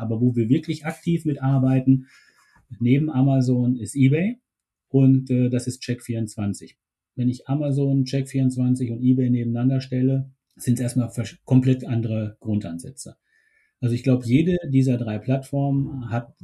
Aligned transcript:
Aber 0.00 0.20
wo 0.20 0.34
wir 0.34 0.48
wirklich 0.48 0.84
aktiv 0.86 1.24
mitarbeiten, 1.24 2.06
neben 2.78 3.10
Amazon 3.10 3.76
ist 3.76 3.94
eBay 3.94 4.38
und 4.88 5.30
äh, 5.30 5.48
das 5.48 5.66
ist 5.66 5.82
Check24. 5.82 6.74
Wenn 7.16 7.28
ich 7.28 7.48
Amazon, 7.48 8.04
Check24 8.04 8.92
und 8.92 9.02
eBay 9.02 9.30
nebeneinander 9.30 9.80
stelle, 9.80 10.30
sind 10.56 10.74
es 10.74 10.80
erstmal 10.80 11.10
komplett 11.44 11.84
andere 11.84 12.36
Grundansätze. 12.40 13.16
Also 13.80 13.94
ich 13.94 14.02
glaube, 14.02 14.26
jede 14.26 14.58
dieser 14.70 14.98
drei 14.98 15.18
Plattformen 15.18 16.10
hat 16.10 16.34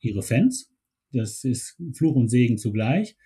ihre 0.00 0.22
Fans. 0.22 0.72
Das 1.12 1.44
ist 1.44 1.80
Fluch 1.92 2.16
und 2.16 2.28
Segen 2.28 2.58
zugleich. 2.58 3.16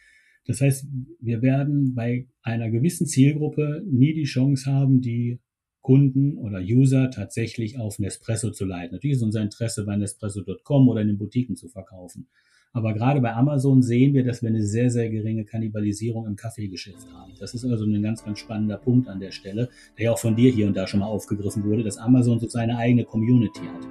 Das 0.46 0.60
heißt, 0.60 0.86
wir 1.20 1.42
werden 1.42 1.94
bei 1.94 2.26
einer 2.42 2.70
gewissen 2.70 3.06
Zielgruppe 3.06 3.82
nie 3.86 4.14
die 4.14 4.24
Chance 4.24 4.70
haben, 4.70 5.00
die 5.00 5.38
Kunden 5.82 6.36
oder 6.36 6.60
User 6.60 7.10
tatsächlich 7.10 7.78
auf 7.78 7.98
Nespresso 7.98 8.50
zu 8.50 8.64
leiten. 8.64 8.94
Natürlich 8.94 9.16
ist 9.16 9.22
unser 9.22 9.42
Interesse 9.42 9.84
bei 9.84 9.96
Nespresso.com 9.96 10.88
oder 10.88 11.00
in 11.00 11.08
den 11.08 11.18
Boutiquen 11.18 11.56
zu 11.56 11.68
verkaufen. 11.68 12.26
Aber 12.72 12.94
gerade 12.94 13.20
bei 13.20 13.34
Amazon 13.34 13.82
sehen 13.82 14.14
wir, 14.14 14.24
dass 14.24 14.42
wir 14.42 14.48
eine 14.48 14.62
sehr, 14.62 14.90
sehr 14.90 15.10
geringe 15.10 15.44
Kannibalisierung 15.44 16.26
im 16.26 16.36
Kaffeegeschäft 16.36 17.12
haben. 17.12 17.32
Das 17.40 17.52
ist 17.52 17.64
also 17.64 17.84
ein 17.84 18.02
ganz, 18.02 18.24
ganz 18.24 18.38
spannender 18.38 18.76
Punkt 18.76 19.08
an 19.08 19.18
der 19.18 19.32
Stelle, 19.32 19.68
der 19.98 20.04
ja 20.04 20.12
auch 20.12 20.18
von 20.18 20.36
dir 20.36 20.52
hier 20.52 20.68
und 20.68 20.76
da 20.76 20.86
schon 20.86 21.00
mal 21.00 21.06
aufgegriffen 21.06 21.64
wurde, 21.64 21.82
dass 21.82 21.98
Amazon 21.98 22.38
so 22.38 22.48
seine 22.48 22.76
eigene 22.76 23.04
Community 23.04 23.60
hat. 23.60 23.88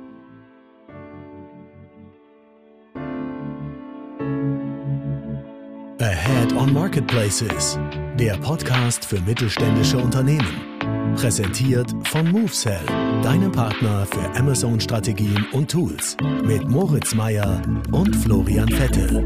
Ahead 6.02 6.54
on 6.54 6.72
Marketplaces, 6.72 7.78
der 8.18 8.38
Podcast 8.38 9.04
für 9.04 9.20
mittelständische 9.22 9.98
Unternehmen. 9.98 10.69
Präsentiert 11.16 11.94
von 12.08 12.32
MoveSell, 12.32 12.86
deinem 13.22 13.52
Partner 13.52 14.06
für 14.06 14.40
Amazon-Strategien 14.40 15.46
und 15.54 15.70
Tools. 15.70 16.16
Mit 16.44 16.68
Moritz 16.68 17.14
Meyer 17.14 17.62
und 17.92 18.16
Florian 18.16 18.68
Vettel. 18.70 19.26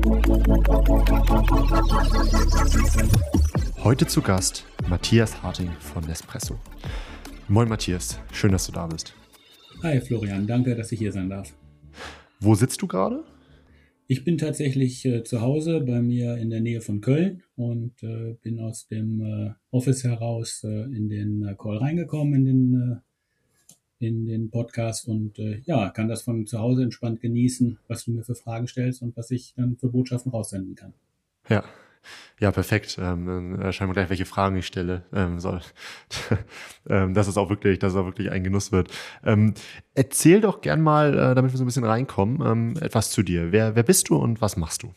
Heute 3.84 4.08
zu 4.08 4.22
Gast 4.22 4.66
Matthias 4.88 5.42
Harting 5.42 5.72
von 5.80 6.04
Nespresso. 6.06 6.60
Moin 7.48 7.70
Matthias, 7.70 8.20
schön, 8.32 8.52
dass 8.52 8.66
du 8.66 8.72
da 8.72 8.88
bist. 8.88 9.14
Hi 9.84 10.00
Florian, 10.00 10.48
danke, 10.48 10.76
dass 10.76 10.92
ich 10.92 11.00
hier 11.00 11.12
sein 11.12 11.30
darf. 11.30 11.54
Wo 12.40 12.56
sitzt 12.56 12.82
du 12.82 12.88
gerade? 12.88 13.24
Ich 14.08 14.24
bin 14.26 14.38
tatsächlich 14.38 15.06
äh, 15.06 15.24
zu 15.24 15.42
Hause 15.42 15.82
bei 15.82 16.02
mir 16.02 16.38
in 16.38 16.50
der 16.50 16.60
Nähe 16.60 16.82
von 16.82 17.00
Köln 17.00 17.44
und 17.56 18.04
äh, 18.04 18.36
bin 18.42 18.60
aus 18.60 18.88
dem 18.88 19.22
äh, 19.22 19.52
Office 19.72 20.04
heraus 20.04 20.64
äh, 20.64 20.84
in 20.84 21.10
den 21.10 21.44
äh, 21.44 21.56
Call 21.56 21.78
reingekommen, 21.78 22.34
in 22.34 22.46
den, 22.46 23.02
äh, 24.00 24.06
in 24.06 24.26
den 24.26 24.50
Podcast 24.50 25.08
und 25.08 25.38
ja, 25.64 25.90
kann 25.90 26.10
das 26.10 26.24
von 26.24 26.46
zu 26.46 26.60
Hause 26.60 26.84
entspannt 26.84 27.22
genießen, 27.22 27.80
was 27.88 28.04
du 28.04 28.12
mir 28.12 28.24
für 28.24 28.36
Fragen 28.36 28.68
stellst 28.68 29.02
und 29.02 29.16
was 29.16 29.32
ich 29.32 29.54
dann 29.56 29.78
für 29.78 29.88
Botschaften 29.88 30.34
raussenden 30.34 30.76
kann. 30.76 30.94
Ja, 31.48 31.64
ja, 32.40 32.52
perfekt. 32.52 32.98
Ähm, 33.00 33.58
dann 33.58 33.74
schauen 33.74 33.90
wir 33.90 33.94
gleich, 33.94 34.10
welche 34.10 34.26
Fragen 34.26 34.56
ich 34.58 34.66
stelle. 34.66 35.04
Ähm, 35.14 35.40
soll. 35.40 35.62
ähm, 36.90 37.14
dass 37.14 37.28
es 37.28 37.38
auch 37.38 37.50
wirklich, 37.50 37.80
dass 37.80 37.94
es 37.94 38.00
auch 38.00 38.06
wirklich 38.06 38.32
ein 38.32 38.44
Genuss 38.44 38.72
wird. 38.72 38.90
Ähm, 39.24 39.54
erzähl 39.94 40.42
doch 40.42 40.62
gern 40.62 40.82
mal, 40.82 41.14
äh, 41.14 41.36
damit 41.36 41.52
wir 41.52 41.58
so 41.58 41.64
ein 41.64 41.68
bisschen 41.68 41.86
reinkommen, 41.86 42.42
ähm, 42.46 42.74
etwas 42.82 43.12
zu 43.12 43.24
dir. 43.24 43.52
Wer, 43.52 43.76
wer 43.76 43.84
bist 43.84 44.10
du 44.10 44.16
und 44.16 44.42
was 44.42 44.58
machst 44.58 44.84
du? 44.84 44.94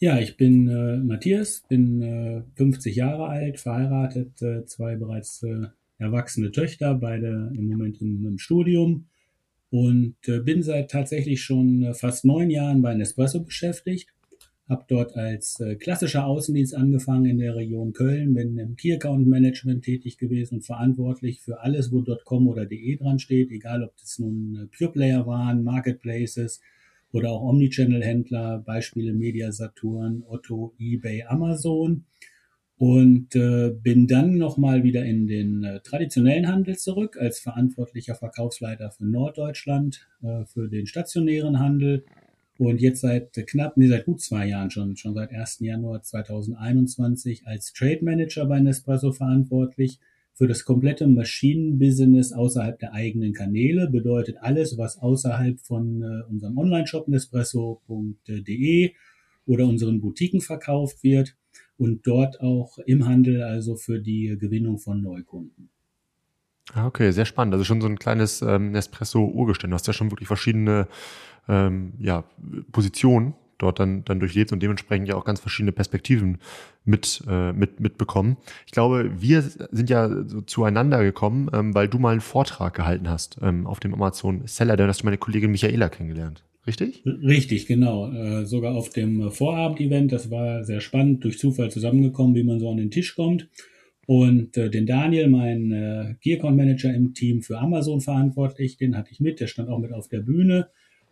Ja, 0.00 0.18
ich 0.18 0.36
bin 0.36 0.68
äh, 0.68 0.96
Matthias, 0.98 1.62
bin 1.68 2.02
äh, 2.02 2.42
50 2.56 2.96
Jahre 2.96 3.28
alt, 3.28 3.60
verheiratet, 3.60 4.42
äh, 4.42 4.64
zwei 4.66 4.96
bereits 4.96 5.42
äh, 5.42 5.68
erwachsene 5.98 6.50
Töchter, 6.50 6.94
beide 6.94 7.52
im 7.56 7.68
Moment 7.68 8.00
im, 8.00 8.26
im 8.26 8.38
Studium 8.38 9.06
und 9.70 10.16
äh, 10.26 10.40
bin 10.40 10.62
seit 10.62 10.90
tatsächlich 10.90 11.42
schon 11.42 11.82
äh, 11.82 11.94
fast 11.94 12.24
neun 12.24 12.50
Jahren 12.50 12.82
bei 12.82 12.94
Nespresso 12.94 13.40
beschäftigt 13.40 14.10
habe 14.68 14.84
dort 14.88 15.14
als 15.16 15.60
äh, 15.60 15.76
klassischer 15.76 16.24
Außendienst 16.26 16.74
angefangen 16.74 17.26
in 17.26 17.38
der 17.38 17.54
Region 17.54 17.92
Köln, 17.92 18.34
bin 18.34 18.56
im 18.56 18.76
Key 18.76 18.94
Account 18.94 19.26
Management 19.26 19.84
tätig 19.84 20.16
gewesen 20.16 20.56
und 20.56 20.62
verantwortlich 20.62 21.42
für 21.42 21.60
alles, 21.60 21.92
wo 21.92 22.02
.com 22.24 22.48
oder 22.48 22.64
.de 22.64 22.96
dran 22.96 23.18
steht, 23.18 23.50
egal 23.50 23.82
ob 23.82 23.96
das 23.98 24.18
nun 24.18 24.56
äh, 24.56 24.76
Pure 24.76 24.92
Player 24.92 25.26
waren, 25.26 25.62
Marketplaces 25.62 26.60
oder 27.12 27.30
auch 27.30 27.42
Omnichannel-Händler, 27.42 28.62
Beispiele 28.64 29.12
Media 29.12 29.52
Saturn, 29.52 30.24
Otto, 30.26 30.74
eBay, 30.78 31.24
Amazon. 31.24 32.06
Und 32.76 33.36
äh, 33.36 33.70
bin 33.70 34.08
dann 34.08 34.36
nochmal 34.36 34.82
wieder 34.82 35.04
in 35.04 35.28
den 35.28 35.62
äh, 35.62 35.80
traditionellen 35.80 36.48
Handel 36.48 36.76
zurück 36.76 37.16
als 37.16 37.38
verantwortlicher 37.38 38.16
Verkaufsleiter 38.16 38.90
für 38.90 39.06
Norddeutschland, 39.06 40.08
äh, 40.22 40.44
für 40.44 40.68
den 40.68 40.86
stationären 40.86 41.60
Handel 41.60 42.04
und 42.58 42.80
jetzt 42.80 43.00
seit 43.00 43.32
knapp, 43.32 43.76
nee, 43.76 43.88
seit 43.88 44.04
gut 44.04 44.20
zwei 44.20 44.46
Jahren 44.46 44.70
schon, 44.70 44.96
schon 44.96 45.14
seit 45.14 45.32
1. 45.32 45.60
Januar 45.60 46.02
2021 46.02 47.46
als 47.46 47.72
Trade 47.72 48.00
Manager 48.02 48.46
bei 48.46 48.60
Nespresso 48.60 49.12
verantwortlich 49.12 49.98
für 50.34 50.46
das 50.48 50.64
komplette 50.64 51.06
Maschinenbusiness 51.06 52.32
außerhalb 52.32 52.78
der 52.78 52.92
eigenen 52.92 53.32
Kanäle. 53.32 53.88
Bedeutet 53.88 54.36
alles, 54.40 54.76
was 54.78 54.98
außerhalb 54.98 55.60
von 55.60 56.02
äh, 56.02 56.30
unserem 56.30 56.58
Online-Shop 56.58 57.08
nespresso.de 57.08 58.92
oder 59.46 59.66
unseren 59.66 60.00
Boutiquen 60.00 60.40
verkauft 60.40 61.02
wird 61.02 61.36
und 61.76 62.06
dort 62.06 62.40
auch 62.40 62.78
im 62.78 63.06
Handel, 63.06 63.42
also 63.42 63.76
für 63.76 64.00
die 64.00 64.36
Gewinnung 64.38 64.78
von 64.78 65.02
Neukunden. 65.02 65.70
Ah, 66.74 66.86
okay, 66.86 67.12
sehr 67.12 67.24
spannend. 67.24 67.54
Also 67.54 67.64
schon 67.64 67.80
so 67.80 67.86
ein 67.86 67.98
kleines 67.98 68.42
ähm, 68.42 68.72
Nespresso-Urgestein. 68.72 69.70
Du 69.70 69.74
hast 69.74 69.86
ja 69.86 69.92
schon 69.92 70.10
wirklich 70.10 70.26
verschiedene 70.26 70.88
ähm, 71.48 71.92
ja, 72.00 72.24
Positionen 72.72 73.34
dort 73.58 73.78
dann, 73.78 74.04
dann 74.04 74.18
durchlebt 74.18 74.52
und 74.52 74.62
dementsprechend 74.62 75.08
ja 75.08 75.14
auch 75.14 75.24
ganz 75.24 75.38
verschiedene 75.38 75.70
Perspektiven 75.70 76.38
mit, 76.84 77.22
äh, 77.28 77.52
mit, 77.52 77.78
mitbekommen. 77.78 78.36
Ich 78.66 78.72
glaube, 78.72 79.10
wir 79.16 79.42
sind 79.42 79.88
ja 79.88 80.08
so 80.26 80.40
zueinander 80.40 81.02
gekommen, 81.04 81.48
ähm, 81.52 81.74
weil 81.74 81.88
du 81.88 81.98
mal 81.98 82.10
einen 82.10 82.20
Vortrag 82.20 82.74
gehalten 82.74 83.08
hast 83.08 83.38
ähm, 83.40 83.66
auf 83.66 83.78
dem 83.78 83.94
Amazon 83.94 84.42
Seller, 84.46 84.76
dann 84.76 84.88
hast 84.88 85.02
du 85.02 85.04
meine 85.06 85.18
Kollegin 85.18 85.52
Michaela 85.52 85.88
kennengelernt. 85.88 86.42
Richtig? 86.66 87.02
Richtig, 87.04 87.66
genau. 87.66 88.10
Äh, 88.10 88.46
sogar 88.46 88.74
auf 88.74 88.88
dem 88.88 89.30
Vorabend-Event, 89.30 90.12
das 90.12 90.30
war 90.30 90.64
sehr 90.64 90.80
spannend, 90.80 91.22
durch 91.22 91.38
Zufall 91.38 91.70
zusammengekommen, 91.70 92.34
wie 92.34 92.42
man 92.42 92.58
so 92.58 92.70
an 92.70 92.78
den 92.78 92.90
Tisch 92.90 93.14
kommt. 93.14 93.48
Und 94.06 94.56
äh, 94.56 94.70
den 94.70 94.86
Daniel, 94.86 95.28
mein 95.28 95.72
äh, 95.72 96.14
Key 96.20 96.34
Account 96.34 96.56
Manager 96.56 96.92
im 96.92 97.14
Team 97.14 97.42
für 97.42 97.58
Amazon 97.58 98.00
verantwortlich, 98.00 98.76
den 98.76 98.96
hatte 98.96 99.10
ich 99.12 99.20
mit, 99.20 99.40
der 99.40 99.46
stand 99.46 99.68
auch 99.68 99.78
mit 99.78 99.92
auf 99.92 100.08
der 100.08 100.20
Bühne. 100.20 100.68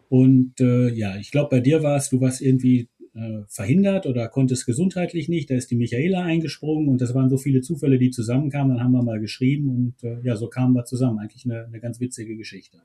Und 0.09 0.61
äh, 0.61 0.91
ja, 0.91 1.17
ich 1.17 1.31
glaube, 1.31 1.51
bei 1.51 1.61
dir 1.61 1.83
war 1.83 1.97
es, 1.97 2.11
du 2.11 2.21
warst 2.21 2.43
irgendwie 2.43 2.89
äh, 3.15 3.43
verhindert 3.49 4.07
oder 4.07 4.29
konntest 4.29 4.67
gesundheitlich 4.67 5.29
nicht. 5.29 5.51
Da 5.51 5.55
ist 5.55 5.71
die 5.71 5.77
Michaela 5.77 6.23
eingesprungen 6.23 6.89
und 6.89 7.01
das 7.01 7.15
waren 7.15 7.31
so 7.31 7.39
viele 7.39 7.61
Zufälle, 7.61 7.99
die 7.99 8.11
zusammenkamen. 8.11 8.77
Dann 8.77 8.85
haben 8.85 8.93
wir 8.93 9.03
mal 9.03 9.21
geschrieben 9.21 9.69
und 9.69 10.05
äh, 10.05 10.21
ja, 10.23 10.37
so 10.37 10.49
kamen 10.49 10.75
wir 10.75 10.85
zusammen. 10.85 11.19
Eigentlich 11.19 11.45
eine, 11.45 11.65
eine 11.65 11.81
ganz 11.81 12.01
witzige 12.01 12.37
Geschichte. 12.37 12.79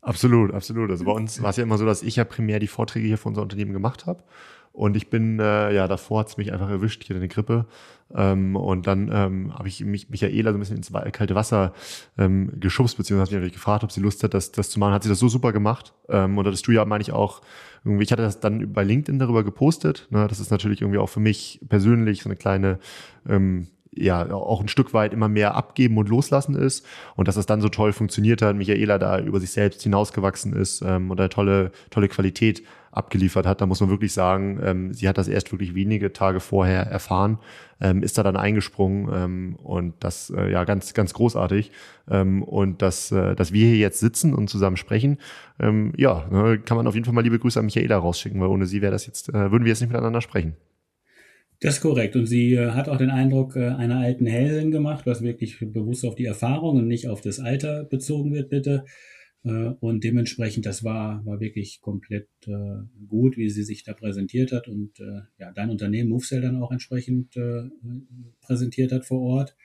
Absolut, 0.00 0.52
absolut. 0.52 0.90
Also 0.90 1.04
bei 1.04 1.12
uns 1.12 1.42
war 1.42 1.50
es 1.50 1.56
ja 1.56 1.62
immer 1.62 1.78
so, 1.78 1.86
dass 1.86 2.02
ich 2.02 2.16
ja 2.16 2.24
primär 2.24 2.58
die 2.58 2.66
Vorträge 2.66 3.06
hier 3.06 3.18
für 3.18 3.28
unser 3.28 3.42
Unternehmen 3.42 3.72
gemacht 3.72 4.06
habe. 4.06 4.24
Und 4.72 4.96
ich 4.96 5.10
bin, 5.10 5.38
äh, 5.38 5.72
ja, 5.72 5.86
davor 5.86 6.20
hat's 6.20 6.36
mich 6.36 6.52
einfach 6.52 6.70
erwischt, 6.70 7.04
hier 7.04 7.16
eine 7.16 7.28
Grippe. 7.28 7.66
Ähm, 8.14 8.56
und 8.56 8.86
dann 8.86 9.10
ähm, 9.12 9.54
habe 9.54 9.68
ich 9.68 9.84
mich 9.84 10.10
Michaela 10.10 10.50
so 10.50 10.58
ein 10.58 10.60
bisschen 10.60 10.76
ins 10.76 10.92
kalte 11.12 11.34
Wasser 11.34 11.72
ähm, 12.18 12.52
geschubst, 12.60 12.96
beziehungsweise 12.96 13.36
habe 13.36 13.46
ich 13.46 13.52
gefragt, 13.52 13.84
ob 13.84 13.92
sie 13.92 14.00
Lust 14.00 14.22
hat, 14.22 14.34
das, 14.34 14.52
das 14.52 14.70
zu 14.70 14.78
machen. 14.78 14.92
Hat 14.92 15.02
sie 15.02 15.08
das 15.08 15.18
so 15.18 15.28
super 15.28 15.52
gemacht. 15.52 15.94
Ähm, 16.08 16.38
und 16.38 16.46
das 16.46 16.62
du 16.62 16.72
ja, 16.72 16.84
meine 16.84 17.02
ich, 17.02 17.12
auch 17.12 17.42
irgendwie, 17.84 18.04
ich 18.04 18.12
hatte 18.12 18.22
das 18.22 18.40
dann 18.40 18.72
bei 18.72 18.84
LinkedIn 18.84 19.18
darüber 19.18 19.44
gepostet. 19.44 20.06
Ne? 20.10 20.26
Das 20.28 20.40
ist 20.40 20.50
natürlich 20.50 20.82
irgendwie 20.82 20.98
auch 20.98 21.08
für 21.08 21.20
mich 21.20 21.60
persönlich 21.68 22.22
so 22.22 22.28
eine 22.28 22.36
kleine 22.36 22.78
ähm, 23.28 23.68
ja 23.94 24.32
auch 24.32 24.60
ein 24.60 24.68
Stück 24.68 24.94
weit 24.94 25.12
immer 25.12 25.28
mehr 25.28 25.54
abgeben 25.54 25.98
und 25.98 26.08
loslassen 26.08 26.54
ist 26.54 26.86
und 27.14 27.28
dass 27.28 27.36
es 27.36 27.46
dann 27.46 27.60
so 27.60 27.68
toll 27.68 27.92
funktioniert 27.92 28.40
hat, 28.40 28.56
Michaela 28.56 28.98
da 28.98 29.18
über 29.20 29.38
sich 29.38 29.50
selbst 29.50 29.82
hinausgewachsen 29.82 30.54
ist 30.54 30.80
ähm, 30.80 31.10
und 31.10 31.20
eine 31.20 31.28
tolle, 31.28 31.72
tolle 31.90 32.08
Qualität 32.08 32.62
abgeliefert 32.92 33.46
hat. 33.46 33.60
Da 33.60 33.66
muss 33.66 33.80
man 33.80 33.90
wirklich 33.90 34.12
sagen, 34.12 34.60
ähm, 34.62 34.92
sie 34.92 35.08
hat 35.08 35.18
das 35.18 35.26
erst 35.26 35.50
wirklich 35.50 35.74
wenige 35.74 36.12
Tage 36.12 36.40
vorher 36.40 36.82
erfahren, 36.82 37.38
ähm, 37.80 38.02
ist 38.02 38.18
da 38.18 38.22
dann 38.22 38.36
eingesprungen 38.36 39.08
ähm, 39.12 39.56
und 39.56 39.94
das 40.00 40.30
äh, 40.30 40.52
ja 40.52 40.64
ganz, 40.64 40.94
ganz 40.94 41.14
großartig. 41.14 41.72
Ähm, 42.10 42.42
und 42.42 42.82
dass, 42.82 43.10
äh, 43.10 43.34
dass 43.34 43.52
wir 43.52 43.66
hier 43.66 43.78
jetzt 43.78 43.98
sitzen 43.98 44.34
und 44.34 44.48
zusammen 44.48 44.76
sprechen, 44.76 45.18
ähm, 45.58 45.92
ja, 45.96 46.28
ne, 46.30 46.58
kann 46.58 46.76
man 46.76 46.86
auf 46.86 46.94
jeden 46.94 47.04
Fall 47.04 47.14
mal 47.14 47.22
liebe 47.22 47.38
Grüße 47.38 47.58
an 47.58 47.64
Michaela 47.64 47.96
rausschicken, 47.96 48.40
weil 48.40 48.48
ohne 48.48 48.66
sie 48.66 48.82
wäre 48.82 48.92
das 48.92 49.06
jetzt, 49.06 49.30
äh, 49.30 49.50
würden 49.50 49.64
wir 49.64 49.70
jetzt 49.70 49.80
nicht 49.80 49.90
miteinander 49.90 50.20
sprechen. 50.20 50.54
Das 51.62 51.76
ist 51.76 51.80
korrekt. 51.80 52.16
Und 52.16 52.26
sie 52.26 52.54
äh, 52.54 52.72
hat 52.72 52.88
auch 52.88 52.96
den 52.96 53.10
Eindruck 53.10 53.56
äh, 53.56 53.68
einer 53.68 54.00
alten 54.00 54.26
Hellin 54.26 54.72
gemacht, 54.72 55.06
was 55.06 55.22
wirklich 55.22 55.58
bewusst 55.60 56.04
auf 56.04 56.16
die 56.16 56.26
Erfahrung 56.26 56.76
und 56.76 56.88
nicht 56.88 57.08
auf 57.08 57.20
das 57.20 57.38
Alter 57.38 57.84
bezogen 57.84 58.34
wird, 58.34 58.50
bitte. 58.50 58.84
Äh, 59.44 59.74
und 59.80 60.04
dementsprechend, 60.04 60.66
das 60.66 60.84
war, 60.84 61.24
war 61.26 61.40
wirklich 61.40 61.80
komplett 61.80 62.28
äh, 62.46 62.82
gut, 63.08 63.36
wie 63.36 63.50
sie 63.50 63.64
sich 63.64 63.82
da 63.84 63.92
präsentiert 63.92 64.52
hat 64.52 64.68
und 64.68 65.00
äh, 65.00 65.22
ja, 65.38 65.52
dein 65.52 65.70
Unternehmen 65.70 66.10
MoveSell 66.10 66.40
dann 66.40 66.62
auch 66.62 66.70
entsprechend 66.70 67.36
äh, 67.36 67.64
präsentiert 68.40 68.92
hat 68.92 69.04
vor 69.04 69.20
Ort. 69.20 69.56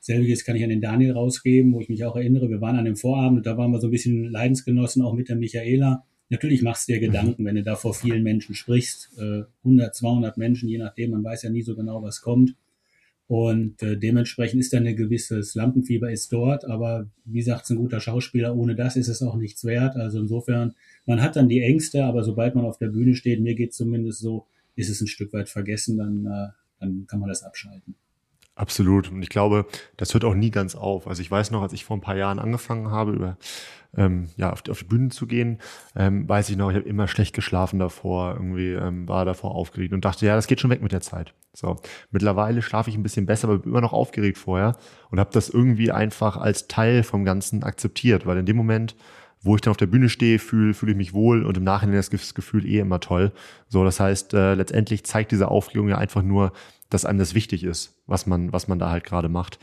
Selbiges 0.00 0.44
kann 0.44 0.56
ich 0.56 0.62
an 0.62 0.70
den 0.70 0.80
Daniel 0.80 1.12
rausgeben, 1.12 1.72
wo 1.72 1.80
ich 1.80 1.88
mich 1.88 2.04
auch 2.04 2.16
erinnere. 2.16 2.48
Wir 2.48 2.60
waren 2.60 2.76
an 2.76 2.84
dem 2.84 2.96
Vorabend 2.96 3.38
und 3.38 3.46
da 3.46 3.56
waren 3.58 3.72
wir 3.72 3.80
so 3.80 3.88
ein 3.88 3.92
bisschen 3.92 4.30
Leidensgenossen, 4.30 5.02
auch 5.02 5.14
mit 5.14 5.28
der 5.28 5.36
Michaela. 5.36 6.04
Natürlich 6.28 6.62
machst 6.62 6.88
du 6.88 6.92
dir 6.92 7.00
Gedanken, 7.00 7.44
wenn 7.44 7.56
du 7.56 7.62
da 7.62 7.76
vor 7.76 7.94
vielen 7.94 8.22
Menschen 8.22 8.54
sprichst, 8.54 9.18
100, 9.64 9.94
200 9.94 10.36
Menschen, 10.36 10.68
je 10.68 10.78
nachdem, 10.78 11.12
man 11.12 11.24
weiß 11.24 11.42
ja 11.42 11.50
nie 11.50 11.62
so 11.62 11.74
genau, 11.76 12.02
was 12.02 12.20
kommt. 12.20 12.54
Und 13.28 13.82
äh, 13.82 13.96
dementsprechend 13.96 14.60
ist 14.60 14.72
da 14.72 14.76
eine 14.76 14.94
gewisse 14.94 15.42
Lampenfieber 15.54 16.12
ist 16.12 16.32
dort, 16.32 16.64
aber 16.64 17.10
wie 17.24 17.42
sagt 17.42 17.68
ein 17.70 17.76
guter 17.76 17.98
Schauspieler, 17.98 18.56
ohne 18.56 18.76
das 18.76 18.94
ist 18.94 19.08
es 19.08 19.20
auch 19.22 19.34
nichts 19.34 19.64
wert. 19.64 19.96
Also 19.96 20.20
insofern, 20.20 20.74
man 21.06 21.20
hat 21.20 21.34
dann 21.34 21.48
die 21.48 21.60
Ängste, 21.60 22.04
aber 22.04 22.22
sobald 22.22 22.54
man 22.54 22.64
auf 22.64 22.78
der 22.78 22.88
Bühne 22.88 23.16
steht, 23.16 23.40
mir 23.40 23.56
geht 23.56 23.74
zumindest 23.74 24.20
so, 24.20 24.46
ist 24.76 24.90
es 24.90 25.00
ein 25.00 25.08
Stück 25.08 25.32
weit 25.32 25.48
vergessen, 25.48 25.98
dann, 25.98 26.26
äh, 26.26 26.48
dann 26.78 27.06
kann 27.08 27.18
man 27.18 27.28
das 27.28 27.42
abschalten. 27.42 27.96
Absolut. 28.56 29.12
Und 29.12 29.22
ich 29.22 29.28
glaube, 29.28 29.66
das 29.98 30.14
hört 30.14 30.24
auch 30.24 30.34
nie 30.34 30.50
ganz 30.50 30.74
auf. 30.74 31.06
Also 31.06 31.20
ich 31.20 31.30
weiß 31.30 31.50
noch, 31.50 31.60
als 31.62 31.74
ich 31.74 31.84
vor 31.84 31.96
ein 31.96 32.00
paar 32.00 32.16
Jahren 32.16 32.38
angefangen 32.38 32.90
habe, 32.90 33.12
über 33.12 33.36
ähm, 33.96 34.30
ja, 34.36 34.50
auf 34.50 34.62
die, 34.62 34.70
auf 34.70 34.78
die 34.78 34.86
Bühne 34.86 35.10
zu 35.10 35.26
gehen, 35.26 35.58
ähm, 35.94 36.26
weiß 36.26 36.48
ich 36.48 36.56
noch, 36.56 36.70
ich 36.70 36.76
habe 36.76 36.88
immer 36.88 37.06
schlecht 37.06 37.34
geschlafen 37.34 37.78
davor, 37.78 38.34
irgendwie 38.34 38.72
ähm, 38.72 39.06
war 39.08 39.26
davor 39.26 39.54
aufgeregt 39.54 39.92
und 39.92 40.04
dachte, 40.04 40.24
ja, 40.26 40.34
das 40.36 40.46
geht 40.46 40.60
schon 40.60 40.70
weg 40.70 40.82
mit 40.82 40.92
der 40.92 41.02
Zeit. 41.02 41.34
So, 41.52 41.76
mittlerweile 42.10 42.62
schlafe 42.62 42.88
ich 42.90 42.96
ein 42.96 43.02
bisschen 43.02 43.26
besser, 43.26 43.48
aber 43.48 43.58
bin 43.58 43.72
immer 43.72 43.80
noch 43.82 43.92
aufgeregt 43.92 44.38
vorher 44.38 44.76
und 45.10 45.20
habe 45.20 45.30
das 45.32 45.48
irgendwie 45.50 45.92
einfach 45.92 46.36
als 46.38 46.66
Teil 46.66 47.02
vom 47.02 47.24
Ganzen 47.24 47.62
akzeptiert, 47.62 48.26
weil 48.26 48.38
in 48.38 48.46
dem 48.46 48.56
Moment, 48.56 48.96
wo 49.42 49.54
ich 49.54 49.60
dann 49.60 49.70
auf 49.70 49.76
der 49.78 49.86
Bühne 49.86 50.08
stehe, 50.08 50.38
fühle 50.38 50.74
fühl 50.74 50.90
ich 50.90 50.96
mich 50.96 51.12
wohl 51.14 51.44
und 51.44 51.56
im 51.56 51.64
Nachhinein 51.64 51.98
ist 51.98 52.12
das 52.12 52.34
Gefühl 52.34 52.66
eh 52.66 52.78
immer 52.78 53.00
toll. 53.00 53.32
So, 53.68 53.84
das 53.84 54.00
heißt, 54.00 54.34
äh, 54.34 54.54
letztendlich 54.54 55.04
zeigt 55.04 55.30
diese 55.30 55.48
Aufregung 55.48 55.88
ja 55.88 55.98
einfach 55.98 56.22
nur, 56.22 56.52
dass 56.90 57.04
einem 57.04 57.18
das 57.18 57.34
wichtig 57.34 57.64
ist, 57.64 58.00
was 58.06 58.26
man, 58.26 58.52
was 58.52 58.68
man 58.68 58.78
da 58.78 58.90
halt 58.90 59.04
gerade 59.04 59.28
macht. 59.28 59.58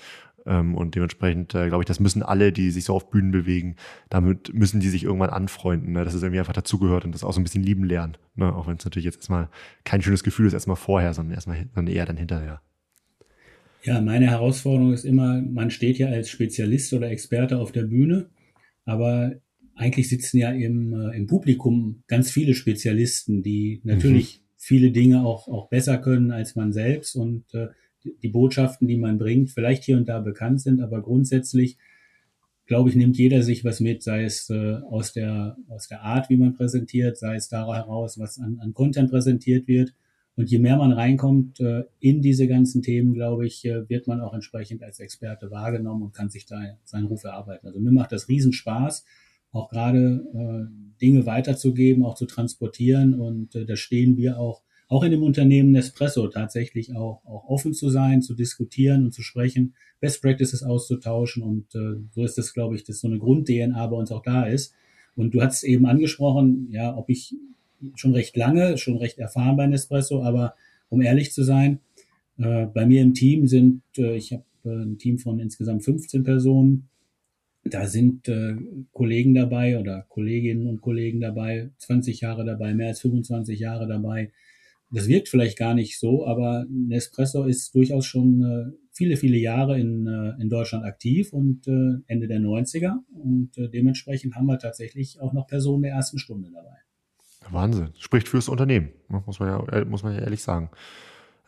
Ähm, 0.45 0.75
und 0.75 0.95
dementsprechend 0.95 1.55
äh, 1.55 1.67
glaube 1.67 1.83
ich, 1.83 1.87
das 1.87 1.99
müssen 1.99 2.21
alle, 2.21 2.51
die 2.51 2.71
sich 2.71 2.83
so 2.83 2.93
auf 2.93 3.09
Bühnen 3.09 3.31
bewegen, 3.31 3.77
damit 4.09 4.53
müssen 4.53 4.81
die 4.81 4.89
sich 4.89 5.03
irgendwann 5.03 5.29
anfreunden, 5.29 5.93
ne? 5.93 6.03
dass 6.03 6.13
es 6.13 6.21
irgendwie 6.21 6.39
einfach 6.39 6.53
dazugehört 6.53 7.05
und 7.05 7.13
das 7.13 7.23
auch 7.23 7.31
so 7.31 7.39
ein 7.39 7.43
bisschen 7.43 7.63
lieben 7.63 7.85
lernen. 7.85 8.17
Ne? 8.35 8.53
Auch 8.53 8.67
wenn 8.67 8.77
es 8.77 8.83
natürlich 8.83 9.05
jetzt 9.05 9.17
erstmal 9.17 9.49
kein 9.85 10.01
schönes 10.01 10.23
Gefühl 10.23 10.47
ist, 10.47 10.53
erstmal 10.53 10.75
vorher, 10.75 11.13
sondern 11.13 11.35
erstmal 11.35 11.65
sondern 11.73 11.93
eher 11.93 12.05
dann 12.05 12.17
hinterher. 12.17 12.61
Ja, 13.83 14.01
meine 14.01 14.27
Herausforderung 14.27 14.93
ist 14.93 15.05
immer, 15.05 15.41
man 15.41 15.69
steht 15.69 15.97
ja 15.97 16.07
als 16.07 16.29
Spezialist 16.29 16.93
oder 16.93 17.09
Experte 17.09 17.57
auf 17.57 17.71
der 17.71 17.83
Bühne, 17.83 18.29
aber 18.85 19.33
eigentlich 19.75 20.09
sitzen 20.09 20.37
ja 20.37 20.51
im, 20.51 20.93
äh, 20.93 21.17
im 21.17 21.27
Publikum 21.27 22.03
ganz 22.07 22.31
viele 22.31 22.53
Spezialisten, 22.53 23.43
die 23.43 23.81
natürlich 23.83 24.39
mhm 24.39 24.42
viele 24.63 24.91
Dinge 24.91 25.25
auch, 25.25 25.47
auch 25.47 25.67
besser 25.67 25.97
können 25.97 26.31
als 26.31 26.55
man 26.55 26.71
selbst 26.71 27.15
und 27.15 27.53
äh, 27.53 27.67
die 28.21 28.29
Botschaften, 28.29 28.87
die 28.87 28.97
man 28.97 29.17
bringt, 29.17 29.51
vielleicht 29.51 29.83
hier 29.83 29.97
und 29.97 30.07
da 30.07 30.19
bekannt 30.19 30.61
sind, 30.61 30.81
aber 30.81 31.01
grundsätzlich, 31.01 31.77
glaube 32.65 32.89
ich, 32.89 32.95
nimmt 32.95 33.17
jeder 33.17 33.43
sich 33.43 33.65
was 33.65 33.81
mit, 33.81 34.03
sei 34.03 34.23
es 34.23 34.49
äh, 34.49 34.75
aus, 34.89 35.13
der, 35.13 35.57
aus 35.67 35.87
der 35.87 36.01
Art, 36.01 36.29
wie 36.29 36.37
man 36.37 36.53
präsentiert, 36.53 37.17
sei 37.17 37.35
es 37.35 37.49
daraus 37.49 37.75
heraus, 37.75 38.19
was 38.19 38.39
an, 38.39 38.59
an 38.61 38.73
Content 38.73 39.09
präsentiert 39.09 39.67
wird. 39.67 39.93
Und 40.35 40.49
je 40.49 40.59
mehr 40.59 40.77
man 40.77 40.93
reinkommt 40.93 41.59
äh, 41.59 41.83
in 41.99 42.21
diese 42.21 42.47
ganzen 42.47 42.81
Themen, 42.81 43.13
glaube 43.13 43.45
ich, 43.45 43.63
äh, 43.65 43.87
wird 43.89 44.07
man 44.07 44.19
auch 44.19 44.33
entsprechend 44.33 44.81
als 44.81 44.99
Experte 44.99 45.51
wahrgenommen 45.51 46.03
und 46.03 46.13
kann 46.13 46.29
sich 46.29 46.45
da 46.45 46.59
seinen 46.85 47.05
Ruf 47.05 47.23
erarbeiten. 47.23 47.67
Also 47.67 47.79
mir 47.79 47.91
macht 47.91 48.11
das 48.11 48.27
Riesenspaß, 48.29 49.05
auch 49.53 49.69
gerade 49.69 50.25
äh, 50.33 50.99
Dinge 50.99 51.25
weiterzugeben, 51.25 52.03
auch 52.03 52.15
zu 52.15 52.25
transportieren. 52.25 53.19
Und 53.19 53.55
äh, 53.55 53.65
da 53.65 53.75
stehen 53.75 54.17
wir 54.17 54.39
auch, 54.39 54.63
auch 54.89 55.03
in 55.03 55.11
dem 55.11 55.23
Unternehmen 55.23 55.71
Nespresso 55.71 56.27
tatsächlich 56.27 56.95
auch, 56.95 57.23
auch 57.25 57.45
offen 57.45 57.73
zu 57.73 57.89
sein, 57.89 58.21
zu 58.21 58.35
diskutieren 58.35 59.05
und 59.05 59.13
zu 59.13 59.21
sprechen, 59.21 59.75
Best 60.01 60.21
Practices 60.21 60.63
auszutauschen. 60.63 61.43
Und 61.43 61.73
äh, 61.75 62.01
so 62.11 62.23
ist 62.23 62.37
das, 62.37 62.53
glaube 62.53 62.75
ich, 62.75 62.83
dass 62.83 62.99
so 62.99 63.07
eine 63.07 63.19
Grund-DNA 63.19 63.87
bei 63.87 63.95
uns 63.95 64.11
auch 64.11 64.23
da 64.23 64.45
ist. 64.45 64.73
Und 65.15 65.33
du 65.33 65.41
hast 65.41 65.63
eben 65.63 65.85
angesprochen, 65.85 66.67
ja, 66.71 66.97
ob 66.97 67.09
ich 67.09 67.35
schon 67.95 68.13
recht 68.13 68.35
lange, 68.35 68.77
schon 68.77 68.97
recht 68.97 69.19
erfahren 69.19 69.57
bei 69.57 69.67
Nespresso, 69.67 70.23
aber 70.23 70.55
um 70.89 71.01
ehrlich 71.01 71.31
zu 71.31 71.43
sein, 71.43 71.79
äh, 72.37 72.65
bei 72.65 72.85
mir 72.85 73.01
im 73.01 73.13
Team 73.13 73.47
sind, 73.47 73.83
äh, 73.97 74.15
ich 74.15 74.33
habe 74.33 74.43
äh, 74.65 74.69
ein 74.69 74.97
Team 74.97 75.19
von 75.19 75.39
insgesamt 75.39 75.83
15 75.83 76.23
Personen, 76.23 76.89
da 77.63 77.87
sind 77.87 78.27
äh, 78.27 78.55
Kollegen 78.91 79.33
dabei 79.33 79.79
oder 79.79 80.05
Kolleginnen 80.09 80.67
und 80.67 80.81
Kollegen 80.81 81.21
dabei, 81.21 81.71
20 81.77 82.21
Jahre 82.21 82.45
dabei, 82.45 82.73
mehr 82.73 82.89
als 82.89 83.01
25 83.01 83.59
Jahre 83.59 83.87
dabei. 83.87 84.31
Das 84.91 85.07
wirkt 85.07 85.29
vielleicht 85.29 85.57
gar 85.57 85.73
nicht 85.73 85.99
so, 85.99 86.27
aber 86.27 86.65
Nespresso 86.69 87.45
ist 87.45 87.73
durchaus 87.73 88.05
schon 88.05 88.43
äh, 88.43 88.77
viele, 88.91 89.17
viele 89.17 89.37
Jahre 89.37 89.79
in, 89.79 90.05
äh, 90.05 90.41
in 90.41 90.49
Deutschland 90.49 90.85
aktiv 90.85 91.33
und 91.33 91.67
äh, 91.67 91.97
Ende 92.05 92.27
der 92.27 92.39
90er. 92.39 92.97
Und 93.11 93.57
äh, 93.57 93.69
dementsprechend 93.69 94.35
haben 94.35 94.45
wir 94.45 94.59
tatsächlich 94.59 95.19
auch 95.19 95.33
noch 95.33 95.47
Personen 95.47 95.83
der 95.83 95.93
ersten 95.93 96.19
Stunde 96.19 96.51
dabei. 96.53 96.77
Wahnsinn. 97.49 97.89
Spricht 97.97 98.27
fürs 98.29 98.49
Unternehmen, 98.49 98.89
muss 99.25 99.39
man 99.39 99.49
ja, 99.49 99.85
muss 99.85 100.03
man 100.03 100.13
ja 100.13 100.21
ehrlich 100.21 100.41
sagen. 100.41 100.69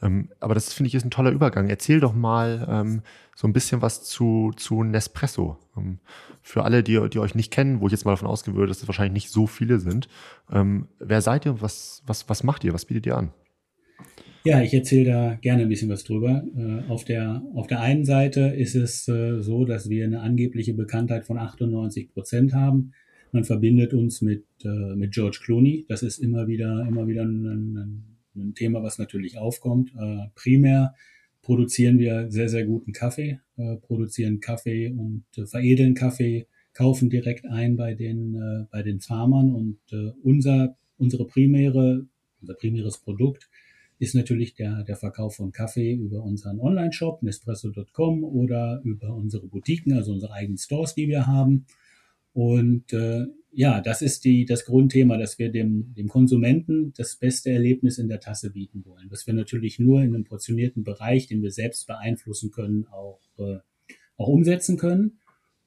Ähm, 0.01 0.29
aber 0.39 0.53
das 0.53 0.73
finde 0.73 0.87
ich 0.87 0.95
ist 0.95 1.05
ein 1.05 1.11
toller 1.11 1.31
Übergang. 1.31 1.69
Erzähl 1.69 1.99
doch 1.99 2.13
mal 2.13 2.67
ähm, 2.69 3.01
so 3.35 3.47
ein 3.47 3.53
bisschen 3.53 3.81
was 3.81 4.03
zu, 4.03 4.51
zu 4.55 4.83
Nespresso. 4.83 5.57
Ähm, 5.77 5.99
für 6.41 6.63
alle, 6.63 6.83
die, 6.83 6.99
die 7.09 7.19
euch 7.19 7.35
nicht 7.35 7.51
kennen, 7.51 7.81
wo 7.81 7.87
ich 7.87 7.91
jetzt 7.91 8.05
mal 8.05 8.11
davon 8.11 8.27
ausgehen 8.27 8.55
würde, 8.55 8.69
dass 8.69 8.81
es 8.81 8.87
wahrscheinlich 8.87 9.13
nicht 9.13 9.31
so 9.31 9.47
viele 9.47 9.79
sind. 9.79 10.07
Ähm, 10.51 10.87
wer 10.99 11.21
seid 11.21 11.45
ihr 11.45 11.53
und 11.53 11.61
was, 11.61 12.03
was, 12.05 12.29
was 12.29 12.43
macht 12.43 12.63
ihr? 12.63 12.73
Was 12.73 12.85
bietet 12.85 13.05
ihr 13.05 13.17
an? 13.17 13.31
Ja, 14.43 14.61
ich 14.61 14.73
erzähle 14.75 15.05
da 15.05 15.33
gerne 15.41 15.63
ein 15.63 15.69
bisschen 15.69 15.89
was 15.89 16.03
drüber. 16.03 16.43
Äh, 16.55 16.87
auf, 16.87 17.03
der, 17.03 17.41
auf 17.55 17.65
der 17.65 17.81
einen 17.81 18.05
Seite 18.05 18.41
ist 18.41 18.75
es 18.75 19.07
äh, 19.07 19.41
so, 19.41 19.65
dass 19.65 19.89
wir 19.89 20.05
eine 20.05 20.21
angebliche 20.21 20.75
Bekanntheit 20.75 21.25
von 21.25 21.39
98 21.39 22.13
Prozent 22.13 22.53
haben. 22.53 22.91
Man 23.31 23.43
verbindet 23.43 23.93
uns 23.95 24.21
mit, 24.21 24.45
äh, 24.63 24.95
mit 24.95 25.13
George 25.13 25.39
Clooney. 25.43 25.85
Das 25.89 26.03
ist 26.03 26.19
immer 26.19 26.47
wieder, 26.47 26.85
immer 26.87 27.07
wieder 27.07 27.23
ein, 27.23 27.45
ein 27.75 28.14
ein 28.35 28.53
Thema, 28.53 28.83
was 28.83 28.97
natürlich 28.97 29.37
aufkommt. 29.37 29.93
Äh, 29.97 30.27
primär 30.35 30.95
produzieren 31.41 31.99
wir 31.99 32.31
sehr, 32.31 32.49
sehr 32.49 32.65
guten 32.65 32.91
Kaffee, 32.91 33.39
äh, 33.57 33.77
produzieren 33.77 34.39
Kaffee 34.39 34.89
und 34.89 35.25
äh, 35.37 35.45
veredeln 35.45 35.93
Kaffee, 35.93 36.47
kaufen 36.73 37.09
direkt 37.09 37.45
ein 37.45 37.77
bei 37.77 37.93
den, 37.93 38.67
bei 38.69 38.83
den 38.83 38.99
Farmern 38.99 39.53
und 39.53 39.79
unser, 40.23 40.75
unsere 40.97 41.25
primäre, 41.25 42.05
unser 42.41 42.53
primäres 42.55 42.97
Produkt 42.97 43.49
ist 43.97 44.13
natürlich 44.13 44.55
der, 44.55 44.83
der 44.83 44.97
Verkauf 44.97 45.37
von 45.37 45.53
Kaffee 45.53 45.93
über 45.93 46.21
unseren 46.21 46.59
Online-Shop, 46.59 47.23
Nespresso.com 47.23 48.25
oder 48.25 48.81
über 48.83 49.15
unsere 49.15 49.47
Boutiquen, 49.47 49.93
also 49.93 50.11
unsere 50.11 50.33
eigenen 50.33 50.57
Stores, 50.57 50.95
die 50.95 51.07
wir 51.07 51.27
haben. 51.27 51.65
Und 52.33 52.91
ja, 53.57 53.79
das 53.79 54.01
ist 54.01 54.25
die, 54.25 54.43
das 54.43 54.65
Grundthema, 54.65 55.17
dass 55.17 55.39
wir 55.39 55.49
dem, 55.49 55.93
dem 55.93 56.09
Konsumenten 56.09 56.91
das 56.97 57.15
beste 57.15 57.51
Erlebnis 57.51 57.97
in 57.97 58.09
der 58.09 58.19
Tasse 58.19 58.51
bieten 58.51 58.83
wollen. 58.85 59.09
Was 59.09 59.27
wir 59.27 59.33
natürlich 59.33 59.79
nur 59.79 60.01
in 60.01 60.13
einem 60.13 60.25
portionierten 60.25 60.83
Bereich, 60.83 61.27
den 61.27 61.41
wir 61.41 61.51
selbst 61.51 61.87
beeinflussen 61.87 62.51
können, 62.51 62.85
auch, 62.87 63.21
äh, 63.39 63.59
auch 64.17 64.27
umsetzen 64.27 64.75
können. 64.75 65.19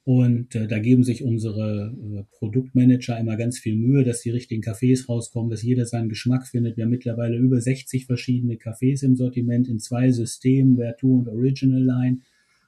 Und 0.04 0.54
äh, 0.54 0.68
da 0.68 0.78
geben 0.78 1.02
sich 1.02 1.23
unsere 1.23 1.95
äh, 1.97 2.25
Produktmanager 2.37 3.18
immer 3.18 3.37
ganz 3.37 3.59
viel 3.59 3.76
Mühe, 3.76 4.04
dass 4.04 4.21
die 4.21 4.30
richtigen 4.30 4.62
Cafés 4.62 5.07
rauskommen, 5.07 5.50
dass 5.50 5.62
jeder 5.62 5.87
seinen 5.87 6.11
Geschmack 6.11 6.47
findet. 6.47 6.76
Wir 6.76 6.85
haben 6.85 6.90
mittlerweile 6.90 7.38
über 7.38 7.59
60 7.59 8.04
verschiedene 8.04 8.57
Cafés 8.57 9.02
im 9.02 9.16
Sortiment 9.16 9.66
in 9.66 9.78
zwei 9.78 10.11
Systemen, 10.11 10.76
Vertu 10.76 11.21
und 11.21 11.28
Original 11.28 11.83
Line. 11.83 12.18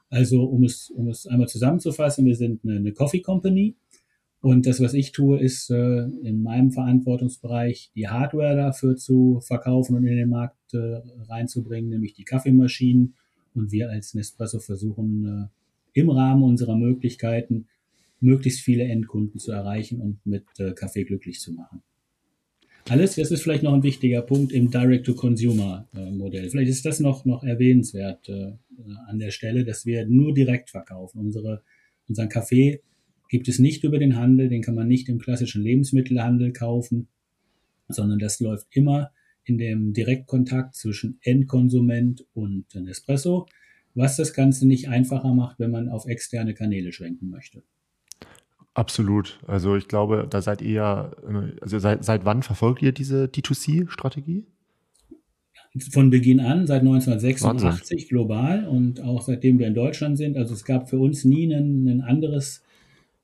Also 0.09 0.45
um 0.45 0.65
es, 0.65 0.91
um 0.91 1.09
es 1.09 1.27
einmal 1.27 1.49
zusammenzufassen, 1.49 2.25
wir 2.25 2.37
sind 2.37 2.65
eine, 2.65 2.77
eine 2.77 2.93
Coffee 2.93 3.21
Company 3.21 3.77
und 4.43 4.67
das, 4.67 4.81
was 4.81 4.95
ich 4.95 5.13
tue, 5.13 5.39
ist 5.39 5.71
äh, 5.71 6.05
in 6.23 6.43
meinem 6.43 6.73
Verantwortungsbereich 6.73 7.91
die 7.95 8.09
Hardware 8.09 8.57
dafür 8.57 8.97
zu 8.97 9.41
verkaufen 9.41 9.97
und 9.97 10.07
in 10.07 10.17
den 10.17 10.31
Markt 10.31 10.73
äh, 10.73 11.03
reinzubringen, 11.29 11.91
nämlich 11.91 12.15
die 12.15 12.25
Kaffeemaschinen. 12.25 13.15
Und 13.55 13.71
wir 13.71 13.91
als 13.91 14.15
Nespresso 14.15 14.59
versuchen 14.61 15.51
äh, 15.95 16.01
im 16.01 16.09
Rahmen 16.09 16.43
unserer 16.43 16.77
Möglichkeiten 16.77 17.67
möglichst 18.21 18.61
viele 18.61 18.85
Endkunden 18.85 19.39
zu 19.39 19.53
erreichen 19.53 20.01
und 20.01 20.25
mit 20.25 20.45
äh, 20.59 20.73
Kaffee 20.73 21.05
glücklich 21.05 21.41
zu 21.41 21.53
machen. 21.53 21.83
Alles, 22.89 23.17
das 23.17 23.31
ist 23.31 23.43
vielleicht 23.43 23.63
noch 23.63 23.75
ein 23.75 23.83
wichtiger 23.83 24.23
Punkt 24.23 24.53
im 24.53 24.71
Direct-to-Consumer-Modell. 24.71 26.49
Vielleicht 26.49 26.71
ist 26.71 26.87
das 26.87 26.99
noch, 26.99 27.27
noch 27.27 27.45
erwähnenswert 27.45 28.29
äh, 28.31 28.53
an 29.07 29.19
der 29.19 29.33
Stelle, 29.33 29.65
dass 29.65 29.85
wir 29.85 30.07
nur 30.07 30.33
direkt 30.33 30.71
verkaufen. 30.71 31.21
Unsere, 31.21 31.63
unseren 32.09 32.31
Kaffee 32.31 32.81
gibt 33.31 33.49
es 33.49 33.59
nicht 33.59 33.85
über 33.85 33.99
den 33.99 34.17
Handel, 34.17 34.49
den 34.49 34.61
kann 34.61 34.75
man 34.75 34.89
nicht 34.89 35.09
im 35.09 35.19
klassischen 35.19 35.63
Lebensmittelhandel 35.63 36.53
kaufen, 36.53 37.09
sondern 37.89 38.19
das 38.19 38.41
läuft 38.41 38.67
immer 38.71 39.13
in 39.45 39.57
dem 39.57 39.93
Direktkontakt 39.95 40.75
zwischen 40.75 41.19
Endkonsument 41.23 42.27
und 42.35 42.75
Nespresso, 42.75 43.47
was 43.95 44.17
das 44.17 44.35
Ganze 44.35 44.67
nicht 44.67 44.89
einfacher 44.89 45.33
macht, 45.33 45.59
wenn 45.59 45.71
man 45.71 45.89
auf 45.89 46.07
externe 46.07 46.55
Kanäle 46.55 46.93
schwenken 46.93 47.31
möchte. 47.31 47.63
Absolut. 48.75 49.41
Also 49.47 49.77
ich 49.77 49.89
glaube, 49.89 50.27
da 50.29 50.43
seid 50.43 50.61
ihr, 50.63 51.17
also 51.61 51.79
seit, 51.79 52.05
seit 52.05 52.25
wann 52.25 52.43
verfolgt 52.43 52.83
ihr 52.83 52.93
diese 52.93 53.25
D2C-Strategie? 53.25 54.45
von 55.93 56.11
Beginn 56.11 56.41
an, 56.41 56.67
seit 56.67 56.81
1986 56.81 57.71
Wahnsinn. 57.71 58.09
global 58.09 58.67
und 58.67 59.01
auch 59.03 59.23
seitdem 59.23 59.61
wir 59.61 59.69
in 59.69 59.75
Deutschland 59.75 60.19
sind. 60.19 60.37
Also 60.37 60.53
es 60.53 60.65
gab 60.65 60.91
für 60.91 60.99
uns 60.99 61.25
nie 61.25 61.55
ein, 61.55 61.87
ein 61.87 62.01
anderes, 62.01 62.65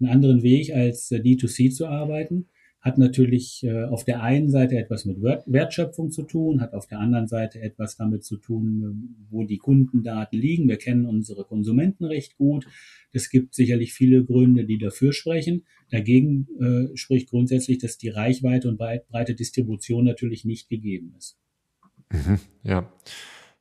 einen 0.01 0.11
anderen 0.11 0.43
Weg, 0.43 0.75
als 0.75 1.11
äh, 1.11 1.17
D2C 1.17 1.71
zu 1.71 1.87
arbeiten 1.87 2.47
hat 2.87 2.99
natürlich 2.99 3.65
äh, 3.65 3.83
auf 3.85 4.05
der 4.05 4.23
einen 4.23 4.49
Seite 4.49 4.77
etwas 4.77 5.07
mit 5.07 5.21
Wertschöpfung 5.21 6.13
zu 6.13 6.23
tun, 6.23 6.61
hat 6.61 6.73
auf 6.73 6.87
der 6.87 7.01
anderen 7.01 7.27
Seite 7.27 7.61
etwas 7.61 7.97
damit 7.97 8.25
zu 8.25 8.37
tun, 8.37 9.27
wo 9.29 9.43
die 9.43 9.59
Kundendaten 9.59 10.39
liegen. 10.39 10.69
Wir 10.69 10.77
kennen 10.77 11.05
unsere 11.05 11.45
Konsumenten 11.45 12.05
recht 12.05 12.37
gut. 12.37 12.65
Es 13.13 13.29
gibt 13.29 13.57
sicherlich 13.57 13.93
viele 13.93 14.25
Gründe, 14.25 14.65
die 14.67 14.79
dafür 14.79 15.13
sprechen. 15.13 15.65
Dagegen 15.91 16.47
äh, 16.61 16.97
spricht 16.97 17.29
grundsätzlich, 17.29 17.79
dass 17.79 17.99
die 17.99 18.09
Reichweite 18.09 18.69
und 18.69 18.79
breite 18.79 19.35
Distribution 19.35 20.05
natürlich 20.05 20.45
nicht 20.45 20.69
gegeben 20.69 21.13
ist. 21.19 21.37
Mhm, 22.13 22.39
ja. 22.63 22.93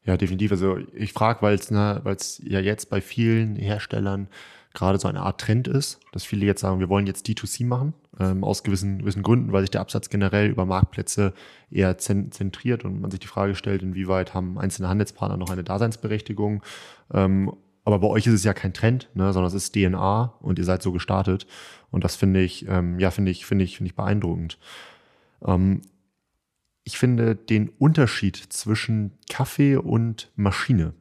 Ja, 0.05 0.17
definitiv. 0.17 0.51
Also 0.51 0.77
ich 0.93 1.13
frage, 1.13 1.41
weil 1.41 1.55
es 1.55 1.71
ne, 1.71 1.99
ja 2.43 2.59
jetzt 2.59 2.91
bei 2.91 3.01
vielen 3.01 3.55
Herstellern 3.55 4.27
gerade 4.75 4.99
so 4.99 5.07
eine 5.07 5.21
Art 5.21 5.41
Trend 5.41 5.67
ist, 5.67 5.99
dass 6.11 6.23
viele 6.23 6.45
jetzt 6.45 6.61
sagen, 6.61 6.79
wir 6.79 6.89
wollen 6.89 7.07
jetzt 7.07 7.25
D2C 7.27 7.65
machen, 7.65 7.93
ähm, 8.19 8.43
aus 8.43 8.63
gewissen, 8.63 8.99
gewissen 8.99 9.23
Gründen, 9.23 9.51
weil 9.51 9.61
sich 9.61 9.71
der 9.71 9.81
Absatz 9.81 10.09
generell 10.09 10.49
über 10.49 10.65
Marktplätze 10.65 11.33
eher 11.71 11.97
zentriert 11.97 12.85
und 12.85 13.01
man 13.01 13.09
sich 13.09 13.19
die 13.19 13.27
Frage 13.27 13.55
stellt, 13.55 13.81
inwieweit 13.81 14.33
haben 14.33 14.59
einzelne 14.59 14.89
Handelspartner 14.89 15.37
noch 15.37 15.49
eine 15.49 15.63
Daseinsberechtigung. 15.63 16.61
Ähm, 17.13 17.51
aber 17.83 17.99
bei 17.99 18.07
euch 18.07 18.27
ist 18.27 18.33
es 18.33 18.43
ja 18.43 18.53
kein 18.53 18.73
Trend, 18.73 19.09
ne, 19.13 19.31
sondern 19.31 19.47
es 19.47 19.53
ist 19.53 19.73
DNA 19.73 20.33
und 20.41 20.59
ihr 20.59 20.65
seid 20.65 20.81
so 20.81 20.91
gestartet. 20.91 21.47
Und 21.91 22.03
das 22.03 22.15
finde 22.15 22.41
ich, 22.41 22.67
ähm, 22.67 22.99
ja, 22.99 23.11
finde 23.11 23.31
ich, 23.31 23.45
finde 23.45 23.63
ich, 23.63 23.77
finde 23.77 23.89
ich 23.89 23.95
beeindruckend. 23.95 24.57
Ähm, 25.45 25.81
ich 26.83 26.97
finde 26.97 27.35
den 27.35 27.69
Unterschied 27.69 28.35
zwischen 28.37 29.17
Kaffee 29.29 29.77
und 29.77 30.31
Maschine 30.35 30.93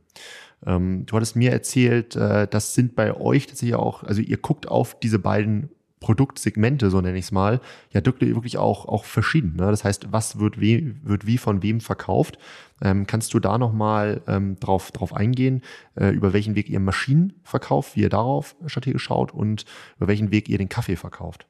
ähm, 0.66 1.06
du 1.06 1.16
hattest 1.16 1.36
mir 1.36 1.52
erzählt, 1.52 2.16
äh, 2.16 2.46
das 2.48 2.74
sind 2.74 2.94
bei 2.94 3.14
euch 3.14 3.46
tatsächlich 3.46 3.76
auch, 3.76 4.02
also 4.02 4.20
ihr 4.20 4.36
guckt 4.36 4.68
auf 4.68 4.98
diese 4.98 5.18
beiden 5.18 5.70
Produktsegmente, 6.04 6.90
so 6.90 7.00
nenne 7.00 7.16
ich 7.16 7.24
es 7.24 7.32
mal, 7.32 7.62
ja 7.90 8.04
wirklich 8.04 8.58
auch, 8.58 8.86
auch 8.86 9.06
verschieden. 9.06 9.56
Ne? 9.56 9.70
Das 9.70 9.84
heißt, 9.84 10.12
was 10.12 10.38
wird, 10.38 10.60
we 10.60 10.96
wird 11.02 11.26
wie 11.26 11.38
von 11.38 11.62
wem 11.62 11.80
verkauft? 11.80 12.38
Ähm, 12.82 13.06
kannst 13.06 13.32
du 13.32 13.40
da 13.40 13.56
nochmal 13.56 14.20
ähm, 14.26 14.56
drauf, 14.60 14.92
drauf 14.92 15.14
eingehen, 15.14 15.62
äh, 15.94 16.10
über 16.10 16.34
welchen 16.34 16.56
Weg 16.56 16.68
ihr 16.68 16.80
Maschinen 16.80 17.32
verkauft, 17.42 17.96
wie 17.96 18.02
ihr 18.02 18.10
darauf 18.10 18.54
strategisch 18.66 19.02
schaut 19.02 19.32
und 19.32 19.64
über 19.96 20.08
welchen 20.08 20.30
Weg 20.30 20.50
ihr 20.50 20.58
den 20.58 20.68
Kaffee 20.68 20.96
verkauft? 20.96 21.46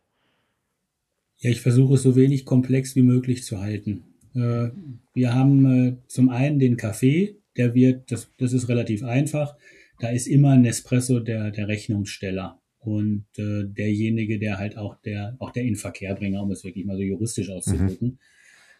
Ja, 1.38 1.50
ich 1.50 1.60
versuche 1.60 1.94
es 1.94 2.02
so 2.02 2.14
wenig 2.14 2.44
komplex 2.44 2.94
wie 2.94 3.02
möglich 3.02 3.42
zu 3.42 3.60
halten. 3.60 4.04
Äh, 4.36 4.68
wir 5.14 5.34
haben 5.34 5.66
äh, 5.66 5.96
zum 6.06 6.28
einen 6.28 6.60
den 6.60 6.76
Kaffee, 6.76 7.40
der 7.56 7.74
wird, 7.74 8.10
das, 8.10 8.30
das 8.38 8.52
ist 8.52 8.68
relativ 8.68 9.02
einfach, 9.02 9.56
da 10.00 10.10
ist 10.10 10.26
immer 10.26 10.56
Nespresso 10.56 11.20
der, 11.20 11.50
der 11.50 11.68
Rechnungssteller 11.68 12.60
und 12.80 13.26
äh, 13.38 13.64
derjenige, 13.64 14.38
der 14.38 14.58
halt 14.58 14.76
auch 14.76 14.96
der, 15.02 15.36
auch 15.38 15.50
der 15.50 15.64
Inverkehrbringer, 15.64 16.42
um 16.42 16.50
es 16.50 16.64
wirklich 16.64 16.84
mal 16.84 16.96
so 16.96 17.02
juristisch 17.02 17.50
auszudrücken. 17.50 18.18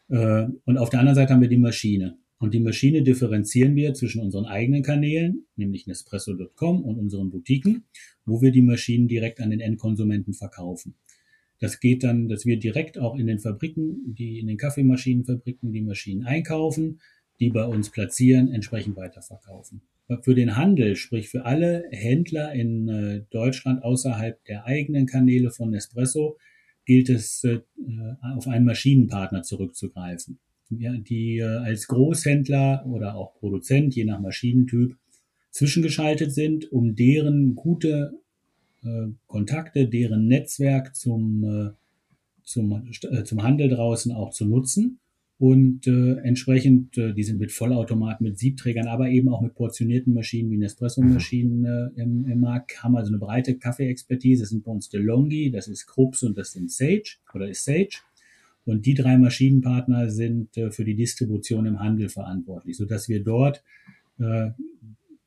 Mhm. 0.08 0.16
Äh, 0.16 0.46
und 0.64 0.78
auf 0.78 0.90
der 0.90 1.00
anderen 1.00 1.16
Seite 1.16 1.32
haben 1.32 1.40
wir 1.40 1.48
die 1.48 1.56
Maschine. 1.56 2.18
Und 2.38 2.52
die 2.52 2.60
Maschine 2.60 3.02
differenzieren 3.02 3.74
wir 3.76 3.94
zwischen 3.94 4.20
unseren 4.20 4.44
eigenen 4.44 4.82
Kanälen, 4.82 5.46
nämlich 5.56 5.86
Nespresso.com 5.86 6.82
und 6.82 6.98
unseren 6.98 7.30
Boutiquen, 7.30 7.84
wo 8.26 8.42
wir 8.42 8.50
die 8.50 8.60
Maschinen 8.60 9.08
direkt 9.08 9.40
an 9.40 9.50
den 9.50 9.60
Endkonsumenten 9.60 10.34
verkaufen. 10.34 10.94
Das 11.60 11.80
geht 11.80 12.02
dann, 12.02 12.28
dass 12.28 12.44
wir 12.44 12.58
direkt 12.58 12.98
auch 12.98 13.16
in 13.16 13.26
den 13.26 13.38
Fabriken, 13.38 14.14
die 14.14 14.40
in 14.40 14.48
den 14.48 14.58
Kaffeemaschinenfabriken 14.58 15.72
die 15.72 15.80
Maschinen 15.80 16.24
einkaufen, 16.24 17.00
die 17.40 17.50
bei 17.50 17.64
uns 17.64 17.90
platzieren, 17.90 18.52
entsprechend 18.52 18.96
weiterverkaufen. 18.96 19.82
Für 20.22 20.34
den 20.34 20.56
Handel, 20.56 20.96
sprich 20.96 21.30
für 21.30 21.46
alle 21.46 21.84
Händler 21.90 22.52
in 22.52 22.88
äh, 22.88 23.22
Deutschland 23.30 23.82
außerhalb 23.82 24.44
der 24.44 24.66
eigenen 24.66 25.06
Kanäle 25.06 25.50
von 25.50 25.70
Nespresso, 25.70 26.36
gilt 26.84 27.08
es, 27.08 27.42
äh, 27.44 27.60
auf 28.36 28.46
einen 28.46 28.66
Maschinenpartner 28.66 29.42
zurückzugreifen, 29.42 30.38
die 30.68 31.38
äh, 31.38 31.44
als 31.44 31.86
Großhändler 31.86 32.84
oder 32.86 33.14
auch 33.14 33.34
Produzent, 33.34 33.96
je 33.96 34.04
nach 34.04 34.20
Maschinentyp, 34.20 34.94
zwischengeschaltet 35.50 36.32
sind, 36.32 36.70
um 36.72 36.94
deren 36.96 37.54
gute 37.54 38.18
Kontakte, 39.26 39.88
deren 39.88 40.26
Netzwerk 40.26 40.94
zum, 40.94 41.74
zum, 42.42 42.92
zum 43.24 43.42
Handel 43.42 43.70
draußen 43.70 44.12
auch 44.12 44.28
zu 44.28 44.44
nutzen 44.44 44.98
und 45.38 45.86
äh, 45.88 46.14
entsprechend, 46.18 46.96
äh, 46.96 47.12
die 47.12 47.24
sind 47.24 47.40
mit 47.40 47.50
Vollautomaten, 47.50 48.24
mit 48.24 48.38
Siebträgern, 48.38 48.86
aber 48.86 49.08
eben 49.08 49.28
auch 49.28 49.40
mit 49.40 49.54
portionierten 49.54 50.14
Maschinen 50.14 50.50
wie 50.50 50.58
Nespresso-Maschinen 50.58 51.64
äh, 51.64 52.00
im, 52.00 52.24
im 52.26 52.40
Markt, 52.40 52.82
haben 52.82 52.96
also 52.96 53.10
eine 53.10 53.18
breite 53.18 53.56
Kaffeeexpertise. 53.56 54.42
Das 54.42 54.50
sind 54.50 54.64
bei 54.64 54.70
uns 54.70 54.88
DeLonghi, 54.90 55.50
das 55.50 55.66
ist 55.66 55.86
Krups 55.86 56.22
und 56.22 56.38
das 56.38 56.52
sind 56.52 56.70
Sage 56.70 57.16
oder 57.34 57.48
ist 57.48 57.64
Sage. 57.64 57.98
Und 58.64 58.86
die 58.86 58.94
drei 58.94 59.18
Maschinenpartner 59.18 60.08
sind 60.08 60.56
äh, 60.56 60.70
für 60.70 60.84
die 60.84 60.94
Distribution 60.94 61.66
im 61.66 61.80
Handel 61.80 62.08
verantwortlich, 62.08 62.76
sodass 62.76 63.08
wir 63.08 63.22
dort 63.22 63.62
äh, 64.18 64.50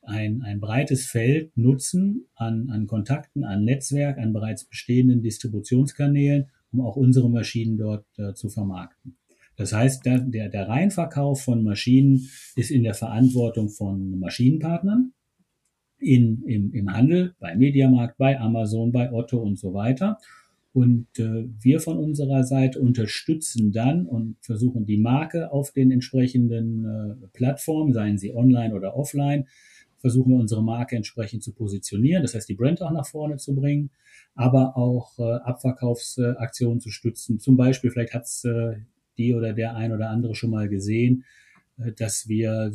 ein, 0.04 0.42
ein 0.42 0.62
breites 0.62 1.06
Feld 1.06 1.56
nutzen 1.58 2.28
an, 2.36 2.70
an 2.70 2.88
Kontakten, 2.88 3.44
an 3.44 3.66
Netzwerk, 3.66 4.18
an 4.20 4.32
bereits 4.32 4.64
bestehenden 4.64 5.22
Distributionskanälen, 5.22 6.46
um 6.72 6.80
auch 6.80 6.96
unsere 6.96 7.30
Maschinen 7.30 7.78
dort 7.78 8.06
äh, 8.18 8.34
zu 8.34 8.48
vermarkten. 8.48 9.18
Das 9.58 9.74
heißt, 9.74 10.06
der, 10.06 10.20
der, 10.20 10.50
der 10.50 10.70
Reinverkauf 10.70 11.42
von 11.42 11.64
Maschinen 11.64 12.30
ist 12.56 12.72
in 12.72 12.84
der 12.84 12.94
Verantwortung 12.94 13.70
von 13.70 14.20
Maschinenpartnern 14.20 15.14
in, 16.00 16.44
im, 16.44 16.74
im 16.74 16.94
Handel, 16.94 17.36
bei 17.40 17.56
Mediamarkt, 17.56 18.18
bei 18.18 18.40
Amazon, 18.40 18.92
bei 18.92 19.12
Otto 19.12 19.40
und 19.40 19.58
so 19.58 19.74
weiter. 19.74 20.20
Und 20.74 21.08
äh, 21.18 21.50
wir 21.60 21.80
von 21.80 21.98
unserer 21.98 22.44
Seite 22.44 22.80
unterstützen 22.80 23.72
dann 23.72 24.06
und 24.06 24.38
versuchen 24.42 24.86
die 24.86 25.00
Marke 25.00 25.52
auf 25.52 25.72
den 25.72 25.90
entsprechenden 25.90 26.86
äh, 26.86 27.28
Plattformen, 27.34 27.94
seien 27.94 28.20
sie 28.20 28.36
online 28.36 28.76
oder 28.76 28.96
offline, 28.96 29.48
versuchen 29.98 30.34
wir 30.34 30.40
unsere 30.40 30.64
Marke 30.64 30.96
entsprechend 30.96 31.42
zu 31.42 31.52
positionieren, 31.52 32.22
das 32.22 32.36
heißt 32.36 32.48
die 32.48 32.54
Brand 32.54 32.84
auch 32.84 32.92
nach 32.92 33.08
vorne 33.08 33.38
zu 33.38 33.56
bringen, 33.56 33.90
aber 34.36 34.78
auch 34.78 35.18
äh, 35.18 35.24
Abverkaufsaktionen 35.24 36.80
zu 36.80 36.92
stützen. 36.92 37.40
Zum 37.40 37.58
Beispiel, 37.58 37.90
vielleicht 37.90 38.14
hat 38.14 38.26
es 38.26 38.44
äh, 38.44 38.76
die 39.18 39.34
oder 39.34 39.54
der 39.54 39.76
ein 39.76 39.92
oder 39.92 40.10
andere 40.10 40.36
schon 40.36 40.52
mal 40.52 40.70
gesehen, 40.70 41.26
äh, 41.78 41.92
dass 41.92 42.28
wir 42.28 42.72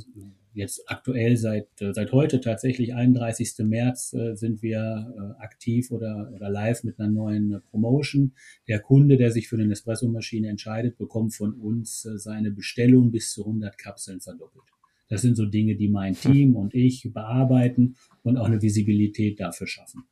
jetzt 0.54 0.82
aktuell 0.90 1.37
seit, 1.37 1.80
äh, 1.80 1.94
seit 1.94 2.12
heute 2.12 2.40
tatsächlich 2.40 2.94
31. 2.94 3.54
März 3.61 4.12
äh, 4.12 4.34
sind 4.34 4.62
wir 4.62 5.37
aktiv 5.38 5.90
oder, 5.90 6.30
oder 6.34 6.50
live 6.50 6.84
mit 6.84 6.99
einer 6.99 7.11
neuen 7.11 7.62
Promotion. 7.70 8.32
Der 8.68 8.80
Kunde, 8.80 9.16
der 9.16 9.30
sich 9.30 9.49
für 9.49 9.56
eine 9.56 9.66
Nespresso-Maschine 9.66 10.49
entscheidet, 10.49 10.99
bekommt 10.99 11.34
von 11.34 11.54
uns 11.54 12.02
seine 12.02 12.50
Bestellung 12.50 13.11
bis 13.11 13.32
zu 13.32 13.44
100 13.46 13.78
Kapseln 13.78 14.20
verdoppelt. 14.20 14.64
Das 15.08 15.20
sind 15.22 15.37
so 15.37 15.44
Dinge, 15.44 15.76
die 15.76 15.88
mein 15.88 16.14
hm. 16.14 16.32
Team 16.32 16.56
und 16.56 16.75
ich 16.75 17.11
bearbeiten 17.12 17.96
und 18.22 18.37
auch 18.37 18.46
eine 18.46 18.62
Visibilität 18.62 19.40
dafür 19.40 19.66
schaffen. 19.66 20.04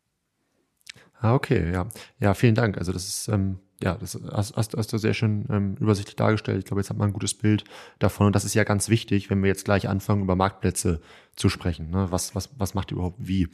Ah, 1.14 1.34
okay, 1.34 1.70
ja. 1.72 1.88
Ja, 2.18 2.34
vielen 2.34 2.54
Dank. 2.54 2.78
Also 2.78 2.92
das 2.92 3.06
ist 3.06 3.28
ähm, 3.28 3.58
ja, 3.82 3.96
das 3.96 4.18
hast, 4.30 4.56
hast, 4.56 4.76
hast 4.76 4.92
du 4.92 4.98
sehr 4.98 5.14
schön 5.14 5.46
ähm, 5.50 5.76
übersichtlich 5.80 6.16
dargestellt. 6.16 6.58
Ich 6.58 6.64
glaube, 6.66 6.80
jetzt 6.80 6.90
hat 6.90 6.98
man 6.98 7.10
ein 7.10 7.12
gutes 7.12 7.34
Bild 7.34 7.64
davon. 7.98 8.26
Und 8.26 8.36
das 8.36 8.44
ist 8.44 8.54
ja 8.54 8.64
ganz 8.64 8.88
wichtig, 8.88 9.30
wenn 9.30 9.42
wir 9.42 9.48
jetzt 9.48 9.64
gleich 9.64 9.88
anfangen, 9.88 10.22
über 10.22 10.36
Marktplätze 10.36 11.00
zu 11.34 11.48
sprechen. 11.48 11.90
Ne? 11.90 12.08
Was, 12.10 12.34
was, 12.34 12.50
was 12.58 12.74
macht 12.74 12.90
ihr 12.90 12.96
überhaupt 12.96 13.26
wie? 13.26 13.48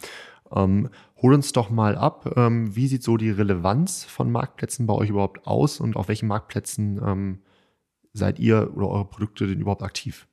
Ähm, 0.54 0.88
hol 1.22 1.34
uns 1.34 1.52
doch 1.52 1.70
mal 1.70 1.96
ab. 1.96 2.34
Ähm, 2.36 2.74
wie 2.74 2.88
sieht 2.88 3.04
so 3.04 3.16
die 3.16 3.30
Relevanz 3.30 4.04
von 4.04 4.30
Marktplätzen 4.30 4.86
bei 4.86 4.94
euch 4.94 5.10
überhaupt 5.10 5.46
aus 5.46 5.80
und 5.80 5.96
auf 5.96 6.08
welchen 6.08 6.28
Marktplätzen 6.28 7.00
ähm, 7.04 7.38
seid 8.12 8.38
ihr 8.38 8.72
oder 8.76 8.88
eure 8.88 9.08
Produkte 9.08 9.46
denn 9.46 9.60
überhaupt 9.60 9.82
aktiv? 9.82 10.26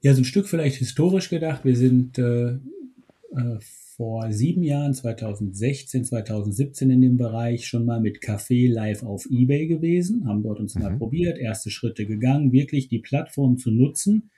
Ja, 0.00 0.14
so 0.14 0.20
ein 0.20 0.24
Stück 0.24 0.48
vielleicht 0.48 0.76
historisch 0.76 1.28
gedacht. 1.28 1.64
Wir 1.64 1.76
sind 1.76 2.18
äh, 2.18 2.52
äh, 2.52 3.58
vor 4.02 4.32
sieben 4.32 4.64
Jahren, 4.64 4.94
2016, 4.94 6.04
2017 6.06 6.90
in 6.90 7.00
dem 7.02 7.16
Bereich 7.16 7.68
schon 7.68 7.84
mal 7.84 8.00
mit 8.00 8.18
Café 8.18 8.68
live 8.68 9.04
auf 9.04 9.26
eBay 9.30 9.68
gewesen, 9.68 10.26
haben 10.26 10.42
dort 10.42 10.58
uns 10.58 10.74
mhm. 10.74 10.82
mal 10.82 10.96
probiert, 10.98 11.38
erste 11.38 11.70
Schritte 11.70 12.04
gegangen, 12.04 12.50
wirklich 12.50 12.88
die 12.88 12.98
Plattform 12.98 13.58
zu 13.58 13.70
nutzen 13.70 14.32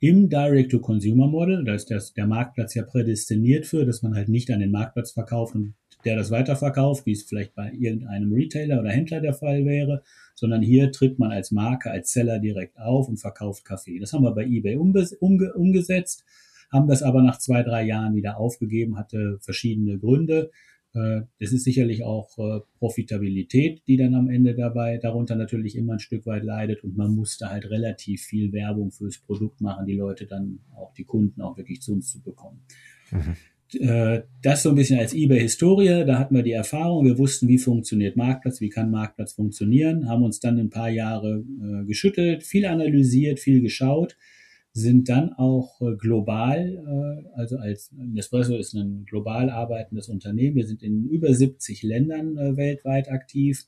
im 0.00 0.28
Direct-to-Consumer-Model. 0.28 1.64
Da 1.64 1.74
ist 1.74 1.92
das, 1.92 2.12
der 2.12 2.26
Marktplatz 2.26 2.74
ja 2.74 2.82
prädestiniert 2.82 3.66
für, 3.66 3.86
dass 3.86 4.02
man 4.02 4.16
halt 4.16 4.28
nicht 4.28 4.50
an 4.50 4.58
den 4.58 4.72
Marktplatz 4.72 5.12
verkauft 5.12 5.54
und 5.54 5.74
der 6.04 6.16
das 6.16 6.32
weiterverkauft, 6.32 7.06
wie 7.06 7.12
es 7.12 7.22
vielleicht 7.22 7.54
bei 7.54 7.70
irgendeinem 7.70 8.32
Retailer 8.32 8.80
oder 8.80 8.90
Händler 8.90 9.20
der 9.20 9.34
Fall 9.34 9.64
wäre, 9.64 10.02
sondern 10.34 10.60
hier 10.60 10.90
tritt 10.90 11.20
man 11.20 11.30
als 11.30 11.52
Marke, 11.52 11.92
als 11.92 12.10
Seller 12.10 12.40
direkt 12.40 12.76
auf 12.80 13.08
und 13.08 13.18
verkauft 13.18 13.64
Kaffee. 13.64 14.00
Das 14.00 14.12
haben 14.12 14.24
wir 14.24 14.34
bei 14.34 14.44
eBay 14.44 14.74
umge 14.74 15.54
umgesetzt 15.54 16.24
haben 16.70 16.88
das 16.88 17.02
aber 17.02 17.22
nach 17.22 17.38
zwei, 17.38 17.62
drei 17.62 17.84
Jahren 17.84 18.14
wieder 18.14 18.38
aufgegeben, 18.38 18.98
hatte 18.98 19.38
verschiedene 19.40 19.98
Gründe. 19.98 20.50
Äh, 20.50 20.78
Äh, 20.94 21.22
es 21.38 21.52
ist 21.52 21.64
sicherlich 21.64 22.04
auch 22.04 22.38
äh, 22.38 22.60
Profitabilität, 22.78 23.82
die 23.86 23.96
dann 23.96 24.14
am 24.14 24.28
Ende 24.28 24.54
dabei 24.54 24.96
darunter 24.98 25.36
natürlich 25.36 25.76
immer 25.76 25.94
ein 25.94 25.98
Stück 25.98 26.26
weit 26.26 26.44
leidet 26.44 26.82
und 26.82 26.96
man 26.96 27.14
musste 27.14 27.50
halt 27.50 27.68
relativ 27.70 28.22
viel 28.22 28.52
Werbung 28.52 28.90
fürs 28.90 29.18
Produkt 29.18 29.60
machen, 29.60 29.86
die 29.86 29.96
Leute 29.96 30.26
dann 30.26 30.60
auch 30.74 30.94
die 30.94 31.04
Kunden 31.04 31.42
auch 31.42 31.56
wirklich 31.56 31.82
zu 31.82 31.92
uns 31.92 32.10
zu 32.12 32.22
bekommen. 32.22 32.60
Mhm. 33.10 33.80
Äh, 33.80 34.22
das 34.42 34.62
so 34.62 34.70
ein 34.70 34.76
bisschen 34.76 34.98
als 34.98 35.12
eBay-Historie, 35.12 36.04
da 36.06 36.18
hatten 36.18 36.34
wir 36.34 36.42
die 36.42 36.52
Erfahrung, 36.52 37.04
wir 37.04 37.18
wussten, 37.18 37.48
wie 37.48 37.58
funktioniert 37.58 38.16
Marktplatz, 38.16 38.62
wie 38.62 38.70
kann 38.70 38.90
Marktplatz 38.90 39.34
funktionieren, 39.34 40.08
haben 40.08 40.22
uns 40.22 40.40
dann 40.40 40.58
ein 40.58 40.70
paar 40.70 40.88
Jahre 40.88 41.44
äh, 41.44 41.84
geschüttelt, 41.84 42.44
viel 42.44 42.64
analysiert, 42.64 43.40
viel 43.40 43.60
geschaut, 43.60 44.16
sind 44.78 45.08
dann 45.08 45.32
auch 45.32 45.80
äh, 45.80 45.96
global, 45.96 47.24
äh, 47.26 47.38
also 47.38 47.56
als 47.58 47.90
Nespresso 47.92 48.56
ist 48.56 48.74
ein 48.74 49.04
global 49.06 49.50
arbeitendes 49.50 50.08
Unternehmen, 50.08 50.56
wir 50.56 50.66
sind 50.66 50.82
in 50.82 51.08
über 51.08 51.34
70 51.34 51.82
Ländern 51.82 52.36
äh, 52.36 52.56
weltweit 52.56 53.10
aktiv 53.10 53.66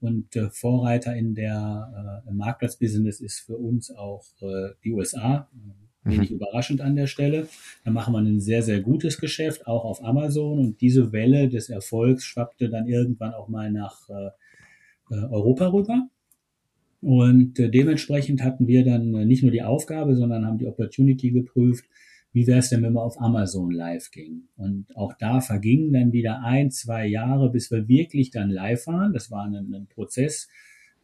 und 0.00 0.34
Vorreiter 0.50 1.16
in 1.16 1.34
der 1.34 2.22
im 2.28 2.36
Marktplatzbusiness 2.36 3.20
ist 3.20 3.40
für 3.40 3.56
uns 3.56 3.90
auch 3.90 4.26
die 4.84 4.92
USA 4.92 5.48
wenig 6.02 6.28
mhm. 6.28 6.36
überraschend 6.36 6.82
an 6.82 6.94
der 6.94 7.06
Stelle. 7.06 7.48
Da 7.84 7.90
machen 7.90 8.12
wir 8.12 8.18
ein 8.18 8.38
sehr, 8.38 8.62
sehr 8.62 8.82
gutes 8.82 9.18
Geschäft, 9.18 9.66
auch 9.66 9.86
auf 9.86 10.04
Amazon. 10.04 10.58
Und 10.58 10.82
diese 10.82 11.12
Welle 11.12 11.48
des 11.48 11.70
Erfolgs 11.70 12.24
schwappte 12.24 12.68
dann 12.68 12.86
irgendwann 12.86 13.32
auch 13.32 13.48
mal 13.48 13.72
nach 13.72 14.10
Europa 15.08 15.68
rüber. 15.68 16.06
Und 17.04 17.58
äh, 17.58 17.70
dementsprechend 17.70 18.42
hatten 18.42 18.66
wir 18.66 18.82
dann 18.82 19.12
äh, 19.14 19.26
nicht 19.26 19.42
nur 19.42 19.52
die 19.52 19.62
Aufgabe, 19.62 20.16
sondern 20.16 20.46
haben 20.46 20.56
die 20.56 20.66
Opportunity 20.66 21.32
geprüft, 21.32 21.84
wie 22.32 22.46
wäre 22.46 22.60
es 22.60 22.70
denn, 22.70 22.82
wenn 22.82 22.94
wir 22.94 23.02
auf 23.02 23.20
Amazon 23.20 23.70
live 23.70 24.10
gingen. 24.10 24.48
Und 24.56 24.96
auch 24.96 25.12
da 25.18 25.42
vergingen 25.42 25.92
dann 25.92 26.12
wieder 26.12 26.42
ein, 26.42 26.70
zwei 26.70 27.06
Jahre, 27.06 27.50
bis 27.50 27.70
wir 27.70 27.88
wirklich 27.88 28.30
dann 28.30 28.48
live 28.48 28.86
waren. 28.86 29.12
Das 29.12 29.30
war 29.30 29.44
ein, 29.44 29.54
ein 29.54 29.86
Prozess, 29.86 30.48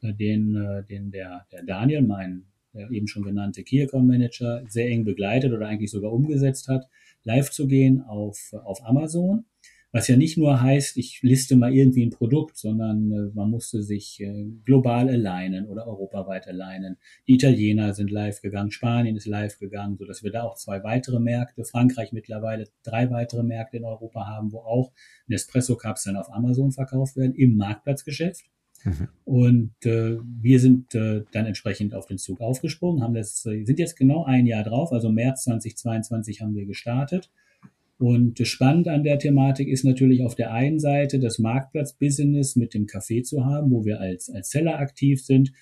äh, 0.01 0.15
den, 0.15 0.57
äh, 0.57 0.85
den 0.87 1.11
der, 1.11 1.47
der 1.53 1.65
Daniel, 1.65 2.01
mein 2.01 2.47
der 2.73 2.91
eben 2.91 3.07
schon 3.07 3.25
genannte 3.25 3.63
Key 3.63 3.83
Account 3.83 4.07
Manager, 4.07 4.63
sehr 4.69 4.89
eng 4.89 5.05
begleitet 5.05 5.53
oder 5.53 5.67
eigentlich 5.67 5.91
sogar 5.91 6.13
umgesetzt 6.13 6.69
hat, 6.69 6.87
live 7.25 7.51
zu 7.51 7.67
gehen 7.67 8.01
auf, 8.01 8.55
auf 8.65 8.87
Amazon. 8.87 9.45
Was 9.93 10.07
ja 10.07 10.17
nicht 10.17 10.39
nur 10.39 10.63
heißt, 10.63 10.97
ich 10.99 11.21
liste 11.23 11.57
mal 11.57 11.75
irgendwie 11.75 12.07
ein 12.07 12.11
Produkt, 12.11 12.57
sondern 12.57 13.11
äh, 13.11 13.31
man 13.35 13.51
musste 13.51 13.83
sich 13.83 14.21
äh, 14.21 14.47
global 14.65 15.09
alignen 15.09 15.67
oder 15.67 15.87
europaweit 15.89 16.47
alignen. 16.47 16.97
Die 17.27 17.35
Italiener 17.35 17.93
sind 17.93 18.11
live 18.11 18.41
gegangen, 18.41 18.71
Spanien 18.71 19.17
ist 19.17 19.27
live 19.27 19.59
gegangen, 19.59 19.97
so 19.97 20.05
dass 20.05 20.23
wir 20.23 20.31
da 20.31 20.45
auch 20.45 20.55
zwei 20.55 20.85
weitere 20.85 21.19
Märkte, 21.19 21.65
Frankreich 21.65 22.13
mittlerweile 22.13 22.69
drei 22.85 23.11
weitere 23.11 23.43
Märkte 23.43 23.79
in 23.79 23.85
Europa 23.85 24.29
haben, 24.29 24.53
wo 24.53 24.59
auch 24.59 24.93
Nespresso-Kapseln 25.27 26.17
auf 26.17 26.33
Amazon 26.33 26.71
verkauft 26.71 27.17
werden 27.17 27.35
im 27.35 27.57
Marktplatzgeschäft. 27.57 28.45
Mhm. 28.85 29.09
Und 29.25 29.87
äh, 29.87 30.19
wir 30.41 30.61
sind 30.61 30.95
äh, 30.95 31.25
dann 31.33 31.47
entsprechend 31.47 31.95
auf 31.95 32.07
den 32.07 32.19
Zug 32.19 32.41
aufgesprungen, 32.41 33.03
haben 33.03 33.15
das, 33.15 33.45
äh, 33.47 33.65
sind 33.65 33.79
jetzt 33.79 33.97
genau 33.97 34.25
ein 34.25 34.47
Jahr 34.47 34.63
drauf, 34.63 34.93
also 34.93 35.11
März 35.11 35.45
2022 35.45 36.41
haben 36.41 36.55
wir 36.55 36.67
gestartet. 36.67 37.31
Und 38.01 38.39
spannend 38.49 38.89
an 38.89 39.05
der 39.05 39.19
Thematik 39.19 39.69
ist 39.69 39.85
natürlich 39.85 40.25
auf 40.25 40.35
der 40.35 40.55
einen 40.55 40.81
Seite 40.81 41.19
das 41.19 41.39
Marktplatz-Business 41.39 42.57
mit 42.57 42.73
dem 42.73 42.87
Café 42.87 43.23
zu 43.23 43.45
haben, 43.45 43.71
wo 43.71 43.85
wir 43.85 44.01
als, 44.01 44.31
als 44.31 44.49
Seller 44.49 44.79
aktiv 44.79 45.23
sind, 45.23 45.53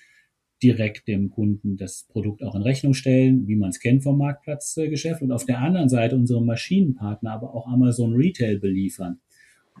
direkt 0.63 1.09
dem 1.09 1.31
Kunden 1.31 1.75
das 1.75 2.07
Produkt 2.07 2.41
auch 2.41 2.55
in 2.55 2.61
Rechnung 2.61 2.93
stellen, 2.93 3.45
wie 3.49 3.57
man 3.57 3.71
es 3.71 3.81
kennt 3.81 4.03
vom 4.03 4.17
Marktplatzgeschäft. 4.17 5.21
Und 5.21 5.33
auf 5.33 5.45
der 5.45 5.59
anderen 5.59 5.89
Seite 5.89 6.15
unsere 6.15 6.41
Maschinenpartner, 6.41 7.29
aber 7.29 7.53
auch 7.53 7.67
Amazon 7.67 8.13
Retail 8.13 8.57
beliefern. 8.57 9.19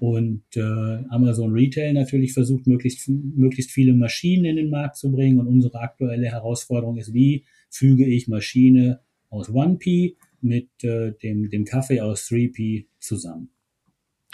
Und 0.01 0.43
äh, 0.57 0.61
Amazon 1.07 1.53
Retail 1.53 1.93
natürlich 1.93 2.33
versucht, 2.33 2.67
möglichst, 2.67 3.07
möglichst 3.07 3.71
viele 3.71 3.93
Maschinen 3.93 4.43
in 4.43 4.57
den 4.57 4.69
Markt 4.69 4.97
zu 4.97 5.13
bringen. 5.13 5.39
Und 5.39 5.47
unsere 5.47 5.79
aktuelle 5.79 6.27
Herausforderung 6.27 6.97
ist, 6.97 7.13
wie 7.13 7.45
füge 7.69 8.05
ich 8.05 8.27
Maschine 8.27 8.99
aus 9.29 9.49
1P 9.49 10.15
mit 10.43 10.69
äh, 10.83 11.11
dem, 11.23 11.49
dem 11.49 11.65
Kaffee 11.65 12.01
aus 12.01 12.27
3P 12.27 12.87
zusammen. 12.99 13.49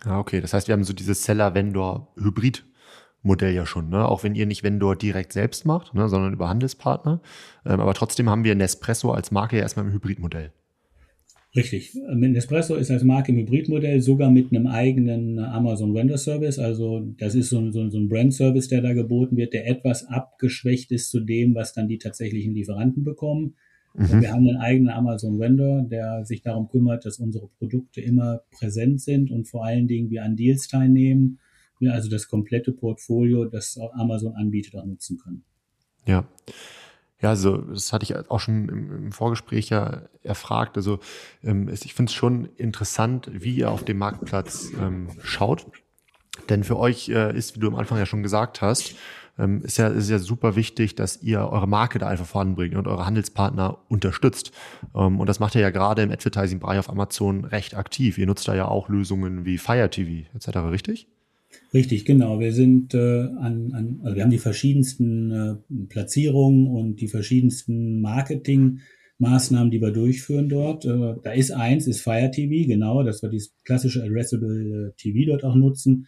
Ah, 0.04 0.20
okay. 0.20 0.42
Das 0.42 0.54
heißt, 0.54 0.68
wir 0.68 0.74
haben 0.74 0.84
so 0.84 0.94
dieses 0.94 1.24
Seller-Vendor-Hybrid. 1.24 2.66
Modell 3.22 3.56
ja 3.56 3.66
schon, 3.66 3.90
ne? 3.90 4.08
auch 4.08 4.24
wenn 4.24 4.36
ihr 4.36 4.46
nicht 4.46 4.62
Vendor 4.62 4.96
direkt 4.96 5.34
selbst 5.34 5.66
macht, 5.66 5.96
ne? 5.96 6.08
sondern 6.10 6.34
über 6.34 6.48
Handelspartner. 6.48 7.22
Ähm, 7.66 7.80
aber 7.80 7.96
trotzdem 7.96 8.30
haben 8.30 8.44
wir 8.44 8.54
Nespresso 8.54 9.12
als 9.12 9.32
Marke 9.32 9.56
ja 9.56 9.64
erstmal 9.64 9.88
im 9.88 9.94
Hybridmodell. 9.94 10.53
Richtig. 11.56 11.96
Nespresso 11.96 12.75
ist 12.75 12.92
als 12.92 13.03
Marke 13.03 13.32
im 13.32 13.38
Hybridmodell 13.38 14.01
sogar 14.01 14.29
mit 14.29 14.51
einem 14.51 14.68
eigenen 14.68 15.40
Amazon 15.40 15.94
Vendor 15.94 16.18
Service. 16.18 16.60
Also 16.60 17.00
das 17.18 17.34
ist 17.34 17.50
so, 17.50 17.72
so, 17.72 17.90
so 17.90 17.98
ein 17.98 18.10
Brand 18.10 18.34
Service, 18.34 18.68
der 18.68 18.82
da 18.82 18.94
geboten 18.94 19.38
wird, 19.38 19.53
der 19.53 19.68
etwas 19.68 20.06
abgeschwächt 20.06 20.92
ist 20.92 21.10
zu 21.10 21.22
dem, 21.22 21.56
was 21.56 21.74
dann 21.74 21.88
die 21.88 21.98
tatsächlichen 21.98 22.53
Lieferanten 22.53 23.03
bekommen. 23.06 23.56
Mhm. 23.98 24.22
wir 24.22 24.31
haben 24.31 24.48
einen 24.48 24.58
eigenen 24.58 24.90
Amazon 24.90 25.40
Vendor, 25.40 25.84
der 25.84 26.25
sich 26.25 26.42
darum 26.42 26.68
kümmert, 26.68 27.05
dass 27.05 27.20
unsere 27.20 27.48
Produkte 27.48 28.01
immer 28.01 28.42
präsent 28.51 29.01
sind 29.01 29.31
und 29.31 29.48
vor 29.48 29.66
allen 29.66 29.88
Dingen 29.88 30.10
wir 30.10 30.24
an 30.24 30.36
Deals 30.36 30.68
teilnehmen. 30.68 31.40
Wir 31.79 31.94
also 31.94 32.10
das 32.10 32.27
komplette 32.27 32.72
Portfolio, 32.72 33.46
das 33.46 33.77
Amazon 33.94 34.36
anbietet, 34.36 34.75
auch 34.75 34.86
nutzen 34.86 35.18
können. 35.18 35.44
Ja. 36.05 36.25
Ja, 37.22 37.29
also 37.29 37.58
das 37.58 37.94
hatte 37.94 38.03
ich 38.03 38.29
auch 38.29 38.40
schon 38.40 38.70
im, 38.70 38.92
im 38.92 39.12
Vorgespräch 39.12 39.70
ja 39.70 40.03
erfragt. 40.22 40.75
Also 40.75 41.00
ähm, 41.44 41.70
ich 41.70 41.94
finde 41.94 42.10
es 42.10 42.14
schon 42.14 42.46
interessant, 42.58 43.29
wie 43.34 43.55
ihr 43.55 43.72
auf 43.72 43.84
dem 43.84 43.98
Marktplatz 43.98 44.72
ähm, 44.79 45.08
schaut. 45.24 45.66
Denn 46.50 46.64
für 46.64 46.77
euch 46.77 47.10
äh, 47.10 47.36
ist, 47.36 47.55
wie 47.55 47.62
du 47.62 47.68
am 47.68 47.75
Anfang 47.75 47.98
ja 47.98 48.05
schon 48.05 48.22
gesagt 48.22 48.62
hast, 48.62 48.96
ähm, 49.38 49.62
ist, 49.64 49.78
ja, 49.78 49.88
ist 49.88 50.10
ja 50.10 50.20
super 50.20 50.56
wichtig, 50.56 50.96
dass 50.96 51.22
ihr 51.22 51.40
eure 51.40 51.68
Marke 51.68 52.00
da 52.00 52.08
einfach 52.08 52.26
voranbringt 52.26 52.76
und 52.76 52.88
eure 52.88 53.06
Handelspartner 53.06 53.80
unterstützt. 53.90 54.52
Ähm, 54.96 55.20
und 55.20 55.28
das 55.28 55.40
macht 55.40 55.56
ihr 55.56 55.62
ja 55.62 55.72
gerade 55.72 56.02
im 56.02 56.12
Advertising-Bereich 56.12 56.80
auf 56.80 56.90
Amazon 56.90 57.46
recht 57.46 57.76
aktiv. 57.76 58.18
Ihr 58.18 58.28
nutzt 58.28 58.48
da 58.48 58.56
ja 58.56 58.68
auch 58.68 58.90
Lösungen 58.90 59.46
wie 59.46 59.58
Fire 59.58 59.90
TV 59.90 60.28
etc., 60.34 60.58
richtig? 60.72 61.08
Richtig, 61.74 62.06
genau. 62.06 62.40
Wir 62.40 62.54
sind 62.54 62.94
äh, 62.94 62.98
an, 62.98 63.72
an, 63.74 64.00
also 64.04 64.16
wir 64.16 64.24
haben 64.24 64.32
die 64.32 64.38
verschiedensten 64.38 65.32
äh, 65.32 65.56
Platzierungen 65.88 66.68
und 66.68 67.02
die 67.02 67.08
verschiedensten 67.08 68.02
Marketingmaßnahmen, 68.02 69.72
die 69.72 69.82
wir 69.82 69.92
durchführen 69.92 70.50
dort. 70.50 70.86
Äh, 70.86 71.16
da 71.24 71.32
ist 71.32 71.52
eins, 71.52 71.88
ist 71.88 72.02
Fire 72.02 72.32
TV, 72.32 72.68
genau, 72.68 73.04
dass 73.04 73.22
wir 73.22 73.30
dieses 73.30 73.54
klassische 73.64 74.04
Addressable 74.04 74.94
äh, 74.94 75.02
TV 75.02 75.32
dort 75.32 75.44
auch 75.44 75.56
nutzen 75.56 76.08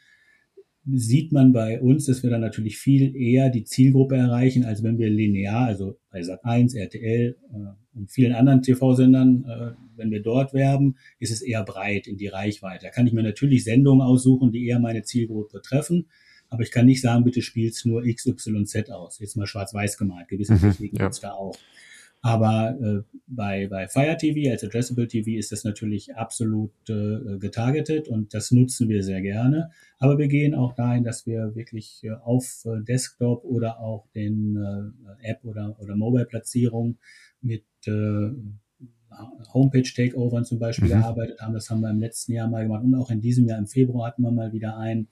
sieht 0.94 1.32
man 1.32 1.52
bei 1.52 1.82
uns, 1.82 2.06
dass 2.06 2.24
wir 2.24 2.30
dann 2.30 2.42
natürlich 2.42 2.78
viel 2.78 3.16
eher 3.16 3.50
die 3.50 3.64
Zielgruppe 3.64 4.16
erreichen, 4.16 4.64
als 4.64 4.84
wenn 4.84 4.98
wir 4.98 5.10
linear, 5.10 5.66
also 5.66 5.98
bei 6.12 6.22
Sat1, 6.22 6.76
RTL 6.78 7.36
äh, 7.52 7.98
und 7.98 8.12
vielen 8.12 8.34
anderen 8.34 8.62
TV-Sendern, 8.62 9.46
äh, 9.46 9.72
wenn 9.98 10.12
wir 10.12 10.22
dort 10.22 10.54
werben, 10.54 10.96
ist 11.20 11.32
es 11.32 11.42
eher 11.42 11.64
breit 11.64 12.08
in 12.08 12.18
die 12.18 12.28
Reichweite. 12.28 12.86
Da 12.86 12.92
kann 12.92 13.08
ich 13.08 13.14
mir 13.14 13.24
natürlich 13.24 13.64
Sendungen 13.64 14.02
aussuchen, 14.02 14.52
die 14.52 14.66
eher 14.68 14.80
meine 14.80 15.04
Zielgruppe 15.04 15.62
treffen, 15.62 16.08
aber 16.50 16.64
ich 16.64 16.72
kann 16.72 16.86
nicht 16.86 17.02
sagen, 17.02 17.24
bitte 17.24 17.42
spiel's 17.42 17.84
nur 17.84 18.04
XYZ 18.04 18.90
aus. 18.92 19.20
Jetzt 19.20 19.36
mal 19.36 19.48
schwarz-weiß 19.48 19.98
gemalt. 19.98 20.30
Gewisse 20.30 20.54
mhm, 20.54 20.62
Techniken 20.62 20.98
ja. 20.98 21.10
da 21.22 21.32
auch. 21.32 21.58
Aber 22.22 22.78
äh, 22.82 23.18
bei, 23.28 23.68
bei 23.68 23.88
Fire 23.88 24.18
TV 24.18 24.52
als 24.52 24.64
Addressable 24.64 25.08
TV 25.08 25.38
ist 25.38 25.52
das 25.52 25.64
natürlich 25.64 26.16
absolut 26.16 26.72
äh, 26.90 27.38
getargetet 27.38 28.08
und 28.08 28.34
das 28.34 28.52
nutzen 28.52 28.90
wir 28.90 29.04
sehr 29.04 29.22
gerne. 29.22 29.70
Aber 30.00 30.18
wir 30.18 30.28
gehen 30.28 30.56
auch 30.56 30.74
dahin, 30.74 31.04
dass 31.04 31.26
wir 31.26 31.56
wirklich 31.56 32.02
äh, 32.04 32.12
auf 32.12 32.66
äh, 32.66 32.84
Desktop 32.84 33.44
oder 33.44 33.80
auch 33.80 34.08
den 34.16 34.58
äh, 34.58 35.30
App 35.30 35.44
oder, 35.44 35.80
oder 35.80 35.96
Mobile-Platzierung 35.96 36.98
mit 37.42 37.66
äh, 37.86 38.32
Homepage-Takeovern 39.54 40.46
zum 40.46 40.60
Beispiel 40.60 40.88
mhm. 40.88 41.02
gearbeitet 41.02 41.40
haben. 41.40 41.54
Das 41.54 41.70
haben 41.70 41.82
wir 41.82 41.90
im 41.90 42.00
letzten 42.00 42.34
Jahr 42.34 42.50
mal 42.50 42.64
gemacht 42.64 42.84
und 42.84 42.96
auch 42.96 43.12
in 43.12 43.22
diesem 43.22 43.48
Jahr 43.48 43.58
im 43.60 43.68
Februar 43.68 44.08
hatten 44.08 44.22
wir 44.22 44.32
mal 44.32 44.54
wieder 44.54 44.78
einen. 44.78 45.08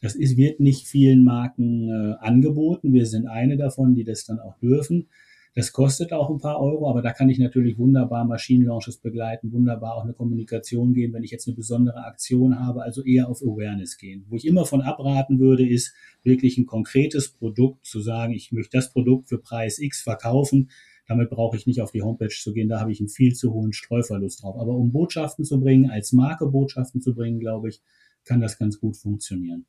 Das 0.00 0.14
ist, 0.14 0.36
wird 0.36 0.60
nicht 0.60 0.86
vielen 0.86 1.24
Marken 1.24 1.88
äh, 1.88 2.14
angeboten. 2.20 2.92
Wir 2.92 3.06
sind 3.06 3.26
eine 3.26 3.56
davon, 3.56 3.94
die 3.94 4.04
das 4.04 4.24
dann 4.24 4.38
auch 4.38 4.58
dürfen. 4.58 5.08
Das 5.56 5.72
kostet 5.72 6.12
auch 6.12 6.30
ein 6.30 6.38
paar 6.38 6.60
Euro, 6.60 6.90
aber 6.90 7.00
da 7.00 7.12
kann 7.12 7.28
ich 7.28 7.38
natürlich 7.38 7.78
wunderbar 7.78 8.24
Maschinenlaunches 8.24 8.96
begleiten, 8.96 9.52
wunderbar 9.52 9.94
auch 9.94 10.02
eine 10.02 10.12
Kommunikation 10.12 10.94
gehen, 10.94 11.12
wenn 11.12 11.22
ich 11.22 11.30
jetzt 11.30 11.46
eine 11.46 11.54
besondere 11.54 12.04
Aktion 12.06 12.58
habe, 12.58 12.82
also 12.82 13.04
eher 13.04 13.28
auf 13.28 13.40
Awareness 13.40 13.96
gehen. 13.96 14.24
Wo 14.28 14.34
ich 14.34 14.48
immer 14.48 14.66
von 14.66 14.82
abraten 14.82 15.38
würde, 15.38 15.64
ist 15.64 15.94
wirklich 16.24 16.58
ein 16.58 16.66
konkretes 16.66 17.30
Produkt 17.30 17.86
zu 17.86 18.00
sagen, 18.00 18.32
ich 18.32 18.50
möchte 18.50 18.76
das 18.76 18.92
Produkt 18.92 19.28
für 19.28 19.38
Preis 19.38 19.78
X 19.78 20.02
verkaufen. 20.02 20.70
Damit 21.06 21.30
brauche 21.30 21.56
ich 21.56 21.68
nicht 21.68 21.80
auf 21.82 21.92
die 21.92 22.02
Homepage 22.02 22.34
zu 22.34 22.52
gehen, 22.52 22.68
da 22.68 22.80
habe 22.80 22.90
ich 22.90 22.98
einen 22.98 23.08
viel 23.08 23.34
zu 23.34 23.52
hohen 23.52 23.72
Streuverlust 23.72 24.42
drauf. 24.42 24.56
Aber 24.58 24.72
um 24.74 24.90
Botschaften 24.90 25.44
zu 25.44 25.60
bringen, 25.60 25.88
als 25.88 26.12
Marke 26.12 26.46
Botschaften 26.46 27.00
zu 27.00 27.14
bringen, 27.14 27.38
glaube 27.38 27.68
ich, 27.68 27.80
kann 28.24 28.40
das 28.40 28.58
ganz 28.58 28.80
gut 28.80 28.96
funktionieren. 28.96 29.66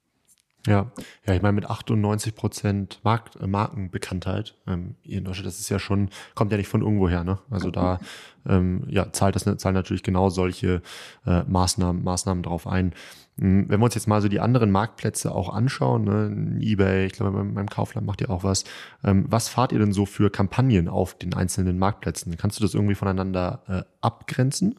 Ja, 0.66 0.92
ja, 1.28 1.34
ich 1.36 1.42
meine 1.42 1.54
mit 1.54 1.70
98 1.70 2.36
Prozent 2.36 3.00
Markt, 3.04 3.36
äh, 3.36 3.48
Markenbekanntheit 3.48 4.56
ähm, 4.68 4.96
hier 5.04 5.20
in 5.20 5.26
Deutschland, 5.26 5.48
das 5.48 5.60
ist 5.60 5.70
ja 5.70 5.80
schon, 5.80 6.10
kommt 6.34 6.52
ja 6.52 6.58
nicht 6.58 6.68
von 6.68 6.82
irgendwo 6.82 7.08
her, 7.08 7.24
ne? 7.24 7.40
Also 7.50 7.70
da 7.70 8.00
ähm, 8.48 8.84
ja, 8.88 9.12
zahlt 9.12 9.36
das 9.36 9.44
zahlen 9.44 9.76
natürlich 9.76 10.04
genau 10.04 10.30
solche 10.30 10.82
äh, 11.26 11.44
Maßnahmen, 11.44 12.04
Maßnahmen 12.04 12.44
drauf 12.44 12.68
ein. 12.68 12.94
Hm, 13.38 13.70
wenn 13.70 13.80
wir 13.80 13.86
uns 13.86 13.96
jetzt 13.96 14.08
mal 14.08 14.22
so 14.22 14.28
die 14.28 14.40
anderen 14.40 14.72
Marktplätze 14.72 15.34
auch 15.34 15.54
anschauen, 15.54 16.04
ne, 16.06 16.58
eBay, 16.62 17.06
ich 17.06 17.14
glaube, 17.14 17.44
beim, 17.44 17.70
Kaufland 17.70 18.08
macht 18.08 18.22
ihr 18.22 18.30
auch 18.30 18.44
was. 18.44 18.64
Ähm, 19.04 19.26
was 19.30 19.50
fahrt 19.50 19.72
ihr 19.72 19.80
denn 19.80 19.94
so 19.94 20.06
für 20.06 20.30
Kampagnen 20.30 20.88
auf 20.88 21.18
den 21.18 21.34
einzelnen 21.34 21.78
Marktplätzen? 21.78 22.38
Kannst 22.38 22.60
du 22.60 22.64
das 22.64 22.74
irgendwie 22.74 22.96
voneinander 22.96 23.62
äh, 23.68 23.84
abgrenzen? 24.02 24.76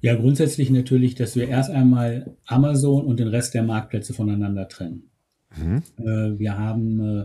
Ja, 0.00 0.14
grundsätzlich 0.14 0.70
natürlich, 0.70 1.16
dass 1.16 1.34
wir 1.34 1.48
erst 1.48 1.70
einmal 1.70 2.36
Amazon 2.46 3.04
und 3.04 3.18
den 3.18 3.28
Rest 3.28 3.54
der 3.54 3.64
Marktplätze 3.64 4.14
voneinander 4.14 4.68
trennen. 4.68 5.10
Mhm. 5.56 5.82
Äh, 5.98 6.38
wir 6.38 6.56
haben 6.56 7.00
äh, 7.00 7.24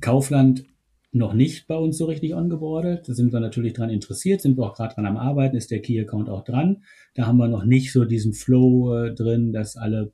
Kaufland 0.00 0.64
noch 1.10 1.32
nicht 1.32 1.66
bei 1.66 1.76
uns 1.76 1.98
so 1.98 2.06
richtig 2.06 2.34
ongeboardet. 2.34 3.08
Da 3.08 3.14
sind 3.14 3.32
wir 3.32 3.40
natürlich 3.40 3.72
dran 3.72 3.90
interessiert, 3.90 4.40
sind 4.40 4.56
wir 4.56 4.64
auch 4.64 4.76
gerade 4.76 4.94
dran 4.94 5.06
am 5.06 5.16
Arbeiten, 5.16 5.56
ist 5.56 5.70
der 5.70 5.80
Key-Account 5.80 6.28
auch 6.28 6.44
dran. 6.44 6.82
Da 7.14 7.26
haben 7.26 7.38
wir 7.38 7.48
noch 7.48 7.64
nicht 7.64 7.92
so 7.92 8.04
diesen 8.04 8.34
Flow 8.34 8.94
äh, 8.96 9.14
drin, 9.14 9.52
dass 9.52 9.76
alle 9.76 10.12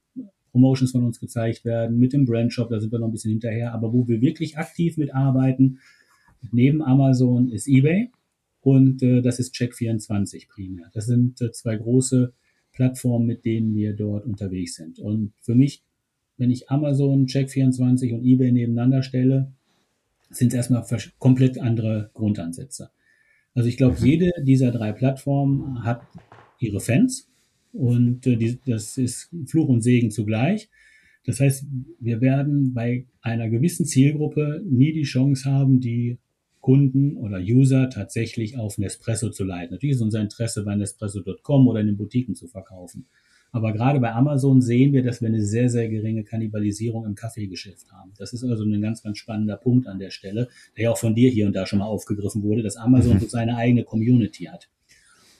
Promotions 0.53 0.92
von 0.92 1.05
uns 1.05 1.20
gezeigt 1.20 1.64
werden. 1.64 1.99
Mit 1.99 2.12
dem 2.12 2.25
Brandshop, 2.25 2.70
da 2.70 2.81
sind 2.81 2.92
wir 2.92 2.99
noch 2.99 3.09
ein 3.09 3.12
bisschen 3.12 3.31
hinterher. 3.31 3.75
Aber 3.75 3.92
wo 3.92 4.09
wir 4.09 4.20
wirklich 4.20 4.57
aktiv 4.57 4.96
mitarbeiten, 4.96 5.79
neben 6.53 6.83
Amazon 6.83 7.51
ist 7.51 7.68
eBay 7.68 8.11
und 8.61 9.03
äh, 9.03 9.23
das 9.23 9.38
ist 9.38 9.55
Check24 9.55 10.49
primär. 10.49 10.90
Das 10.92 11.07
sind 11.07 11.40
äh, 11.40 11.51
zwei 11.53 11.77
große 11.77 12.33
Plattformen, 12.73 13.27
mit 13.27 13.44
denen 13.44 13.75
wir 13.75 13.94
dort 13.94 14.27
unterwegs 14.27 14.75
sind. 14.75 14.99
Und 14.99 15.33
für 15.40 15.55
mich, 15.55 15.83
wenn 16.37 16.51
ich 16.51 16.70
Amazon, 16.70 17.27
Check24 17.27 18.14
und 18.14 18.25
eBay 18.25 18.53
nebeneinander 18.53 19.03
stelle, 19.03 19.53
sind 20.31 20.49
es 20.49 20.55
erstmal 20.55 20.87
komplett 21.18 21.59
andere 21.59 22.11
Grundansätze. 22.14 22.90
Also 23.55 23.68
ich 23.68 23.77
glaube, 23.77 23.99
mhm. 24.01 24.07
jede 24.07 24.33
dieser 24.44 24.70
drei 24.70 24.92
Plattformen 24.92 25.85
hat 25.85 26.03
ihre 26.59 26.81
Fans 26.81 27.29
und 27.73 28.27
äh, 28.27 28.37
die, 28.37 28.59
das 28.64 28.99
ist 28.99 29.31
Fluch 29.46 29.68
und 29.68 29.83
Segen 29.83 30.11
zugleich. 30.11 30.70
Das 31.25 31.40
heißt, 31.40 31.66
wir 31.99 32.20
werden 32.20 32.73
bei 32.73 33.07
einer 33.20 33.49
gewissen 33.51 33.85
Zielgruppe 33.85 34.62
nie 34.68 34.92
die 34.92 35.03
Chance 35.03 35.51
haben, 35.51 35.81
die 35.81 36.18
Kunden 36.61 37.16
oder 37.16 37.38
User 37.38 37.88
tatsächlich 37.90 38.59
auf 38.59 38.79
Nespresso 38.79 39.31
zu 39.31 39.44
leiten. 39.44 39.75
Natürlich 39.75 39.96
ist 39.96 40.03
unser 40.03 40.20
Interesse 40.20 40.64
bei 40.64 40.75
Nespresso.com 40.75 41.68
oder 41.68 41.81
in 41.81 41.87
den 41.87 41.96
Boutiquen 41.96 42.35
zu 42.35 42.46
verkaufen. 42.46 43.07
Aber 43.53 43.73
gerade 43.73 43.99
bei 43.99 44.12
Amazon 44.12 44.62
sehen 44.62 44.92
wir, 44.92 45.03
dass 45.03 45.20
wir 45.20 45.29
eine 45.29 45.42
sehr, 45.42 45.68
sehr 45.68 45.88
geringe 45.88 46.23
Kannibalisierung 46.23 47.05
im 47.05 47.14
Kaffeegeschäft 47.14 47.90
haben. 47.90 48.12
Das 48.16 48.33
ist 48.33 48.44
also 48.44 48.64
ein 48.64 48.81
ganz, 48.81 49.03
ganz 49.03 49.18
spannender 49.18 49.57
Punkt 49.57 49.88
an 49.88 49.99
der 49.99 50.11
Stelle, 50.11 50.49
der 50.77 50.85
ja 50.85 50.90
auch 50.92 50.99
von 50.99 51.14
dir 51.14 51.31
hier 51.31 51.46
und 51.46 51.55
da 51.55 51.66
schon 51.66 51.81
mal 51.81 51.87
aufgegriffen 51.87 52.42
wurde, 52.42 52.62
dass 52.62 52.77
Amazon 52.77 53.14
mhm. 53.14 53.29
seine 53.29 53.57
eigene 53.57 53.83
Community 53.83 54.44
hat. 54.44 54.68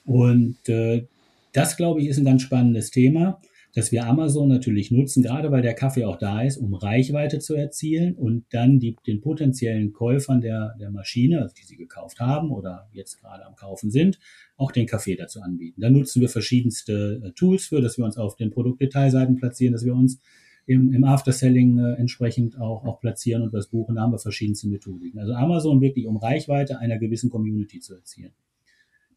Und 0.05 0.69
äh, 0.69 1.07
das, 1.53 1.77
glaube 1.77 2.01
ich, 2.01 2.09
ist 2.09 2.19
ein 2.19 2.25
ganz 2.25 2.43
spannendes 2.43 2.91
Thema 2.91 3.41
dass 3.75 3.93
wir 3.93 4.07
Amazon 4.07 4.49
natürlich 4.49 4.91
nutzen, 4.91 5.23
gerade 5.23 5.51
weil 5.51 5.63
der 5.63 5.75
Kaffee 5.75 6.05
auch 6.05 6.17
da 6.17 6.43
ist, 6.43 6.57
um 6.57 6.75
Reichweite 6.75 7.39
zu 7.39 7.55
erzielen 7.55 8.15
und 8.15 8.45
dann 8.51 8.79
die, 8.79 8.97
den 9.07 9.21
potenziellen 9.21 9.93
Käufern 9.93 10.41
der, 10.41 10.75
der 10.81 10.91
Maschine, 10.91 11.43
also 11.43 11.55
die 11.55 11.65
sie 11.65 11.77
gekauft 11.77 12.21
haben 12.21 12.51
oder 12.51 12.89
jetzt 12.93 13.21
gerade 13.21 13.47
am 13.47 13.55
Kaufen 13.55 13.91
sind, 13.91 14.19
auch 14.57 14.73
den 14.73 14.87
Kaffee 14.87 15.17
dazu 15.17 15.41
anbieten. 15.41 15.81
Da 15.81 15.91
nutzen 15.91 16.21
wir 16.21 16.29
verschiedenste 16.29 17.23
äh, 17.25 17.31
Tools 17.33 17.67
für, 17.67 17.81
dass 17.81 17.99
wir 17.99 18.05
uns 18.05 18.17
auf 18.17 18.37
den 18.37 18.51
Produktdetailseiten 18.51 19.37
platzieren, 19.37 19.73
dass 19.73 19.85
wir 19.85 19.95
uns 19.95 20.21
im, 20.67 20.93
im 20.93 21.05
After-Selling 21.05 21.79
äh, 21.79 21.95
entsprechend 21.95 22.61
auch, 22.61 22.85
auch 22.85 23.01
platzieren 23.01 23.43
und 23.43 23.53
was 23.53 23.69
buchen. 23.69 23.97
Da 23.97 24.03
haben 24.03 24.13
wir 24.13 24.19
verschiedenste 24.19 24.69
Methodiken. 24.69 25.19
Also 25.19 25.33
Amazon 25.35 25.81
wirklich, 25.81 26.07
um 26.07 26.17
Reichweite 26.17 26.79
einer 26.79 26.99
gewissen 26.99 27.31
Community 27.31 27.81
zu 27.81 27.95
erzielen. 27.95 28.33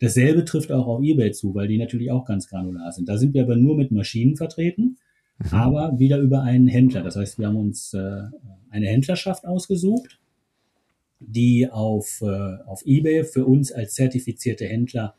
Dasselbe 0.03 0.43
trifft 0.43 0.69
auch 0.69 0.85
auf 0.85 1.01
eBay 1.01 1.31
zu, 1.31 1.55
weil 1.55 1.69
die 1.69 1.77
natürlich 1.77 2.11
auch 2.11 2.25
ganz 2.25 2.49
granular 2.49 2.91
sind. 2.91 3.07
Da 3.07 3.17
sind 3.17 3.33
wir 3.33 3.43
aber 3.43 3.55
nur 3.55 3.77
mit 3.77 3.91
Maschinen 3.91 4.35
vertreten, 4.35 4.97
mhm. 5.39 5.47
aber 5.51 5.97
wieder 5.97 6.19
über 6.19 6.41
einen 6.41 6.67
Händler. 6.67 7.03
Das 7.03 7.15
heißt, 7.15 7.39
wir 7.39 7.47
haben 7.47 7.55
uns 7.55 7.93
äh, 7.93 8.23
eine 8.69 8.87
Händlerschaft 8.87 9.45
ausgesucht, 9.45 10.19
die 11.21 11.69
auf, 11.71 12.19
äh, 12.21 12.25
auf 12.65 12.85
eBay 12.85 13.23
für 13.23 13.45
uns 13.45 13.71
als 13.71 13.93
zertifizierte 13.93 14.65
Händler 14.65 15.15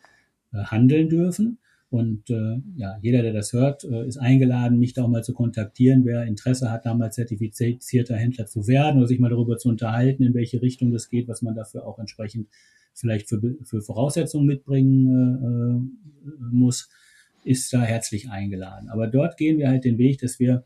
äh, 0.52 0.58
handeln 0.58 1.08
dürfen. 1.08 1.56
Und 1.88 2.28
äh, 2.28 2.60
ja, 2.76 2.98
jeder, 3.00 3.22
der 3.22 3.32
das 3.32 3.54
hört, 3.54 3.84
äh, 3.84 4.06
ist 4.06 4.18
eingeladen, 4.18 4.78
mich 4.78 4.92
da 4.92 5.04
auch 5.04 5.08
mal 5.08 5.24
zu 5.24 5.32
kontaktieren, 5.32 6.04
wer 6.04 6.24
Interesse 6.24 6.70
hat, 6.70 6.84
da 6.84 6.92
mal 6.92 7.10
zertifizierter 7.10 8.16
Händler 8.16 8.44
zu 8.44 8.68
werden 8.68 8.98
oder 8.98 9.06
sich 9.06 9.18
mal 9.18 9.30
darüber 9.30 9.56
zu 9.56 9.70
unterhalten, 9.70 10.24
in 10.24 10.34
welche 10.34 10.60
Richtung 10.60 10.92
das 10.92 11.08
geht, 11.08 11.26
was 11.26 11.40
man 11.40 11.54
dafür 11.54 11.86
auch 11.86 11.98
entsprechend 11.98 12.48
vielleicht 12.94 13.28
für, 13.28 13.40
für 13.62 13.82
Voraussetzungen 13.82 14.46
mitbringen 14.46 15.84
äh, 16.24 16.28
äh, 16.28 16.32
muss, 16.50 16.88
ist 17.44 17.72
da 17.72 17.82
herzlich 17.82 18.30
eingeladen. 18.30 18.88
Aber 18.88 19.06
dort 19.06 19.36
gehen 19.36 19.58
wir 19.58 19.68
halt 19.68 19.84
den 19.84 19.98
Weg, 19.98 20.20
dass 20.20 20.38
wir 20.38 20.64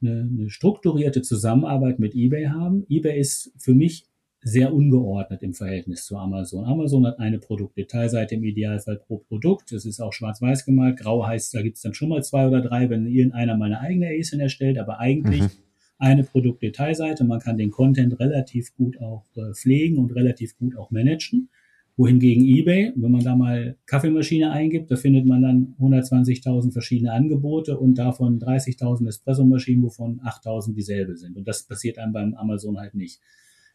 eine, 0.00 0.28
eine 0.30 0.50
strukturierte 0.50 1.22
Zusammenarbeit 1.22 1.98
mit 1.98 2.14
eBay 2.14 2.46
haben. 2.46 2.86
eBay 2.88 3.18
ist 3.18 3.52
für 3.58 3.74
mich 3.74 4.06
sehr 4.42 4.72
ungeordnet 4.72 5.42
im 5.42 5.54
Verhältnis 5.54 6.04
zu 6.04 6.16
Amazon. 6.16 6.64
Amazon 6.64 7.06
hat 7.06 7.18
eine 7.18 7.38
Produktdetailseite 7.38 8.36
im 8.36 8.44
Idealfall 8.44 8.96
pro 8.96 9.18
Produkt. 9.18 9.72
Das 9.72 9.84
ist 9.84 10.00
auch 10.00 10.12
schwarz-weiß 10.12 10.64
gemalt. 10.64 10.98
Grau 10.98 11.26
heißt, 11.26 11.52
da 11.52 11.62
gibt 11.62 11.76
es 11.76 11.82
dann 11.82 11.94
schon 11.94 12.10
mal 12.10 12.22
zwei 12.22 12.46
oder 12.46 12.60
drei, 12.60 12.88
wenn 12.88 13.06
irgendeiner 13.06 13.56
mal 13.56 13.66
eine 13.66 13.80
eigene 13.80 14.08
ASIN 14.08 14.38
erstellt. 14.38 14.78
Aber 14.78 15.00
eigentlich 15.00 15.42
mhm 15.42 15.65
eine 15.98 16.24
Produktdetailseite. 16.24 17.24
Man 17.24 17.40
kann 17.40 17.56
den 17.56 17.70
Content 17.70 18.18
relativ 18.20 18.74
gut 18.74 19.00
auch 19.00 19.24
äh, 19.36 19.52
pflegen 19.54 19.98
und 19.98 20.14
relativ 20.14 20.56
gut 20.58 20.76
auch 20.76 20.90
managen. 20.90 21.48
Wohingegen 21.98 22.44
eBay, 22.44 22.92
wenn 22.94 23.10
man 23.10 23.24
da 23.24 23.34
mal 23.34 23.76
Kaffeemaschine 23.86 24.50
eingibt, 24.50 24.90
da 24.90 24.96
findet 24.96 25.24
man 25.24 25.40
dann 25.40 25.74
120.000 25.80 26.70
verschiedene 26.70 27.12
Angebote 27.12 27.78
und 27.78 27.96
davon 27.96 28.38
30.000 28.38 29.08
Espressomaschinen, 29.08 29.82
wovon 29.82 30.20
8.000 30.20 30.74
dieselbe 30.74 31.16
sind. 31.16 31.38
Und 31.38 31.48
das 31.48 31.62
passiert 31.62 31.96
einem 31.96 32.12
beim 32.12 32.34
Amazon 32.34 32.78
halt 32.78 32.94
nicht. 32.94 33.20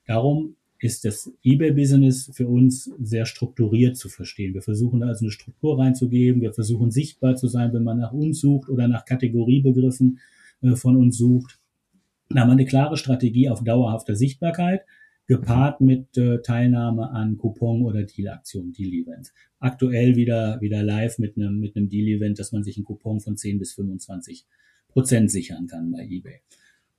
Darum 0.05 0.55
ist 0.81 1.05
das 1.05 1.31
eBay-Business 1.43 2.31
für 2.33 2.47
uns 2.47 2.91
sehr 2.99 3.25
strukturiert 3.25 3.97
zu 3.97 4.09
verstehen. 4.09 4.53
Wir 4.53 4.63
versuchen 4.63 4.99
da 4.99 5.07
also 5.07 5.25
eine 5.25 5.31
Struktur 5.31 5.79
reinzugeben. 5.79 6.41
Wir 6.41 6.53
versuchen 6.53 6.91
sichtbar 6.91 7.35
zu 7.35 7.47
sein, 7.47 7.71
wenn 7.73 7.83
man 7.83 7.99
nach 7.99 8.11
uns 8.11 8.39
sucht 8.39 8.69
oder 8.69 8.87
nach 8.87 9.05
Kategoriebegriffen 9.05 10.19
äh, 10.61 10.75
von 10.75 10.95
uns 10.97 11.17
sucht. 11.17 11.60
Da 12.33 12.41
haben 12.41 12.49
wir 12.49 12.53
eine 12.53 12.65
klare 12.65 12.97
Strategie 12.97 13.49
auf 13.49 13.63
dauerhafte 13.63 14.15
Sichtbarkeit, 14.15 14.81
gepaart 15.27 15.81
mit 15.81 16.17
äh, 16.17 16.41
Teilnahme 16.41 17.09
an 17.11 17.37
Coupon- 17.37 17.83
oder 17.83 18.03
Deal-Aktionen, 18.03 18.73
Deal-Events. 18.73 19.33
Aktuell 19.59 20.15
wieder, 20.15 20.59
wieder 20.61 20.83
live 20.83 21.19
mit 21.19 21.37
einem, 21.37 21.59
mit 21.59 21.75
einem 21.75 21.89
Deal-Event, 21.89 22.39
dass 22.39 22.51
man 22.51 22.63
sich 22.63 22.77
einen 22.77 22.85
Coupon 22.85 23.19
von 23.19 23.37
10 23.37 23.59
bis 23.59 23.73
25 23.73 24.45
Prozent 24.89 25.31
sichern 25.31 25.67
kann 25.67 25.91
bei 25.91 26.05
eBay. 26.05 26.41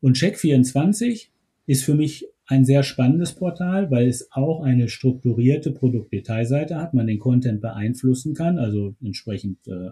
Und 0.01 0.17
Check24 0.17 1.29
ist 1.67 1.85
für 1.85 1.95
mich 1.95 2.27
ein 2.47 2.65
sehr 2.65 2.83
spannendes 2.83 3.35
Portal, 3.35 3.91
weil 3.91 4.09
es 4.09 4.33
auch 4.33 4.63
eine 4.63 4.89
strukturierte 4.89 5.71
Produktdetailseite 5.71 6.77
hat, 6.77 6.95
man 6.95 7.07
den 7.07 7.19
Content 7.19 7.61
beeinflussen 7.61 8.35
kann, 8.35 8.59
also 8.59 8.95
entsprechend 9.03 9.67
äh, 9.69 9.91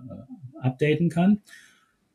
updaten 0.61 1.11
kann 1.11 1.41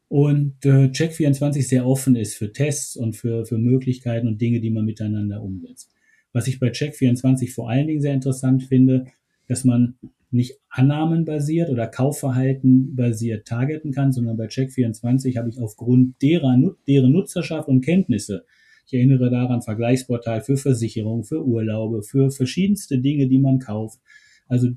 und 0.07 0.63
äh, 0.65 0.87
Check24 0.87 1.63
sehr 1.63 1.85
offen 1.85 2.15
ist 2.15 2.35
für 2.35 2.53
Tests 2.53 2.95
und 2.95 3.15
für, 3.15 3.45
für 3.45 3.57
Möglichkeiten 3.57 4.27
und 4.27 4.39
Dinge, 4.39 4.59
die 4.59 4.69
man 4.69 4.85
miteinander 4.85 5.41
umsetzt. 5.41 5.91
Was 6.31 6.47
ich 6.47 6.59
bei 6.59 6.67
Check24 6.67 7.53
vor 7.53 7.69
allen 7.69 7.87
Dingen 7.87 8.01
sehr 8.01 8.13
interessant 8.13 8.63
finde, 8.63 9.05
dass 9.47 9.63
man 9.63 9.95
nicht 10.31 10.59
annahmenbasiert 10.69 11.69
oder 11.69 11.87
Kaufverhalten 11.87 12.95
basiert 12.95 13.47
targeten 13.47 13.91
kann, 13.91 14.11
sondern 14.11 14.37
bei 14.37 14.47
Check24 14.47 15.37
habe 15.37 15.49
ich 15.49 15.59
aufgrund 15.59 16.21
derer, 16.21 16.57
deren 16.87 17.11
Nutzerschaft 17.11 17.67
und 17.67 17.81
Kenntnisse, 17.81 18.45
ich 18.85 18.93
erinnere 18.93 19.31
daran, 19.31 19.63
Vergleichsportal 19.63 20.41
für 20.41 20.57
Versicherungen, 20.57 21.23
für 21.23 21.43
Urlaube, 21.43 22.03
für 22.03 22.29
verschiedenste 22.29 22.99
Dinge, 22.99 23.27
die 23.27 23.39
man 23.39 23.57
kauft. 23.57 23.99
Also 24.47 24.69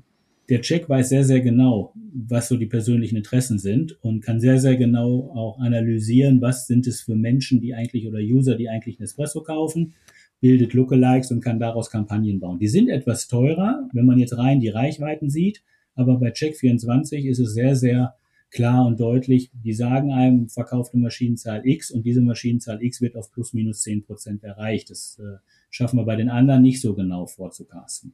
der 0.49 0.61
Check 0.61 0.89
weiß 0.89 1.09
sehr, 1.09 1.23
sehr 1.23 1.41
genau, 1.41 1.93
was 2.13 2.47
so 2.47 2.57
die 2.57 2.65
persönlichen 2.65 3.15
Interessen 3.15 3.59
sind 3.59 3.97
und 4.03 4.21
kann 4.21 4.39
sehr, 4.39 4.59
sehr 4.59 4.77
genau 4.77 5.31
auch 5.35 5.59
analysieren, 5.59 6.41
was 6.41 6.65
sind 6.65 6.87
es 6.87 7.01
für 7.01 7.15
Menschen, 7.15 7.61
die 7.61 7.75
eigentlich 7.75 8.07
oder 8.07 8.19
User, 8.19 8.55
die 8.55 8.67
eigentlich 8.67 8.99
Nespresso 8.99 9.41
kaufen, 9.43 9.93
bildet 10.41 10.73
Lookalikes 10.73 11.31
und 11.31 11.41
kann 11.41 11.59
daraus 11.59 11.91
Kampagnen 11.91 12.39
bauen. 12.39 12.59
Die 12.59 12.67
sind 12.67 12.89
etwas 12.89 13.27
teurer, 13.27 13.87
wenn 13.93 14.05
man 14.05 14.17
jetzt 14.17 14.37
rein 14.37 14.59
die 14.59 14.69
Reichweiten 14.69 15.29
sieht, 15.29 15.63
aber 15.95 16.17
bei 16.17 16.29
Check24 16.29 17.27
ist 17.27 17.39
es 17.39 17.53
sehr, 17.53 17.75
sehr 17.75 18.15
klar 18.49 18.85
und 18.87 18.99
deutlich. 18.99 19.51
Die 19.53 19.73
sagen 19.73 20.11
einem, 20.11 20.49
verkaufte 20.49 20.97
Maschinenzahl 20.97 21.61
X 21.65 21.91
und 21.91 22.05
diese 22.05 22.21
Maschinenzahl 22.21 22.81
X 22.81 23.01
wird 23.01 23.15
auf 23.15 23.31
plus 23.31 23.53
minus 23.53 23.81
zehn 23.81 24.03
Prozent 24.03 24.43
erreicht. 24.43 24.89
Das 24.89 25.19
äh, 25.19 25.37
schaffen 25.69 25.97
wir 25.97 26.05
bei 26.05 26.15
den 26.15 26.29
anderen 26.29 26.63
nicht 26.63 26.81
so 26.81 26.95
genau 26.95 27.27
vorzukasten. 27.27 28.13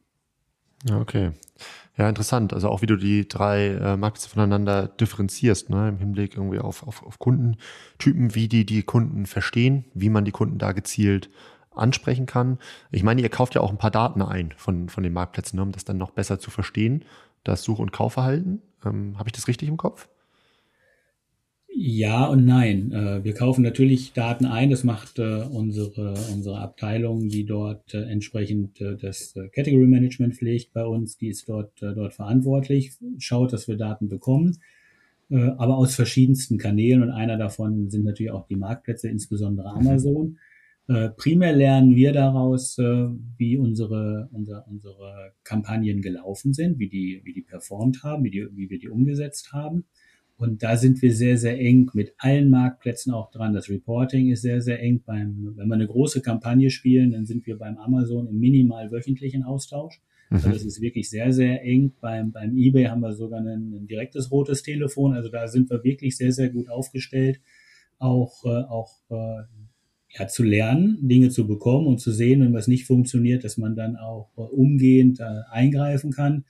Okay. 0.90 1.32
Ja, 1.96 2.08
interessant. 2.08 2.52
Also 2.52 2.68
auch 2.68 2.82
wie 2.82 2.86
du 2.86 2.96
die 2.96 3.26
drei 3.26 3.68
äh, 3.68 3.96
Marktplätze 3.96 4.28
voneinander 4.28 4.88
differenzierst, 4.88 5.70
ne, 5.70 5.88
im 5.88 5.98
Hinblick 5.98 6.36
irgendwie 6.36 6.58
auf, 6.58 6.86
auf, 6.86 7.02
auf 7.02 7.18
Kundentypen, 7.18 8.34
wie 8.34 8.48
die 8.48 8.66
die 8.66 8.82
Kunden 8.82 9.26
verstehen, 9.26 9.86
wie 9.94 10.10
man 10.10 10.24
die 10.24 10.32
Kunden 10.32 10.58
da 10.58 10.72
gezielt 10.72 11.30
ansprechen 11.74 12.26
kann. 12.26 12.58
Ich 12.90 13.02
meine, 13.02 13.22
ihr 13.22 13.28
kauft 13.28 13.54
ja 13.54 13.60
auch 13.62 13.70
ein 13.70 13.78
paar 13.78 13.90
Daten 13.90 14.22
ein 14.22 14.52
von, 14.56 14.88
von 14.88 15.02
den 15.02 15.12
Marktplätzen, 15.12 15.56
ne, 15.56 15.62
um 15.62 15.72
das 15.72 15.84
dann 15.84 15.98
noch 15.98 16.10
besser 16.10 16.38
zu 16.38 16.50
verstehen, 16.50 17.04
das 17.44 17.62
Such- 17.62 17.78
und 17.78 17.92
Kaufverhalten. 17.92 18.60
Ähm, 18.84 19.18
Habe 19.18 19.28
ich 19.28 19.34
das 19.34 19.48
richtig 19.48 19.68
im 19.68 19.76
Kopf? 19.78 20.08
Ja 21.78 22.24
und 22.24 22.46
nein. 22.46 22.90
Äh, 22.90 23.22
wir 23.22 23.34
kaufen 23.34 23.60
natürlich 23.60 24.14
Daten 24.14 24.46
ein. 24.46 24.70
Das 24.70 24.82
macht 24.82 25.18
äh, 25.18 25.42
unsere, 25.42 26.14
unsere 26.32 26.58
Abteilung, 26.58 27.28
die 27.28 27.44
dort 27.44 27.92
äh, 27.92 28.04
entsprechend 28.04 28.80
das 28.80 29.34
Category 29.52 29.86
Management 29.86 30.36
pflegt 30.36 30.72
bei 30.72 30.86
uns. 30.86 31.18
Die 31.18 31.28
ist 31.28 31.50
dort, 31.50 31.72
dort 31.82 32.14
verantwortlich, 32.14 32.92
schaut, 33.18 33.52
dass 33.52 33.68
wir 33.68 33.76
Daten 33.76 34.08
bekommen, 34.08 34.58
aber 35.28 35.76
aus 35.76 35.94
verschiedensten 35.94 36.56
Kanälen. 36.56 37.02
Und 37.02 37.10
einer 37.10 37.36
davon 37.36 37.90
sind 37.90 38.04
natürlich 38.04 38.32
auch 38.32 38.46
die 38.46 38.56
Marktplätze, 38.56 39.08
insbesondere 39.08 39.70
mhm. 39.70 39.80
Amazon. 39.86 40.38
Primär 41.16 41.52
lernen 41.52 41.96
wir 41.96 42.12
daraus, 42.12 42.78
wie 42.78 43.58
unsere, 43.58 44.28
unsere, 44.32 44.64
unsere 44.70 45.32
Kampagnen 45.42 46.00
gelaufen 46.00 46.54
sind, 46.54 46.78
wie 46.78 46.88
die, 46.88 47.20
wie 47.24 47.34
die 47.34 47.42
performt 47.42 48.02
haben, 48.02 48.24
wie, 48.24 48.30
die, 48.30 48.46
wie 48.52 48.70
wir 48.70 48.78
die 48.78 48.88
umgesetzt 48.88 49.52
haben. 49.52 49.84
Und 50.38 50.62
da 50.62 50.76
sind 50.76 51.00
wir 51.00 51.14
sehr, 51.14 51.38
sehr 51.38 51.58
eng 51.58 51.90
mit 51.94 52.14
allen 52.18 52.50
Marktplätzen 52.50 53.12
auch 53.12 53.30
dran. 53.30 53.54
Das 53.54 53.70
Reporting 53.70 54.30
ist 54.30 54.42
sehr, 54.42 54.60
sehr 54.60 54.80
eng. 54.82 55.02
Beim, 55.04 55.54
wenn 55.56 55.68
wir 55.68 55.74
eine 55.74 55.86
große 55.86 56.20
Kampagne 56.20 56.68
spielen, 56.70 57.12
dann 57.12 57.24
sind 57.24 57.46
wir 57.46 57.56
beim 57.56 57.78
Amazon 57.78 58.28
im 58.28 58.38
minimal 58.38 58.90
wöchentlichen 58.90 59.44
Austausch. 59.44 60.02
Mhm. 60.28 60.36
Also 60.36 60.50
das 60.50 60.64
ist 60.64 60.80
wirklich 60.82 61.08
sehr, 61.08 61.32
sehr 61.32 61.62
eng. 61.64 61.94
Beim, 62.00 62.32
beim 62.32 62.54
eBay 62.54 62.84
haben 62.84 63.00
wir 63.00 63.14
sogar 63.14 63.40
ein, 63.40 63.46
ein, 63.46 63.86
direktes 63.86 64.30
rotes 64.30 64.62
Telefon. 64.62 65.14
Also 65.14 65.30
da 65.30 65.48
sind 65.48 65.70
wir 65.70 65.82
wirklich 65.84 66.18
sehr, 66.18 66.32
sehr 66.32 66.50
gut 66.50 66.68
aufgestellt, 66.68 67.40
auch, 67.98 68.44
äh, 68.44 68.48
auch 68.48 68.92
äh, 69.08 69.44
ja, 70.18 70.28
zu 70.28 70.42
lernen, 70.42 70.98
Dinge 71.00 71.30
zu 71.30 71.46
bekommen 71.46 71.86
und 71.86 71.98
zu 71.98 72.12
sehen, 72.12 72.42
wenn 72.42 72.52
was 72.52 72.68
nicht 72.68 72.86
funktioniert, 72.86 73.42
dass 73.42 73.56
man 73.56 73.74
dann 73.74 73.96
auch 73.96 74.30
äh, 74.36 74.42
umgehend 74.42 75.20
äh, 75.20 75.24
eingreifen 75.50 76.12
kann. 76.12 76.44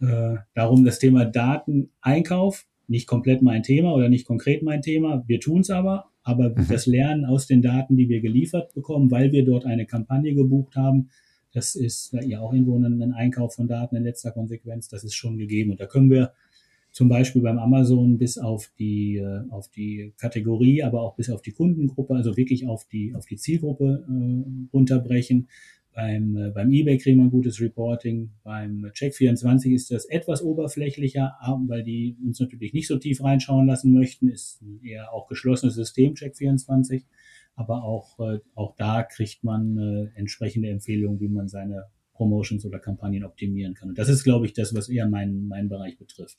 Äh, 0.00 0.36
darum 0.54 0.84
das 0.84 0.98
Thema 0.98 1.24
Dateneinkauf 1.26 2.66
nicht 2.90 3.06
komplett 3.06 3.40
mein 3.40 3.62
Thema 3.62 3.94
oder 3.94 4.08
nicht 4.08 4.26
konkret 4.26 4.62
mein 4.62 4.82
Thema. 4.82 5.22
Wir 5.26 5.40
tun 5.40 5.60
es 5.60 5.70
aber, 5.70 6.10
aber 6.24 6.50
mhm. 6.50 6.66
das 6.68 6.86
Lernen 6.86 7.24
aus 7.24 7.46
den 7.46 7.62
Daten, 7.62 7.96
die 7.96 8.08
wir 8.08 8.20
geliefert 8.20 8.74
bekommen, 8.74 9.10
weil 9.10 9.30
wir 9.32 9.44
dort 9.44 9.64
eine 9.64 9.86
Kampagne 9.86 10.34
gebucht 10.34 10.74
haben, 10.76 11.08
das 11.52 11.74
ist 11.74 12.12
ja 12.24 12.40
auch 12.40 12.52
irgendwo 12.52 12.76
ein, 12.76 13.00
ein 13.00 13.12
Einkauf 13.12 13.54
von 13.54 13.68
Daten 13.68 13.96
in 13.96 14.04
letzter 14.04 14.32
Konsequenz, 14.32 14.88
das 14.88 15.04
ist 15.04 15.14
schon 15.14 15.38
gegeben. 15.38 15.70
Und 15.70 15.80
da 15.80 15.86
können 15.86 16.10
wir 16.10 16.32
zum 16.92 17.08
Beispiel 17.08 17.42
beim 17.42 17.58
Amazon 17.58 18.18
bis 18.18 18.38
auf 18.38 18.70
die, 18.78 19.18
äh, 19.18 19.42
auf 19.50 19.68
die 19.68 20.12
Kategorie, 20.18 20.82
aber 20.82 21.02
auch 21.02 21.14
bis 21.14 21.30
auf 21.30 21.42
die 21.42 21.52
Kundengruppe, 21.52 22.14
also 22.14 22.36
wirklich 22.36 22.66
auf 22.66 22.86
die, 22.86 23.14
auf 23.14 23.26
die 23.26 23.36
Zielgruppe 23.36 24.04
äh, 24.08 24.68
runterbrechen. 24.72 25.48
Beim, 26.00 26.34
äh, 26.34 26.50
beim 26.50 26.72
eBay 26.72 26.96
kriegen 26.96 27.18
wir 27.18 27.24
ein 27.24 27.30
gutes 27.30 27.60
Reporting. 27.60 28.30
Beim 28.42 28.86
Check24 28.86 29.74
ist 29.74 29.90
das 29.90 30.06
etwas 30.06 30.42
oberflächlicher, 30.42 31.36
weil 31.66 31.82
die 31.82 32.16
uns 32.24 32.40
natürlich 32.40 32.72
nicht 32.72 32.86
so 32.86 32.96
tief 32.96 33.22
reinschauen 33.22 33.66
lassen 33.66 33.92
möchten. 33.92 34.28
Ist 34.28 34.62
ein 34.62 34.80
eher 34.82 35.12
auch 35.12 35.28
geschlossenes 35.28 35.74
System, 35.74 36.14
Check24. 36.14 37.02
Aber 37.54 37.84
auch, 37.84 38.18
äh, 38.18 38.38
auch 38.54 38.76
da 38.76 39.02
kriegt 39.02 39.44
man 39.44 39.76
äh, 39.76 40.18
entsprechende 40.18 40.70
Empfehlungen, 40.70 41.20
wie 41.20 41.28
man 41.28 41.48
seine 41.48 41.84
Promotions 42.14 42.64
oder 42.64 42.78
Kampagnen 42.78 43.24
optimieren 43.24 43.74
kann. 43.74 43.90
Und 43.90 43.98
das 43.98 44.08
ist, 44.08 44.24
glaube 44.24 44.46
ich, 44.46 44.54
das, 44.54 44.74
was 44.74 44.88
eher 44.88 45.06
meinen, 45.06 45.48
meinen 45.48 45.68
Bereich 45.68 45.98
betrifft. 45.98 46.38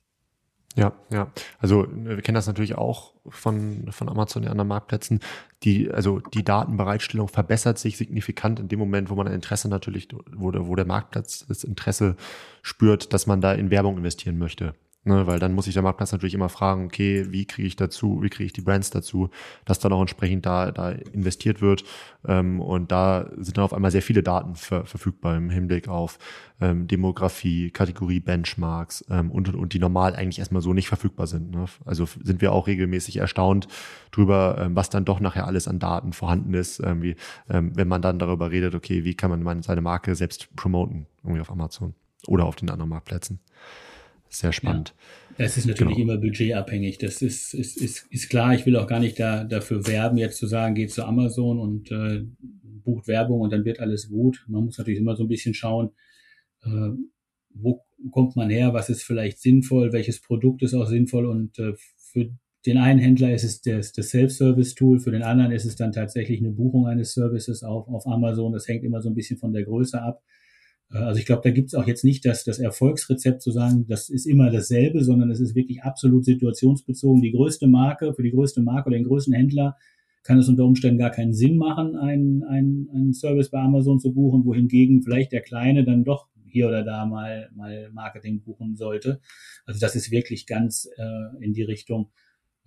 Ja, 0.75 0.93
ja. 1.10 1.31
Also 1.60 1.86
wir 1.91 2.21
kennen 2.21 2.36
das 2.36 2.47
natürlich 2.47 2.75
auch 2.75 3.13
von, 3.27 3.91
von 3.91 4.07
Amazon 4.07 4.43
und 4.43 4.49
anderen 4.49 4.69
Marktplätzen. 4.69 5.19
Die, 5.63 5.91
also 5.91 6.19
die 6.19 6.43
Datenbereitstellung 6.43 7.27
verbessert 7.27 7.77
sich 7.77 7.97
signifikant 7.97 8.60
in 8.60 8.69
dem 8.69 8.79
Moment, 8.79 9.10
wo 9.10 9.15
man 9.15 9.27
ein 9.27 9.34
Interesse 9.34 9.67
natürlich, 9.67 10.07
wo, 10.34 10.51
wo 10.53 10.75
der 10.75 10.86
Marktplatz 10.86 11.45
das 11.47 11.63
Interesse 11.63 12.15
spürt, 12.62 13.13
dass 13.13 13.27
man 13.27 13.41
da 13.41 13.53
in 13.53 13.69
Werbung 13.69 13.97
investieren 13.97 14.38
möchte. 14.38 14.73
Ne, 15.04 15.26
weil 15.26 15.40
dann 15.40 15.56
muss 15.56 15.66
ich 15.66 15.74
der 15.74 15.82
Marktplatz 15.82 16.12
natürlich 16.12 16.36
immer 16.36 16.48
fragen, 16.48 16.86
okay, 16.86 17.26
wie 17.32 17.46
kriege 17.46 17.68
ich 17.68 17.76
dazu, 17.76 18.22
wie 18.22 18.30
kriege 18.30 18.46
ich 18.46 18.54
die 18.54 18.62
Brands 18.62 18.92
dazu, 18.92 19.32
dass 19.66 19.80
dann 19.80 19.92
auch 19.94 20.02
entsprechend 20.02 20.46
da, 20.46 20.72
da 20.72 20.92
investiert 20.92 21.60
wird. 21.60 21.84
Ähm, 22.28 22.62
und 22.62 22.92
da 22.92 23.28
sind 23.38 23.58
dann 23.58 23.66
auf 23.66 23.74
einmal 23.74 23.90
sehr 23.90 24.04
viele 24.04 24.22
Daten 24.22 24.54
ver 24.54 24.86
verfügbar 24.86 25.38
im 25.38 25.50
Hinblick 25.50 25.88
auf 25.88 26.20
ähm, 26.60 26.86
Demografie, 26.86 27.72
Kategorie, 27.72 28.20
Benchmarks 28.20 29.04
ähm, 29.10 29.32
und, 29.32 29.50
und, 29.50 29.56
und 29.56 29.74
die 29.74 29.80
normal 29.80 30.16
eigentlich 30.16 30.38
erstmal 30.38 30.62
so 30.62 30.72
nicht 30.72 30.88
verfügbar 30.88 31.26
sind. 31.26 31.50
Ne? 31.50 31.66
Also 31.84 32.06
sind 32.06 32.42
wir 32.42 32.52
auch 32.52 32.68
regelmäßig 32.68 33.18
erstaunt 33.18 33.68
drüber, 34.12 34.58
ähm, 34.60 34.76
was 34.76 34.92
dann 34.92 35.04
doch 35.04 35.20
nachher 35.20 35.48
alles 35.48 35.68
an 35.68 35.80
Daten 35.80 36.14
vorhanden 36.14 36.54
ist, 36.54 36.80
ähm, 36.80 37.02
wie, 37.02 37.16
ähm, 37.50 37.72
wenn 37.76 37.88
man 37.88 38.04
dann 38.04 38.20
darüber 38.20 38.52
redet, 38.52 38.76
okay, 38.76 39.04
wie 39.04 39.16
kann 39.16 39.32
man 39.32 39.64
seine 39.64 39.82
Marke 39.82 40.14
selbst 40.14 40.56
promoten, 40.56 41.08
irgendwie 41.24 41.42
auf 41.42 41.50
Amazon 41.50 41.96
oder 42.28 42.46
auf 42.46 42.56
den 42.56 42.70
anderen 42.70 42.90
Marktplätzen. 42.90 43.40
Sehr 44.34 44.54
spannend. 44.54 44.96
Ja, 45.38 45.44
das 45.44 45.58
ist 45.58 45.65
natürlich 45.65 45.98
genau. 45.98 46.13
immer 46.13 46.22
budgetabhängig. 46.22 46.98
Das 47.00 47.22
ist, 47.22 47.54
ist, 47.54 47.76
ist, 47.76 48.08
ist 48.10 48.30
klar. 48.30 48.56
Ich 48.56 48.65
will 48.65 48.78
auch 48.78 48.88
gar 48.88 49.02
nicht 49.02 49.20
da, 49.20 49.44
dafür 49.44 49.86
werben, 49.88 50.17
jetzt 50.17 50.38
zu 50.38 50.48
sagen, 50.48 50.74
geht 50.74 50.91
zu 50.91 51.04
Amazon 51.04 51.60
und 51.60 51.91
äh, 51.91 52.24
bucht 52.84 53.10
Werbung 53.10 53.41
und 53.41 53.52
dann 53.52 53.65
wird 53.65 53.82
alles 53.82 54.08
gut. 54.10 54.46
Man 54.48 54.63
muss 54.63 54.78
natürlich 54.78 55.02
immer 55.02 55.17
so 55.17 55.26
ein 55.26 55.28
bisschen 55.28 55.54
schauen, 55.54 55.91
äh, 56.63 56.89
wo 57.54 57.84
kommt 58.12 58.38
man 58.38 58.50
her, 58.50 58.74
was 58.74 58.89
ist 58.89 59.04
vielleicht 59.04 59.39
sinnvoll, 59.39 59.91
welches 59.91 60.22
Produkt 60.22 60.63
ist 60.63 60.74
auch 60.74 60.88
sinnvoll 60.88 61.26
und 61.26 61.60
äh, 61.60 61.74
für 61.98 62.32
den 62.65 62.78
einen 62.78 63.00
Händler 63.00 63.34
ist 63.34 63.44
es 63.44 63.62
das, 63.62 63.91
das 63.91 64.10
Self-Service-Tool, 64.12 65.00
für 65.00 65.12
den 65.12 65.24
anderen 65.24 65.52
ist 65.52 65.65
es 65.65 65.76
dann 65.76 65.91
tatsächlich 65.91 66.39
eine 66.39 66.52
Buchung 66.52 66.88
eines 66.88 67.13
Services 67.13 67.63
auf, 67.63 67.88
auf 67.89 68.08
Amazon. 68.08 68.54
Das 68.54 68.67
hängt 68.67 68.84
immer 68.84 69.02
so 69.02 69.10
ein 69.10 69.15
bisschen 69.15 69.38
von 69.38 69.52
der 69.52 69.63
Größe 69.63 70.02
ab. 70.02 70.24
Äh, 70.93 70.97
also 70.97 71.19
ich 71.19 71.25
glaube, 71.25 71.41
da 71.43 71.51
gibt 71.51 71.69
es 71.69 71.75
auch 71.75 71.88
jetzt 71.88 72.04
nicht 72.04 72.25
das, 72.25 72.43
das 72.43 72.60
Erfolgsrezept 72.60 73.41
zu 73.41 73.51
sagen, 73.51 73.86
das 73.88 74.10
ist 74.10 74.25
immer 74.25 74.49
dasselbe, 74.49 75.04
sondern 75.04 75.32
es 75.32 75.39
ist 75.39 75.56
wirklich 75.56 75.84
absolut 75.84 76.25
situationsbezogen. 76.25 77.21
Die 77.21 77.32
größte 77.32 77.67
Marke, 77.67 78.13
für 78.13 78.23
die 78.23 78.32
größte 78.32 78.62
Marke 78.62 78.88
oder 78.88 78.97
den 78.97 79.08
größten 79.08 79.34
Händler 79.34 79.77
kann 80.23 80.38
es 80.38 80.49
unter 80.49 80.65
Umständen 80.65 80.99
gar 80.99 81.10
keinen 81.10 81.34
Sinn 81.34 81.58
machen, 81.58 81.95
einen, 81.95 82.43
einen, 82.43 82.89
einen 82.93 83.13
Service 83.13 83.49
bei 83.49 83.60
Amazon 83.60 83.99
zu 83.99 84.13
buchen, 84.13 84.45
wohingegen 84.45 85.01
vielleicht 85.01 85.32
der 85.32 85.41
Kleine 85.41 85.84
dann 85.84 86.04
doch 86.04 86.27
hier 86.45 86.67
oder 86.67 86.84
da 86.84 87.06
mal, 87.06 87.49
mal 87.56 87.89
Marketing 87.91 88.43
buchen 88.43 88.75
sollte. 88.75 89.19
Also 89.65 89.80
das 89.80 89.95
ist 89.95 90.12
wirklich 90.12 90.45
ganz 90.45 90.88
äh, 90.97 91.43
in 91.43 91.54
die 91.54 91.63
Richtung, 91.63 92.12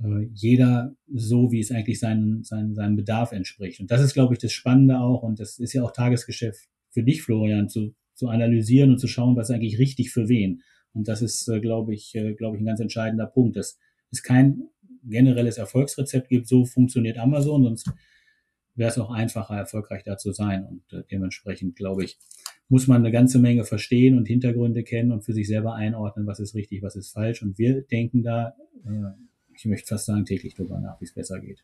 äh, 0.02 0.26
jeder 0.32 0.96
so, 1.12 1.52
wie 1.52 1.60
es 1.60 1.70
eigentlich 1.70 2.00
seinen, 2.00 2.42
seinen, 2.42 2.74
seinem 2.74 2.96
Bedarf 2.96 3.32
entspricht. 3.32 3.80
Und 3.80 3.90
das 3.90 4.00
ist, 4.00 4.14
glaube 4.14 4.34
ich, 4.34 4.40
das 4.40 4.52
Spannende 4.52 4.98
auch. 4.98 5.22
Und 5.22 5.38
das 5.38 5.58
ist 5.58 5.74
ja 5.74 5.82
auch 5.82 5.92
Tagesgeschäft 5.92 6.68
für 6.90 7.02
dich, 7.02 7.22
Florian, 7.22 7.68
zu, 7.68 7.94
zu 8.14 8.29
analysieren 8.29 8.90
und 8.90 8.98
zu 8.98 9.09
schauen, 9.09 9.37
was 9.37 9.50
eigentlich 9.50 9.79
richtig 9.79 10.11
für 10.11 10.29
wen. 10.29 10.62
Und 10.92 11.09
das 11.09 11.22
ist, 11.22 11.48
äh, 11.48 11.61
glaube 11.61 11.94
ich, 11.94 12.14
äh, 12.14 12.35
glaube 12.35 12.57
ich, 12.57 12.62
ein 12.62 12.66
ganz 12.66 12.81
entscheidender 12.81 13.27
Punkt, 13.27 13.57
dass 13.57 13.79
es 14.11 14.22
kein 14.22 14.68
generelles 15.03 15.59
Erfolgsrezept 15.59 16.29
gibt, 16.29 16.48
so 16.48 16.64
funktioniert 16.64 17.18
Amazon, 17.18 17.64
sonst 17.64 17.90
wäre 18.74 18.90
es 18.90 18.98
auch 18.98 19.11
einfacher, 19.11 19.57
erfolgreich 19.57 20.03
da 20.05 20.16
zu 20.16 20.33
sein. 20.33 20.64
Und 20.64 20.92
äh, 20.92 21.03
dementsprechend, 21.11 21.77
glaube 21.77 22.05
ich, 22.05 22.18
muss 22.68 22.87
man 22.87 22.98
eine 22.98 23.12
ganze 23.12 23.38
Menge 23.38 23.64
verstehen 23.64 24.16
und 24.16 24.27
Hintergründe 24.27 24.85
kennen 24.85 25.12
und 25.12 25.24
für 25.24 25.33
sich 25.33 25.46
selber 25.46 25.74
einordnen, 25.74 26.27
was 26.27 26.40
ist 26.40 26.55
richtig, 26.55 26.83
was 26.83 26.96
ist 26.96 27.12
falsch. 27.12 27.42
Und 27.42 27.59
wir 27.59 27.83
denken 27.83 28.22
da, 28.22 28.55
ich 29.55 29.64
möchte 29.66 29.88
fast 29.88 30.07
sagen, 30.07 30.24
täglich 30.24 30.55
darüber 30.55 30.81
nach, 30.81 31.00
wie 31.00 31.05
es 31.05 31.12
besser 31.12 31.40
geht. 31.40 31.62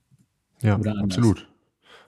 Ja, 0.63 0.77
absolut. 0.77 1.49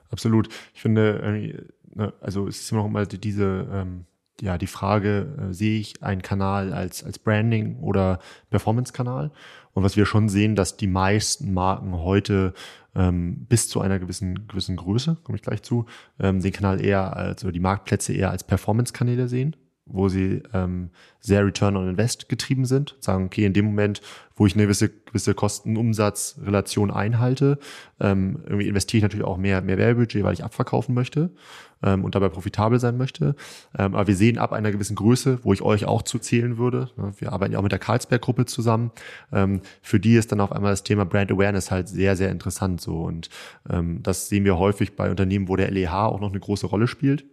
Absolut. 0.09 0.47
Ich 0.75 0.81
finde, 0.81 1.63
ne, 1.95 2.13
also 2.21 2.47
es 2.47 2.61
ist 2.61 2.71
immer 2.71 2.83
noch 2.83 2.89
mal 2.89 3.07
diese, 3.07 3.67
ähm, 3.71 4.05
ja, 4.43 4.57
die 4.57 4.67
Frage, 4.67 5.27
äh, 5.39 5.53
sehe 5.53 5.79
ich 5.79 6.03
einen 6.03 6.21
Kanal 6.21 6.73
als, 6.73 7.03
als 7.03 7.17
Branding 7.17 7.77
oder 7.79 8.19
Performance-Kanal? 8.49 9.31
Und 9.73 9.83
was 9.83 9.95
wir 9.95 10.05
schon 10.05 10.27
sehen, 10.27 10.55
dass 10.55 10.75
die 10.75 10.87
meisten 10.87 11.53
Marken 11.53 11.93
heute 11.93 12.53
ähm, 12.93 13.45
bis 13.47 13.69
zu 13.69 13.79
einer 13.79 13.99
gewissen, 13.99 14.47
gewissen 14.47 14.75
Größe, 14.75 15.17
komme 15.23 15.37
ich 15.37 15.41
gleich 15.41 15.63
zu, 15.63 15.85
ähm, 16.19 16.41
den 16.41 16.51
Kanal 16.51 16.83
eher 16.83 17.15
als, 17.15 17.43
oder 17.43 17.53
die 17.53 17.61
Marktplätze 17.61 18.13
eher 18.13 18.31
als 18.31 18.43
Performance-Kanäle 18.43 19.29
sehen 19.29 19.55
wo 19.85 20.07
sie 20.07 20.41
ähm, 20.53 20.89
sehr 21.19 21.45
Return 21.45 21.75
on 21.75 21.89
Invest 21.89 22.29
getrieben 22.29 22.65
sind, 22.65 22.95
sagen, 22.99 23.25
okay, 23.25 23.45
in 23.45 23.53
dem 23.53 23.65
Moment, 23.65 24.01
wo 24.35 24.45
ich 24.45 24.53
eine 24.53 24.63
gewisse, 24.63 24.89
gewisse 24.89 25.33
Kosten-Umsatz-Relation 25.33 26.89
einhalte, 26.89 27.59
ähm, 27.99 28.39
irgendwie 28.45 28.67
investiere 28.67 28.99
ich 28.99 29.03
natürlich 29.03 29.25
auch 29.25 29.37
mehr, 29.37 29.61
mehr 29.61 29.77
Werbebudget, 29.77 30.23
weil 30.23 30.33
ich 30.33 30.43
abverkaufen 30.43 30.95
möchte 30.95 31.31
ähm, 31.83 32.05
und 32.05 32.15
dabei 32.15 32.29
profitabel 32.29 32.79
sein 32.79 32.97
möchte. 32.97 33.35
Ähm, 33.77 33.93
aber 33.93 34.07
wir 34.07 34.15
sehen 34.15 34.37
ab 34.37 34.53
einer 34.53 34.71
gewissen 34.71 34.95
Größe, 34.95 35.39
wo 35.43 35.51
ich 35.51 35.61
euch 35.61 35.85
auch 35.85 36.01
zuzählen 36.01 36.57
würde, 36.57 36.89
ne, 36.95 37.13
wir 37.17 37.33
arbeiten 37.33 37.53
ja 37.53 37.59
auch 37.59 37.63
mit 37.63 37.73
der 37.73 37.79
Karlsberg-Gruppe 37.79 38.45
zusammen, 38.45 38.91
ähm, 39.33 39.61
für 39.81 39.99
die 39.99 40.15
ist 40.15 40.31
dann 40.31 40.39
auf 40.39 40.53
einmal 40.53 40.71
das 40.71 40.83
Thema 40.83 41.05
Brand 41.05 41.31
Awareness 41.31 41.71
halt 41.71 41.89
sehr, 41.89 42.15
sehr 42.15 42.31
interessant 42.31 42.79
so. 42.79 43.01
Und 43.03 43.29
ähm, 43.69 44.01
das 44.01 44.29
sehen 44.29 44.45
wir 44.45 44.57
häufig 44.57 44.95
bei 44.95 45.09
Unternehmen, 45.09 45.49
wo 45.49 45.57
der 45.57 45.69
LEH 45.71 46.07
auch 46.07 46.21
noch 46.21 46.31
eine 46.31 46.39
große 46.39 46.67
Rolle 46.67 46.87
spielt 46.87 47.25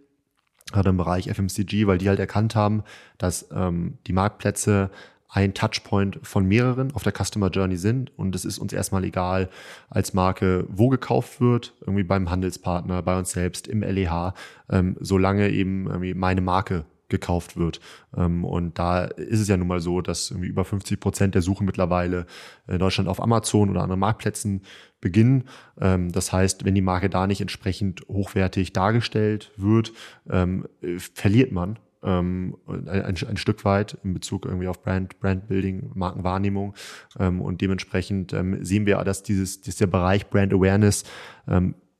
gerade 0.71 0.89
im 0.89 0.97
Bereich 0.97 1.29
FMCG, 1.29 1.87
weil 1.87 1.97
die 1.97 2.09
halt 2.09 2.19
erkannt 2.19 2.55
haben, 2.55 2.83
dass 3.17 3.47
ähm, 3.51 3.97
die 4.07 4.13
Marktplätze 4.13 4.89
ein 5.33 5.53
Touchpoint 5.53 6.19
von 6.23 6.45
mehreren 6.45 6.93
auf 6.93 7.03
der 7.03 7.13
Customer 7.13 7.49
Journey 7.49 7.77
sind 7.77 8.11
und 8.17 8.35
es 8.35 8.43
ist 8.43 8.59
uns 8.59 8.73
erstmal 8.73 9.05
egal 9.05 9.49
als 9.89 10.13
Marke, 10.13 10.65
wo 10.67 10.89
gekauft 10.89 11.39
wird, 11.39 11.73
irgendwie 11.81 12.03
beim 12.03 12.29
Handelspartner, 12.29 13.01
bei 13.01 13.17
uns 13.17 13.31
selbst, 13.31 13.67
im 13.67 13.81
LEH, 13.81 14.33
ähm, 14.69 14.97
solange 14.99 15.49
eben 15.49 16.17
meine 16.19 16.41
Marke 16.41 16.83
gekauft 17.11 17.57
wird. 17.57 17.79
Ähm, 18.17 18.43
und 18.43 18.79
da 18.79 19.03
ist 19.03 19.39
es 19.39 19.47
ja 19.47 19.57
nun 19.57 19.67
mal 19.67 19.79
so, 19.79 20.01
dass 20.01 20.31
irgendwie 20.31 20.49
über 20.49 20.65
50 20.65 20.99
Prozent 20.99 21.35
der 21.35 21.43
Suche 21.43 21.63
mittlerweile 21.63 22.25
in 22.67 22.79
Deutschland 22.79 23.07
auf 23.07 23.21
Amazon 23.21 23.69
oder 23.69 23.83
anderen 23.83 23.99
Marktplätzen 23.99 24.61
beginnen. 24.99 25.43
Ähm, 25.79 26.11
das 26.11 26.33
heißt, 26.33 26.65
wenn 26.65 26.73
die 26.73 26.81
Marke 26.81 27.09
da 27.09 27.27
nicht 27.27 27.41
entsprechend 27.41 28.01
hochwertig 28.07 28.73
dargestellt 28.73 29.51
wird, 29.57 29.93
ähm, 30.29 30.65
verliert 31.13 31.51
man 31.51 31.77
ein, 32.03 32.55
ein, 32.87 33.37
Stück 33.37 33.63
weit 33.63 33.95
in 34.03 34.15
Bezug 34.15 34.47
irgendwie 34.47 34.67
auf 34.67 34.81
Brand, 34.81 35.19
Brandbuilding, 35.19 35.91
Markenwahrnehmung. 35.93 36.73
Und 37.19 37.61
dementsprechend 37.61 38.35
sehen 38.61 38.87
wir, 38.87 38.97
dass 39.03 39.21
dieses, 39.21 39.61
dass 39.61 39.75
der 39.75 39.85
Bereich 39.85 40.27
Brand 40.27 40.51
Awareness 40.51 41.03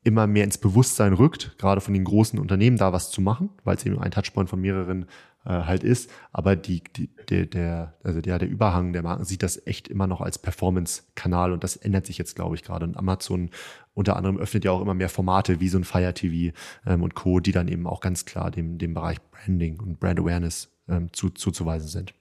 immer 0.03 0.25
mehr 0.27 0.43
ins 0.43 0.57
Bewusstsein 0.57 1.13
rückt, 1.13 1.57
gerade 1.57 1.81
von 1.81 1.93
den 1.93 2.03
großen 2.03 2.39
Unternehmen 2.39 2.77
da 2.77 2.91
was 2.91 3.11
zu 3.11 3.21
machen, 3.21 3.49
weil 3.63 3.75
es 3.75 3.85
eben 3.85 3.99
ein 3.99 4.11
Touchpoint 4.11 4.49
von 4.49 4.59
mehreren 4.59 5.05
äh, 5.45 5.49
halt 5.49 5.83
ist. 5.83 6.09
Aber 6.31 6.55
die, 6.55 6.83
die, 6.95 7.09
der, 7.29 7.45
der, 7.45 7.93
also 8.03 8.21
der, 8.21 8.39
der 8.39 8.49
Überhang 8.49 8.93
der 8.93 9.03
Marken 9.03 9.25
sieht 9.25 9.43
das 9.43 9.65
echt 9.67 9.87
immer 9.87 10.07
noch 10.07 10.21
als 10.21 10.39
Performance-Kanal 10.39 11.51
und 11.51 11.63
das 11.63 11.75
ändert 11.75 12.07
sich 12.07 12.17
jetzt, 12.17 12.35
glaube 12.35 12.55
ich, 12.55 12.63
gerade. 12.63 12.85
Und 12.85 12.97
Amazon 12.97 13.51
unter 13.93 14.15
anderem 14.15 14.37
öffnet 14.37 14.65
ja 14.65 14.71
auch 14.71 14.81
immer 14.81 14.93
mehr 14.93 15.09
Formate 15.09 15.59
wie 15.59 15.69
so 15.69 15.77
ein 15.77 15.83
Fire 15.83 16.13
TV 16.13 16.55
ähm, 16.85 17.03
und 17.03 17.13
Co., 17.13 17.39
die 17.39 17.51
dann 17.51 17.67
eben 17.67 17.85
auch 17.85 17.99
ganz 17.99 18.25
klar 18.25 18.49
dem, 18.49 18.77
dem 18.77 18.93
Bereich 18.93 19.17
Branding 19.29 19.79
und 19.79 19.99
Brand 19.99 20.19
Awareness 20.19 20.69
ähm, 20.87 21.13
zu, 21.13 21.29
zuzuweisen 21.29 21.87
sind. 21.87 22.13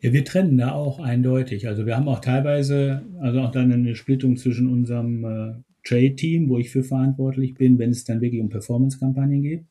Ja, 0.00 0.12
wir 0.12 0.24
trennen 0.24 0.56
da 0.56 0.72
auch 0.72 0.98
eindeutig. 0.98 1.68
Also 1.68 1.84
wir 1.84 1.96
haben 1.96 2.08
auch 2.08 2.20
teilweise, 2.20 3.02
also 3.20 3.40
auch 3.40 3.50
dann 3.50 3.70
eine 3.70 3.94
Splittung 3.94 4.36
zwischen 4.36 4.66
unserem 4.66 5.24
äh, 5.24 5.52
Trade-Team, 5.84 6.48
wo 6.48 6.58
ich 6.58 6.70
für 6.70 6.82
verantwortlich 6.82 7.54
bin, 7.54 7.78
wenn 7.78 7.90
es 7.90 8.04
dann 8.04 8.20
wirklich 8.20 8.40
um 8.40 8.48
Performance-Kampagnen 8.48 9.42
geht. 9.42 9.64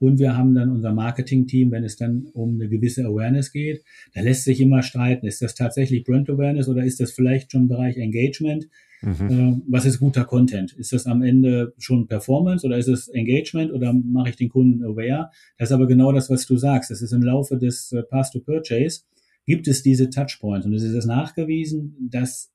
Und 0.00 0.18
wir 0.20 0.36
haben 0.36 0.54
dann 0.54 0.70
unser 0.70 0.94
Marketing-Team, 0.94 1.70
wenn 1.72 1.84
es 1.84 1.96
dann 1.96 2.28
um 2.32 2.54
eine 2.54 2.68
gewisse 2.68 3.04
Awareness 3.04 3.52
geht. 3.52 3.82
Da 4.14 4.20
lässt 4.20 4.44
sich 4.44 4.60
immer 4.60 4.82
streiten, 4.82 5.26
ist 5.26 5.42
das 5.42 5.54
tatsächlich 5.54 6.04
Brand 6.04 6.30
Awareness 6.30 6.68
oder 6.68 6.84
ist 6.84 7.00
das 7.00 7.12
vielleicht 7.12 7.52
schon 7.52 7.68
Bereich 7.68 7.96
Engagement? 7.96 8.68
Mhm. 9.02 9.30
Äh, 9.30 9.60
was 9.68 9.84
ist 9.84 9.98
guter 9.98 10.24
Content? 10.24 10.72
Ist 10.72 10.92
das 10.92 11.06
am 11.06 11.22
Ende 11.22 11.74
schon 11.78 12.06
Performance 12.06 12.64
oder 12.64 12.78
ist 12.78 12.88
es 12.88 13.08
Engagement 13.08 13.72
oder 13.72 13.92
mache 13.92 14.30
ich 14.30 14.36
den 14.36 14.48
Kunden 14.48 14.82
aware? 14.84 15.30
Das 15.58 15.70
ist 15.70 15.74
aber 15.74 15.86
genau 15.86 16.12
das, 16.12 16.30
was 16.30 16.46
du 16.46 16.56
sagst. 16.56 16.90
Das 16.90 17.02
ist 17.02 17.12
im 17.12 17.22
Laufe 17.22 17.58
des 17.58 17.92
äh, 17.92 18.02
Path 18.02 18.32
to 18.32 18.40
Purchase 18.40 19.02
gibt 19.48 19.66
es 19.66 19.82
diese 19.82 20.10
Touchpoints 20.10 20.66
und 20.66 20.74
es 20.74 20.82
ist 20.82 21.06
nachgewiesen, 21.06 22.10
dass 22.10 22.52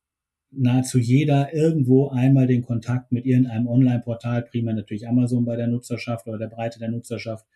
nahezu 0.52 1.00
jeder 1.00 1.52
irgendwo 1.52 2.10
einmal 2.10 2.46
den 2.46 2.62
Kontakt 2.62 3.12
mit 3.12 3.26
irgendeinem 3.26 3.66
Online-Portal, 3.66 4.44
primär 4.44 4.76
natürlich 4.76 5.08
Amazon 5.08 5.44
bei 5.44 5.56
der 5.56 5.66
Nutzerschaft 5.66 6.28
oder 6.28 6.38
der 6.38 6.50
Breite 6.50 6.78
der 6.78 6.92
Nutzerschaft, 6.92 7.48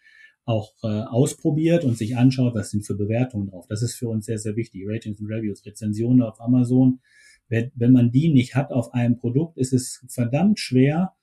auch 0.46 0.74
äh, 0.82 0.88
ausprobiert 0.88 1.84
und 1.84 2.00
sich 2.00 2.18
anschaut, 2.18 2.56
was 2.56 2.72
sind 2.72 2.88
für 2.88 2.96
Bewertungen 2.96 3.52
drauf. 3.52 3.68
Das 3.68 3.84
ist 3.84 3.94
für 3.94 4.10
uns 4.10 4.26
sehr, 4.26 4.40
sehr 4.40 4.56
wichtig. 4.56 4.86
Ratings 4.88 5.20
und 5.20 5.28
Reviews, 5.28 5.64
Rezensionen 5.64 6.24
auf 6.24 6.42
Amazon. 6.42 7.00
Wenn, 7.48 7.72
wenn 7.76 7.92
man 7.92 8.10
die 8.12 8.34
nicht 8.34 8.56
hat 8.56 8.72
auf 8.72 8.96
einem 8.96 9.18
Produkt, 9.18 9.60
ist 9.60 9.72
es 9.72 10.04
verdammt 10.10 10.58
schwer, 10.60 11.14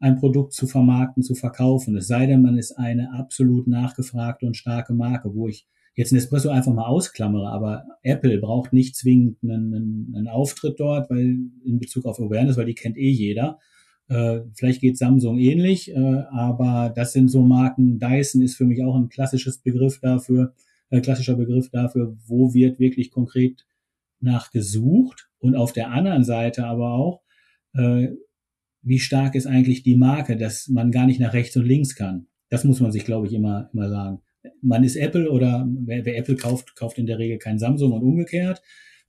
ein 0.00 0.16
Produkt 0.16 0.52
zu 0.52 0.66
vermarkten, 0.66 1.22
zu 1.22 1.34
verkaufen. 1.34 1.96
Es 1.96 2.08
sei 2.08 2.26
denn, 2.26 2.42
man 2.42 2.58
ist 2.58 2.72
eine 2.72 3.14
absolut 3.14 3.68
nachgefragte 3.68 4.44
und 4.44 4.54
starke 4.54 4.92
Marke, 4.92 5.34
wo 5.34 5.48
ich 5.48 5.66
jetzt 5.94 6.12
Nespresso 6.12 6.48
einfach 6.48 6.72
mal 6.72 6.86
ausklammere, 6.86 7.48
aber 7.48 7.84
Apple 8.02 8.38
braucht 8.38 8.72
nicht 8.72 8.96
zwingend 8.96 9.38
einen, 9.42 9.74
einen, 9.74 10.14
einen 10.16 10.28
Auftritt 10.28 10.80
dort, 10.80 11.08
weil 11.10 11.38
in 11.64 11.78
Bezug 11.78 12.04
auf 12.04 12.18
Awareness, 12.18 12.56
weil 12.56 12.66
die 12.66 12.74
kennt 12.74 12.96
eh 12.96 13.10
jeder. 13.10 13.58
Äh, 14.08 14.40
vielleicht 14.54 14.80
geht 14.80 14.98
Samsung 14.98 15.38
ähnlich, 15.38 15.90
äh, 15.90 16.24
aber 16.30 16.92
das 16.94 17.12
sind 17.12 17.28
so 17.28 17.42
Marken. 17.42 17.98
Dyson 17.98 18.42
ist 18.42 18.56
für 18.56 18.64
mich 18.64 18.82
auch 18.82 18.96
ein 18.96 19.08
klassisches 19.08 19.58
Begriff 19.58 20.00
dafür, 20.00 20.52
äh, 20.90 21.00
klassischer 21.00 21.36
Begriff 21.36 21.70
dafür, 21.70 22.16
wo 22.26 22.52
wird 22.52 22.78
wirklich 22.80 23.10
konkret 23.10 23.64
nachgesucht 24.20 25.30
und 25.38 25.54
auf 25.54 25.72
der 25.72 25.90
anderen 25.90 26.24
Seite 26.24 26.66
aber 26.66 26.92
auch, 26.94 27.22
äh, 27.74 28.08
wie 28.82 28.98
stark 28.98 29.34
ist 29.34 29.46
eigentlich 29.46 29.82
die 29.82 29.96
Marke, 29.96 30.36
dass 30.36 30.68
man 30.68 30.90
gar 30.90 31.06
nicht 31.06 31.20
nach 31.20 31.32
rechts 31.32 31.56
und 31.56 31.64
links 31.64 31.94
kann. 31.94 32.26
Das 32.50 32.64
muss 32.64 32.80
man 32.80 32.92
sich, 32.92 33.04
glaube 33.04 33.26
ich, 33.26 33.32
immer, 33.32 33.70
immer 33.72 33.88
sagen 33.88 34.23
man 34.64 34.82
ist 34.82 34.96
Apple 34.96 35.30
oder 35.30 35.68
wer, 35.68 36.04
wer, 36.04 36.16
Apple 36.16 36.36
kauft, 36.36 36.74
kauft 36.74 36.98
in 36.98 37.06
der 37.06 37.18
Regel 37.18 37.38
kein 37.38 37.58
Samsung 37.58 37.92
und 37.92 38.02
umgekehrt. 38.02 38.62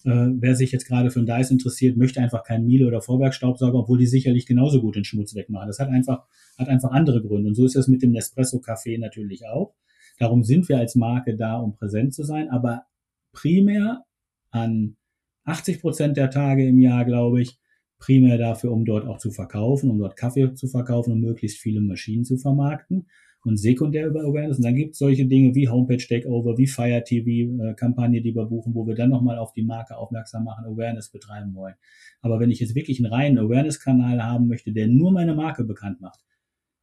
Äh, 0.03 0.27
wer 0.37 0.55
sich 0.55 0.71
jetzt 0.71 0.87
gerade 0.87 1.09
für 1.09 1.19
ein 1.19 1.25
Dice 1.25 1.51
interessiert, 1.51 1.97
möchte 1.97 2.19
einfach 2.21 2.43
keinen 2.43 2.65
Miele 2.65 2.85
oder 2.85 3.01
Vorwerkstaubsauger, 3.01 3.79
obwohl 3.79 3.97
die 3.97 4.05
sicherlich 4.05 4.45
genauso 4.45 4.81
gut 4.81 4.97
den 4.97 5.05
Schmutz 5.05 5.33
wegmachen. 5.33 5.67
Das 5.67 5.79
hat 5.79 5.89
einfach, 5.89 6.25
hat 6.57 6.67
einfach 6.67 6.91
andere 6.91 7.21
Gründe. 7.21 7.47
Und 7.47 7.55
so 7.55 7.65
ist 7.65 7.75
es 7.75 7.87
mit 7.87 8.03
dem 8.03 8.11
Nespresso 8.11 8.57
Café 8.57 8.99
natürlich 8.99 9.47
auch. 9.47 9.73
Darum 10.19 10.43
sind 10.43 10.67
wir 10.69 10.77
als 10.77 10.95
Marke 10.95 11.35
da, 11.35 11.57
um 11.57 11.73
präsent 11.73 12.13
zu 12.13 12.23
sein, 12.23 12.49
aber 12.49 12.83
primär 13.31 14.03
an 14.51 14.97
80 15.45 15.81
Prozent 15.81 16.17
der 16.17 16.29
Tage 16.29 16.67
im 16.67 16.79
Jahr, 16.79 17.05
glaube 17.05 17.41
ich, 17.41 17.57
primär 17.97 18.37
dafür, 18.37 18.71
um 18.71 18.85
dort 18.85 19.07
auch 19.07 19.17
zu 19.17 19.31
verkaufen, 19.31 19.89
um 19.89 19.97
dort 19.99 20.17
Kaffee 20.17 20.53
zu 20.53 20.67
verkaufen 20.67 21.13
und 21.13 21.21
möglichst 21.21 21.59
viele 21.59 21.81
Maschinen 21.81 22.25
zu 22.25 22.37
vermarkten 22.37 23.07
und 23.45 23.57
sekundär 23.57 24.07
über 24.07 24.21
Awareness. 24.21 24.57
Und 24.57 24.65
dann 24.65 24.75
gibt 24.75 24.93
es 24.93 24.99
solche 24.99 25.25
Dinge 25.25 25.53
wie 25.55 25.69
Homepage 25.69 25.97
Takeover, 25.97 26.57
wie 26.57 26.67
Fire 26.67 27.03
TV 27.03 27.63
äh, 27.63 27.73
Kampagne, 27.75 28.21
die 28.21 28.35
wir 28.35 28.45
buchen, 28.45 28.73
wo 28.73 28.85
wir 28.87 28.95
dann 28.95 29.09
nochmal 29.09 29.37
auf 29.37 29.53
die 29.53 29.63
Marke 29.63 29.97
aufmerksam 29.97 30.43
machen, 30.43 30.65
Awareness 30.65 31.09
betreiben 31.09 31.53
wollen. 31.53 31.75
Aber 32.21 32.39
wenn 32.39 32.51
ich 32.51 32.59
jetzt 32.59 32.75
wirklich 32.75 32.99
einen 32.99 33.13
reinen 33.13 33.37
Awareness-Kanal 33.37 34.23
haben 34.23 34.47
möchte, 34.47 34.71
der 34.71 34.87
nur 34.87 35.11
meine 35.11 35.35
Marke 35.35 35.63
bekannt 35.63 36.01
macht, 36.01 36.19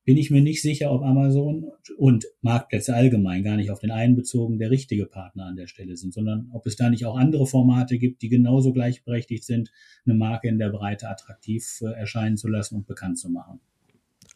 bin 0.05 0.17
ich 0.17 0.31
mir 0.31 0.43
nicht 0.43 0.63
sicher, 0.63 0.91
ob 0.91 1.03
Amazon 1.03 1.71
und 1.97 2.27
Marktplätze 2.41 2.95
allgemein, 2.95 3.45
gar 3.45 3.57
nicht 3.57 3.71
auf 3.71 3.79
den 3.79 3.93
einen 3.93 4.17
bezogen, 4.17 4.59
der 4.59 4.71
richtige 4.71 5.07
Partner 5.07 5.47
an 5.47 5.57
der 5.57 5.69
Stelle 5.69 5.97
sind, 5.97 6.13
sondern 6.13 6.49
ob 6.53 6.67
es 6.67 6.75
da 6.75 6.91
nicht 6.91 7.07
auch 7.07 7.17
andere 7.17 7.47
Formate 7.47 7.99
gibt, 7.99 8.23
die 8.23 8.29
genauso 8.29 8.73
gleichberechtigt 8.73 9.45
sind, 9.45 9.71
eine 10.05 10.15
Marke 10.15 10.49
in 10.49 10.59
der 10.59 10.71
Breite 10.71 11.09
attraktiv 11.09 11.81
äh, 11.83 11.93
erscheinen 11.93 12.37
zu 12.37 12.49
lassen 12.49 12.77
und 12.77 12.87
bekannt 12.87 13.19
zu 13.19 13.31
machen. 13.31 13.61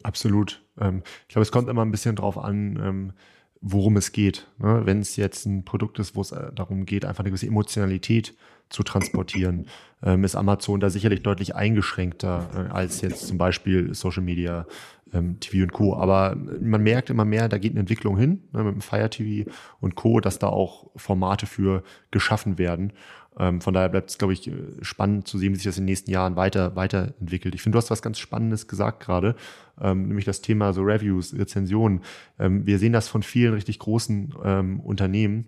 Absolut. 0.03 0.63
Ähm, 0.79 1.03
ich 1.27 1.33
glaube, 1.33 1.43
es 1.43 1.51
kommt 1.51 1.69
immer 1.69 1.83
ein 1.83 1.91
bisschen 1.91 2.15
drauf 2.15 2.37
an, 2.37 2.79
ähm, 2.81 3.13
worum 3.61 3.97
es 3.97 4.11
geht. 4.11 4.47
Ne? 4.59 4.81
Wenn 4.85 4.99
es 4.99 5.15
jetzt 5.15 5.45
ein 5.45 5.65
Produkt 5.65 5.99
ist, 5.99 6.15
wo 6.15 6.21
es 6.21 6.31
äh, 6.31 6.51
darum 6.53 6.85
geht, 6.85 7.05
einfach 7.05 7.21
eine 7.21 7.29
gewisse 7.29 7.47
Emotionalität 7.47 8.35
zu 8.69 8.83
transportieren, 8.83 9.67
ähm, 10.03 10.23
ist 10.23 10.35
Amazon 10.35 10.79
da 10.79 10.89
sicherlich 10.89 11.23
deutlich 11.23 11.55
eingeschränkter 11.55 12.49
äh, 12.69 12.73
als 12.73 13.01
jetzt 13.01 13.27
zum 13.27 13.37
Beispiel 13.37 13.93
Social 13.93 14.23
Media, 14.23 14.65
ähm, 15.13 15.39
TV 15.39 15.63
und 15.63 15.73
Co. 15.73 15.95
Aber 15.95 16.35
man 16.35 16.83
merkt 16.83 17.09
immer 17.09 17.25
mehr, 17.25 17.49
da 17.49 17.57
geht 17.57 17.71
eine 17.71 17.79
Entwicklung 17.79 18.17
hin 18.17 18.43
ne, 18.51 18.63
mit 18.63 18.73
dem 18.73 18.81
Fire 18.81 19.09
TV 19.09 19.49
und 19.79 19.95
Co., 19.95 20.19
dass 20.19 20.39
da 20.39 20.47
auch 20.47 20.89
Formate 20.95 21.45
für 21.45 21.83
geschaffen 22.11 22.57
werden. 22.57 22.93
Ähm, 23.39 23.61
von 23.61 23.73
daher 23.73 23.89
bleibt 23.89 24.09
es, 24.09 24.17
glaube 24.17 24.33
ich, 24.33 24.51
spannend 24.81 25.27
zu 25.27 25.37
sehen, 25.37 25.53
wie 25.53 25.57
sich 25.57 25.65
das 25.65 25.77
in 25.77 25.83
den 25.83 25.91
nächsten 25.91 26.11
Jahren 26.11 26.35
weiter, 26.35 26.75
weiterentwickelt. 26.75 27.55
Ich 27.55 27.61
finde, 27.61 27.75
du 27.75 27.81
hast 27.81 27.91
was 27.91 28.01
ganz 28.01 28.19
Spannendes 28.19 28.67
gesagt 28.67 28.99
gerade, 29.03 29.35
ähm, 29.79 30.07
nämlich 30.07 30.25
das 30.25 30.41
Thema 30.41 30.73
so 30.73 30.81
Reviews, 30.81 31.33
Rezensionen. 31.33 32.01
Ähm, 32.39 32.65
wir 32.65 32.79
sehen 32.79 32.93
das 32.93 33.07
von 33.07 33.23
vielen 33.23 33.53
richtig 33.53 33.79
großen 33.79 34.33
ähm, 34.43 34.79
Unternehmen, 34.79 35.47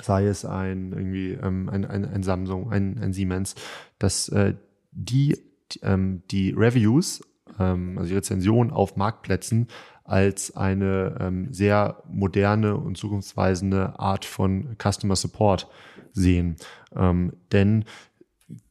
sei 0.00 0.26
es 0.26 0.44
ein 0.44 0.92
irgendwie 0.92 1.32
ähm, 1.32 1.68
ein, 1.68 1.84
ein, 1.84 2.04
ein 2.04 2.22
Samsung, 2.22 2.70
ein, 2.70 2.98
ein 2.98 3.12
Siemens, 3.12 3.54
dass 3.98 4.28
äh, 4.28 4.54
die 4.92 5.36
ähm, 5.82 6.22
die 6.30 6.50
Reviews, 6.50 7.22
also 7.58 8.04
die 8.04 8.14
Rezensionen 8.14 8.72
auf 8.72 8.96
Marktplätzen 8.96 9.68
als 10.10 10.56
eine 10.56 11.16
ähm, 11.20 11.52
sehr 11.52 12.02
moderne 12.10 12.76
und 12.76 12.98
zukunftsweisende 12.98 13.98
Art 14.00 14.24
von 14.24 14.76
Customer 14.76 15.14
Support 15.14 15.68
sehen. 16.12 16.56
Ähm, 16.96 17.34
denn 17.52 17.84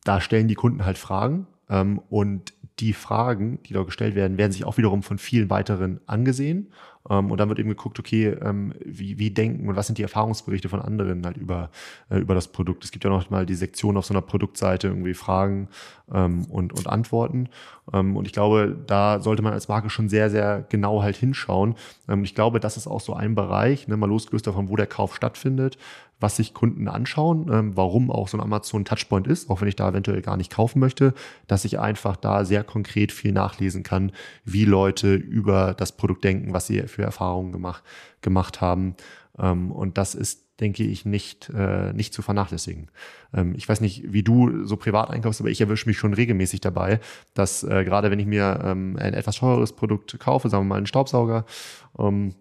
da 0.03 0.19
stellen 0.19 0.49
die 0.49 0.55
Kunden 0.55 0.83
halt 0.83 0.97
Fragen 0.97 1.47
ähm, 1.69 2.01
und 2.09 2.53
die 2.79 2.91
Fragen, 2.91 3.59
die 3.63 3.73
dort 3.73 3.87
gestellt 3.87 4.15
werden, 4.15 4.37
werden 4.37 4.51
sich 4.51 4.65
auch 4.65 4.77
wiederum 4.77 5.01
von 5.01 5.17
vielen 5.17 5.49
weiteren 5.49 6.01
angesehen. 6.07 6.73
Ähm, 7.09 7.31
und 7.31 7.37
dann 7.39 7.49
wird 7.49 7.59
eben 7.59 7.69
geguckt, 7.69 7.99
okay, 7.99 8.27
ähm, 8.27 8.73
wie, 8.83 9.17
wie 9.17 9.31
denken 9.31 9.67
und 9.67 9.75
was 9.75 9.87
sind 9.87 9.97
die 9.97 10.03
Erfahrungsberichte 10.03 10.69
von 10.69 10.81
anderen 10.81 11.25
halt 11.25 11.37
über, 11.37 11.69
äh, 12.09 12.19
über 12.19 12.35
das 12.35 12.47
Produkt. 12.47 12.83
Es 12.83 12.91
gibt 12.91 13.03
ja 13.03 13.09
noch 13.09 13.29
mal 13.29 13.45
die 13.45 13.55
Sektion 13.55 13.97
auf 13.97 14.05
so 14.05 14.13
einer 14.13 14.21
Produktseite, 14.21 14.87
irgendwie 14.87 15.13
Fragen 15.13 15.67
ähm, 16.13 16.45
und, 16.45 16.73
und 16.73 16.87
Antworten. 16.87 17.49
Und 17.91 18.27
ich 18.27 18.33
glaube, 18.33 18.77
da 18.85 19.19
sollte 19.19 19.41
man 19.41 19.53
als 19.53 19.67
Marke 19.67 19.89
schon 19.89 20.09
sehr, 20.09 20.29
sehr 20.29 20.63
genau 20.69 21.01
halt 21.01 21.17
hinschauen. 21.17 21.73
Ich 22.21 22.35
glaube, 22.35 22.59
das 22.59 22.77
ist 22.77 22.85
auch 22.85 23.01
so 23.01 23.15
ein 23.15 23.33
Bereich, 23.33 23.87
ne, 23.87 23.97
mal 23.97 24.07
losgelöst 24.07 24.45
davon, 24.45 24.69
wo 24.69 24.75
der 24.75 24.85
Kauf 24.85 25.15
stattfindet, 25.15 25.79
was 26.19 26.35
sich 26.35 26.53
Kunden 26.53 26.87
anschauen, 26.87 27.49
ähm, 27.51 27.77
warum 27.77 28.11
auch 28.11 28.27
so 28.27 28.37
ein 28.37 28.43
Amazon 28.43 28.85
Touchpoint 28.85 29.27
ist, 29.27 29.49
auch 29.49 29.61
wenn 29.61 29.67
ich 29.67 29.75
da 29.75 29.89
eventuell 29.89 30.21
gar 30.21 30.37
nicht 30.37 30.51
kaufen 30.51 30.79
möchte, 30.79 31.13
dass 31.47 31.65
ich 31.65 31.79
einfach 31.79 32.15
da 32.15 32.45
sehr 32.45 32.63
konkret 32.63 33.11
viel 33.11 33.31
nachlesen 33.31 33.83
kann, 33.83 34.11
wie 34.43 34.65
Leute 34.65 35.15
über 35.15 35.73
das 35.73 35.95
Produkt 35.95 36.23
denken, 36.23 36.53
was 36.53 36.67
sie 36.67 36.81
für 36.83 37.03
Erfahrungen 37.03 37.51
gemacht, 37.51 37.83
gemacht 38.21 38.61
haben. 38.61 38.95
Ähm, 39.37 39.71
und 39.71 39.97
das 39.97 40.15
ist 40.15 40.49
denke 40.59 40.83
ich, 40.83 41.05
nicht, 41.05 41.49
äh, 41.55 41.93
nicht 41.93 42.13
zu 42.13 42.21
vernachlässigen. 42.21 42.89
Ähm, 43.33 43.53
ich 43.55 43.67
weiß 43.67 43.81
nicht, 43.81 44.11
wie 44.11 44.23
du 44.23 44.65
so 44.65 44.77
privat 44.77 45.09
einkaufst, 45.09 45.39
aber 45.39 45.49
ich 45.49 45.61
erwische 45.61 45.87
mich 45.87 45.97
schon 45.97 46.13
regelmäßig 46.13 46.61
dabei, 46.61 46.99
dass 47.33 47.63
äh, 47.63 47.83
gerade 47.83 48.11
wenn 48.11 48.19
ich 48.19 48.25
mir 48.25 48.59
ähm, 48.63 48.97
ein 48.99 49.13
etwas 49.13 49.37
teures 49.37 49.73
Produkt 49.73 50.19
kaufe, 50.19 50.49
sagen 50.49 50.65
wir 50.65 50.69
mal 50.69 50.77
einen 50.77 50.85
Staubsauger, 50.85 51.45
ähm, 51.97 52.35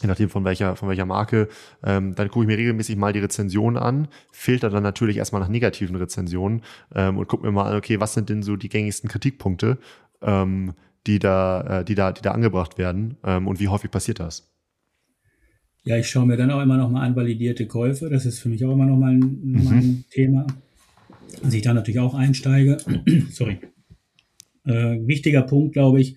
je 0.00 0.08
nachdem 0.08 0.30
von 0.30 0.44
welcher, 0.44 0.76
von 0.76 0.88
welcher 0.88 1.06
Marke, 1.06 1.48
ähm, 1.84 2.14
dann 2.14 2.28
gucke 2.28 2.44
ich 2.44 2.48
mir 2.48 2.58
regelmäßig 2.58 2.96
mal 2.96 3.12
die 3.12 3.18
Rezensionen 3.20 3.80
an, 3.80 4.08
filter 4.32 4.70
dann 4.70 4.82
natürlich 4.82 5.18
erstmal 5.18 5.40
nach 5.40 5.48
negativen 5.48 5.96
Rezensionen 5.96 6.62
ähm, 6.94 7.18
und 7.18 7.28
gucke 7.28 7.44
mir 7.44 7.52
mal 7.52 7.70
an, 7.70 7.76
okay, 7.76 8.00
was 8.00 8.14
sind 8.14 8.28
denn 8.28 8.42
so 8.42 8.56
die 8.56 8.68
gängigsten 8.68 9.08
Kritikpunkte, 9.08 9.78
ähm, 10.22 10.74
die 11.06 11.18
da, 11.18 11.80
äh, 11.80 11.84
die 11.84 11.94
da, 11.94 12.12
die 12.12 12.22
da 12.22 12.32
angebracht 12.32 12.78
werden 12.78 13.16
ähm, 13.24 13.46
und 13.46 13.60
wie 13.60 13.68
häufig 13.68 13.90
passiert 13.90 14.20
das? 14.20 14.50
Ja, 15.82 15.96
ich 15.96 16.08
schaue 16.08 16.26
mir 16.26 16.36
dann 16.36 16.50
auch 16.50 16.60
immer 16.60 16.76
noch 16.76 16.90
mal 16.90 17.06
an 17.06 17.16
validierte 17.16 17.66
Käufe. 17.66 18.10
Das 18.10 18.26
ist 18.26 18.38
für 18.38 18.50
mich 18.50 18.64
auch 18.64 18.72
immer 18.72 18.84
noch 18.84 18.98
mal 18.98 19.12
ein, 19.12 19.40
mhm. 19.42 19.68
ein 19.68 20.04
Thema. 20.10 20.46
Dass 21.42 21.54
ich 21.54 21.62
da 21.62 21.72
natürlich 21.72 22.00
auch 22.00 22.14
einsteige. 22.14 22.76
Sorry. 23.30 23.58
Äh, 24.66 25.06
wichtiger 25.06 25.42
Punkt, 25.42 25.72
glaube 25.72 26.00
ich, 26.02 26.16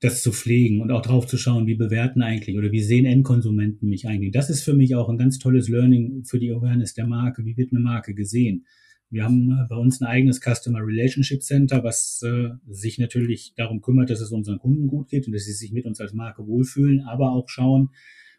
das 0.00 0.22
zu 0.22 0.32
pflegen 0.32 0.80
und 0.80 0.92
auch 0.92 1.02
drauf 1.02 1.26
zu 1.26 1.36
schauen, 1.36 1.66
wie 1.66 1.74
bewerten 1.74 2.22
eigentlich 2.22 2.56
oder 2.56 2.70
wie 2.70 2.82
sehen 2.82 3.04
Endkonsumenten 3.04 3.88
mich 3.88 4.06
eigentlich. 4.06 4.32
Das 4.32 4.48
ist 4.48 4.62
für 4.62 4.74
mich 4.74 4.94
auch 4.94 5.08
ein 5.08 5.18
ganz 5.18 5.38
tolles 5.38 5.68
Learning 5.68 6.24
für 6.24 6.38
die 6.38 6.52
Awareness 6.52 6.94
der 6.94 7.06
Marke. 7.06 7.44
Wie 7.44 7.56
wird 7.56 7.72
eine 7.72 7.80
Marke 7.80 8.14
gesehen? 8.14 8.64
Wir 9.10 9.24
haben 9.24 9.50
äh, 9.50 9.66
bei 9.68 9.76
uns 9.76 10.00
ein 10.00 10.06
eigenes 10.06 10.40
Customer 10.40 10.80
Relationship 10.80 11.42
Center, 11.42 11.82
was 11.82 12.22
äh, 12.22 12.50
sich 12.68 12.98
natürlich 12.98 13.54
darum 13.56 13.80
kümmert, 13.80 14.10
dass 14.10 14.20
es 14.20 14.30
unseren 14.30 14.58
Kunden 14.58 14.86
gut 14.86 15.08
geht 15.08 15.26
und 15.26 15.32
dass 15.32 15.44
sie 15.44 15.52
sich 15.52 15.72
mit 15.72 15.86
uns 15.86 16.00
als 16.00 16.12
Marke 16.12 16.46
wohlfühlen, 16.46 17.00
aber 17.00 17.32
auch 17.32 17.48
schauen, 17.48 17.88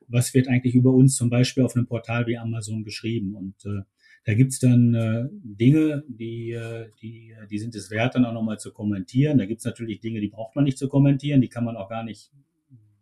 was 0.07 0.33
wird 0.33 0.47
eigentlich 0.47 0.75
über 0.75 0.93
uns 0.93 1.15
zum 1.15 1.29
Beispiel 1.29 1.63
auf 1.63 1.75
einem 1.75 1.87
Portal 1.87 2.27
wie 2.27 2.37
Amazon 2.37 2.83
geschrieben. 2.83 3.35
Und 3.35 3.55
äh, 3.65 3.81
da 4.25 4.33
gibt's 4.33 4.59
dann 4.59 4.93
äh, 4.93 5.27
Dinge, 5.31 6.03
die, 6.07 6.51
äh, 6.51 6.89
die, 7.01 7.33
die 7.49 7.59
sind 7.59 7.75
es 7.75 7.89
wert, 7.89 8.15
dann 8.15 8.25
auch 8.25 8.33
nochmal 8.33 8.59
zu 8.59 8.71
kommentieren. 8.71 9.37
Da 9.37 9.45
gibt's 9.45 9.65
natürlich 9.65 10.01
Dinge, 10.01 10.19
die 10.19 10.27
braucht 10.27 10.55
man 10.55 10.65
nicht 10.65 10.77
zu 10.77 10.87
kommentieren, 10.87 11.41
die 11.41 11.49
kann 11.49 11.65
man 11.65 11.77
auch 11.77 11.89
gar 11.89 12.03
nicht, 12.03 12.31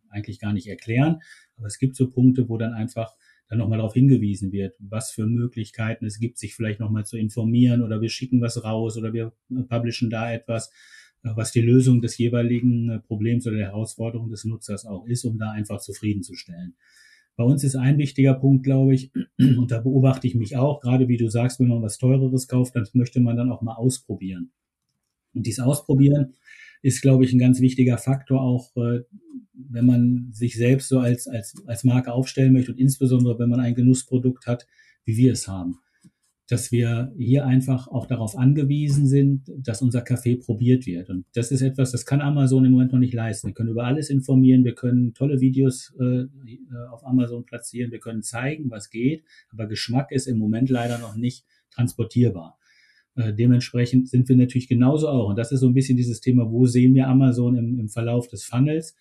eigentlich 0.09 0.39
gar 0.39 0.53
nicht 0.53 0.67
erklären. 0.67 1.21
Aber 1.55 1.67
es 1.67 1.79
gibt 1.79 1.95
so 1.95 2.09
Punkte, 2.09 2.49
wo 2.49 2.57
dann 2.57 2.73
einfach 2.73 3.13
dann 3.49 3.59
nochmal 3.59 3.77
darauf 3.77 3.93
hingewiesen 3.93 4.51
wird, 4.51 4.75
was 4.79 5.11
für 5.11 5.25
Möglichkeiten 5.25 6.05
es 6.05 6.19
gibt, 6.19 6.37
sich 6.37 6.53
vielleicht 6.55 6.79
nochmal 6.79 7.05
zu 7.05 7.17
informieren 7.17 7.81
oder 7.81 8.01
wir 8.01 8.09
schicken 8.09 8.41
was 8.41 8.63
raus 8.63 8.97
oder 8.97 9.13
wir 9.13 9.31
publishen 9.69 10.09
da 10.09 10.31
etwas, 10.31 10.69
äh, 11.23 11.29
was 11.35 11.51
die 11.51 11.61
Lösung 11.61 12.01
des 12.01 12.17
jeweiligen 12.17 12.89
äh, 12.89 12.99
Problems 12.99 13.47
oder 13.47 13.57
der 13.57 13.67
Herausforderung 13.67 14.29
des 14.29 14.45
Nutzers 14.45 14.85
auch 14.85 15.05
ist, 15.05 15.25
um 15.25 15.37
da 15.37 15.51
einfach 15.51 15.79
zufriedenzustellen. 15.79 16.75
Bei 17.37 17.43
uns 17.43 17.63
ist 17.63 17.75
ein 17.75 17.97
wichtiger 17.97 18.33
Punkt, 18.33 18.63
glaube 18.63 18.93
ich, 18.95 19.11
und 19.37 19.71
da 19.71 19.79
beobachte 19.79 20.27
ich 20.27 20.35
mich 20.35 20.57
auch, 20.57 20.81
gerade 20.81 21.07
wie 21.07 21.17
du 21.17 21.29
sagst, 21.29 21.59
wenn 21.59 21.69
man 21.69 21.81
was 21.81 21.97
Teureres 21.97 22.47
kauft, 22.47 22.75
dann 22.75 22.85
möchte 22.93 23.21
man 23.21 23.37
dann 23.37 23.51
auch 23.51 23.61
mal 23.61 23.75
ausprobieren. 23.75 24.51
Und 25.33 25.45
dieses 25.45 25.63
Ausprobieren 25.63 26.33
ist, 26.81 27.01
glaube 27.01 27.23
ich, 27.23 27.33
ein 27.33 27.39
ganz 27.39 27.61
wichtiger 27.61 27.97
Faktor, 27.97 28.41
auch 28.41 28.75
äh, 28.75 29.01
wenn 29.53 29.85
man 29.85 30.29
sich 30.31 30.55
selbst 30.55 30.89
so 30.89 30.99
als, 30.99 31.27
als, 31.27 31.55
als 31.65 31.83
Marke 31.83 32.11
aufstellen 32.11 32.53
möchte 32.53 32.71
und 32.71 32.79
insbesondere, 32.79 33.39
wenn 33.39 33.49
man 33.49 33.59
ein 33.59 33.75
Genussprodukt 33.75 34.47
hat, 34.47 34.67
wie 35.05 35.17
wir 35.17 35.33
es 35.33 35.47
haben 35.47 35.79
dass 36.47 36.71
wir 36.71 37.11
hier 37.17 37.45
einfach 37.45 37.89
auch 37.89 38.05
darauf 38.05 38.37
angewiesen 38.37 39.05
sind, 39.05 39.51
dass 39.57 39.81
unser 39.81 40.01
Kaffee 40.01 40.37
probiert 40.37 40.85
wird. 40.85 41.09
Und 41.09 41.25
das 41.33 41.51
ist 41.51 41.61
etwas, 41.61 41.91
das 41.91 42.05
kann 42.05 42.21
Amazon 42.21 42.63
im 42.63 42.71
Moment 42.71 42.93
noch 42.93 42.99
nicht 42.99 43.13
leisten. 43.13 43.47
Wir 43.47 43.53
können 43.53 43.69
über 43.69 43.83
alles 43.83 44.09
informieren, 44.09 44.63
wir 44.63 44.73
können 44.73 45.13
tolle 45.13 45.41
Videos 45.41 45.93
äh, 45.99 46.25
auf 46.89 47.05
Amazon 47.05 47.45
platzieren, 47.45 47.91
wir 47.91 47.99
können 47.99 48.23
zeigen, 48.23 48.71
was 48.71 48.89
geht, 48.89 49.23
aber 49.49 49.67
Geschmack 49.67 50.11
ist 50.11 50.25
im 50.27 50.37
Moment 50.37 50.69
leider 50.69 50.97
noch 50.99 51.17
nicht 51.17 51.45
transportierbar. 51.71 52.57
Äh, 53.15 53.33
dementsprechend 53.33 54.07
sind 54.07 54.29
wir 54.29 54.37
natürlich 54.37 54.69
genauso 54.69 55.09
auch. 55.09 55.29
Und 55.29 55.37
das 55.37 55.51
ist 55.51 55.59
so 55.59 55.67
ein 55.67 55.73
bisschen 55.73 55.97
dieses 55.97 56.21
Thema, 56.21 56.49
wo 56.49 56.65
sehen 56.65 56.93
wir 56.93 57.09
Amazon 57.09 57.57
im, 57.57 57.79
im 57.79 57.89
Verlauf 57.89 58.27
des 58.27 58.45
Funnels? 58.45 58.95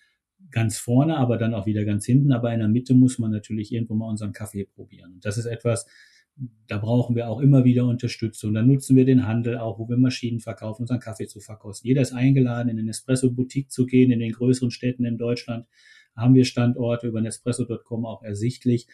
Ganz 0.51 0.77
vorne, 0.77 1.17
aber 1.17 1.37
dann 1.37 1.53
auch 1.53 1.65
wieder 1.65 1.85
ganz 1.85 2.05
hinten. 2.05 2.31
Aber 2.31 2.51
in 2.51 2.59
der 2.59 2.67
Mitte 2.67 2.93
muss 2.93 3.19
man 3.19 3.31
natürlich 3.31 3.71
irgendwo 3.71 3.95
mal 3.95 4.09
unseren 4.09 4.33
Kaffee 4.33 4.65
probieren. 4.65 5.13
Und 5.13 5.25
das 5.25 5.37
ist 5.37 5.45
etwas, 5.45 5.85
da 6.67 6.77
brauchen 6.77 7.15
wir 7.15 7.29
auch 7.29 7.39
immer 7.39 7.63
wieder 7.63 7.85
Unterstützung. 7.85 8.53
Dann 8.53 8.67
nutzen 8.67 8.95
wir 8.95 9.05
den 9.05 9.25
Handel 9.25 9.57
auch, 9.57 9.79
wo 9.79 9.89
wir 9.89 9.97
Maschinen 9.97 10.39
verkaufen, 10.39 10.83
unseren 10.83 10.99
Kaffee 10.99 11.27
zu 11.27 11.39
verkosten. 11.39 11.87
Jeder 11.87 12.01
ist 12.01 12.13
eingeladen, 12.13 12.69
in 12.69 12.79
eine 12.79 12.91
Espresso-Boutique 12.91 13.71
zu 13.71 13.85
gehen. 13.85 14.11
In 14.11 14.19
den 14.19 14.33
größeren 14.33 14.71
Städten 14.71 15.05
in 15.05 15.17
Deutschland 15.17 15.65
haben 16.15 16.35
wir 16.35 16.45
Standorte 16.45 17.07
über 17.07 17.21
Nespresso.com 17.21 18.05
auch 18.05 18.23
ersichtlich, 18.23 18.87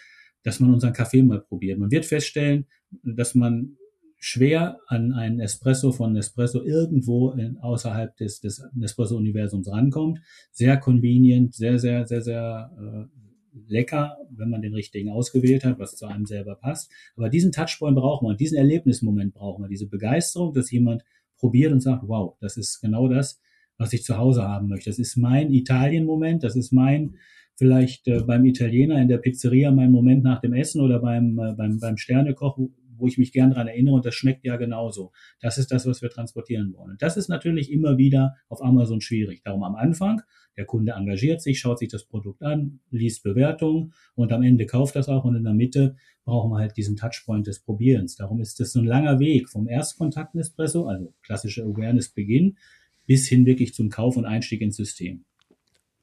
dass 0.44 0.60
man 0.60 0.74
unseren 0.74 0.94
Kaffee 0.94 1.24
mal 1.24 1.42
probiert. 1.42 1.80
Man 1.80 1.92
wird 1.92 2.06
feststellen, 2.06 2.68
dass 3.04 3.34
man 3.34 3.78
schwer 4.20 4.80
an 4.88 5.12
einen 5.12 5.42
Espresso 5.42 5.92
von 5.92 6.14
Nespresso 6.14 6.64
irgendwo 6.64 7.32
in, 7.32 7.58
außerhalb 7.58 8.16
des, 8.16 8.40
des 8.40 8.64
Nespresso-Universums 8.74 9.70
rankommt. 9.70 10.20
Sehr 10.52 10.78
convenient, 10.78 11.54
sehr, 11.54 11.78
sehr, 11.78 12.06
sehr, 12.06 12.22
sehr 12.22 12.72
äh, 12.80 13.23
lecker, 13.68 14.18
wenn 14.30 14.50
man 14.50 14.62
den 14.62 14.74
richtigen 14.74 15.10
ausgewählt 15.10 15.64
hat, 15.64 15.80
was 15.80 15.96
zu 15.96 16.06
einem 16.06 16.26
selber 16.26 16.56
passt. 16.56 16.92
Aber 17.16 17.30
diesen 17.30 17.52
Touchpoint 17.52 17.96
brauchen 17.96 18.28
wir, 18.28 18.36
diesen 18.36 18.58
Erlebnismoment 18.58 19.34
brauchen 19.34 19.64
wir, 19.64 19.70
diese 19.70 19.88
Begeisterung, 19.88 20.54
dass 20.54 20.72
jemand 20.72 21.04
probiert 21.38 21.72
und 21.72 21.82
sagt, 21.82 22.08
wow, 22.08 22.36
das 22.40 22.58
ist 22.58 22.82
genau 22.82 23.08
das, 23.08 23.42
was 23.78 23.94
ich 23.94 24.04
zu 24.04 24.18
Hause 24.18 24.44
haben 24.44 24.68
möchte. 24.68 24.90
Das 24.90 25.00
ist 25.00 25.18
mein 25.18 25.52
Italien-Moment, 25.52 26.44
das 26.44 26.56
ist 26.56 26.72
mein 26.72 27.18
vielleicht 27.56 28.08
äh, 28.08 28.22
beim 28.22 28.46
Italiener 28.46 29.00
in 29.02 29.08
der 29.08 29.20
Pizzeria 29.20 29.72
mein 29.72 29.92
Moment 29.92 30.24
nach 30.24 30.42
dem 30.42 30.54
Essen 30.54 30.82
oder 30.82 31.00
beim, 31.00 31.38
äh, 31.38 31.54
beim, 31.54 31.80
beim 31.80 31.98
Sternekoch, 31.98 32.58
wo 32.98 33.08
ich 33.08 33.18
mich 33.18 33.32
gern 33.32 33.52
dran 33.52 33.68
erinnere 33.68 33.96
und 33.96 34.06
das 34.06 34.16
schmeckt 34.16 34.46
ja 34.46 34.58
genauso. 34.58 35.12
Das 35.40 35.58
ist 35.58 35.72
das, 35.72 35.86
was 35.86 36.02
wir 36.02 36.10
transportieren 36.10 36.74
wollen. 36.74 36.92
Und 36.92 37.02
das 37.02 37.18
ist 37.18 37.30
natürlich 37.30 37.72
immer 37.72 37.98
wieder 37.98 38.36
auf 38.50 38.64
Amazon 38.64 39.02
schwierig. 39.02 39.42
Darum 39.44 39.64
am 39.64 39.76
Anfang, 39.76 40.22
der 40.58 40.66
Kunde 40.66 40.94
engagiert 40.94 41.42
sich, 41.42 41.60
schaut 41.60 41.80
sich 41.80 41.90
das 41.90 42.06
Produkt 42.06 42.44
an, 42.44 42.80
liest 42.92 43.24
Bewertungen 43.24 43.94
und 44.16 44.32
am 44.32 44.44
Ende 44.44 44.66
kauft 44.66 44.96
das 44.96 45.10
auch 45.10 45.26
und 45.26 45.36
in 45.36 45.44
der 45.44 45.54
Mitte 45.54 45.96
brauchen 46.26 46.52
wir 46.52 46.60
halt 46.60 46.78
diesen 46.78 46.96
Touchpoint 46.96 47.48
des 47.48 47.60
Probierens. 47.60 48.16
Darum 48.16 48.40
ist 48.40 48.60
das 48.60 48.72
so 48.72 48.80
ein 48.80 48.86
langer 48.86 49.20
Weg 49.20 49.50
vom 49.50 49.68
Erstkontakt 49.68 50.36
Nespresso, 50.36 50.88
also 50.88 51.14
klassische 51.24 51.64
Awareness-Beginn, 51.64 52.58
bis 53.06 53.28
hin 53.28 53.46
wirklich 53.46 53.74
zum 53.74 53.90
Kauf 53.90 54.16
und 54.16 54.26
Einstieg 54.26 54.62
ins 54.62 54.78
System. 54.78 55.26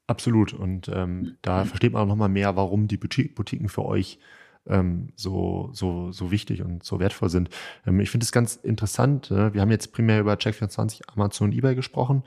Absolut. 0.07 0.53
Und 0.53 0.91
ähm, 0.93 1.37
da 1.41 1.63
versteht 1.63 1.93
man 1.93 2.03
auch 2.03 2.07
nochmal 2.07 2.29
mehr, 2.29 2.55
warum 2.55 2.87
die 2.87 2.97
Boutiquen 2.97 3.69
für 3.69 3.85
euch 3.85 4.19
ähm, 4.67 5.09
so, 5.15 5.69
so, 5.73 6.11
so 6.11 6.31
wichtig 6.31 6.61
und 6.61 6.83
so 6.83 6.99
wertvoll 6.99 7.29
sind. 7.29 7.49
Ähm, 7.85 7.99
ich 7.99 8.09
finde 8.09 8.23
es 8.23 8.31
ganz 8.31 8.55
interessant. 8.55 9.31
Äh, 9.31 9.53
wir 9.53 9.61
haben 9.61 9.71
jetzt 9.71 9.91
primär 9.91 10.19
über 10.19 10.33
Check24, 10.33 11.01
Amazon, 11.13 11.51
eBay 11.51 11.75
gesprochen, 11.75 12.23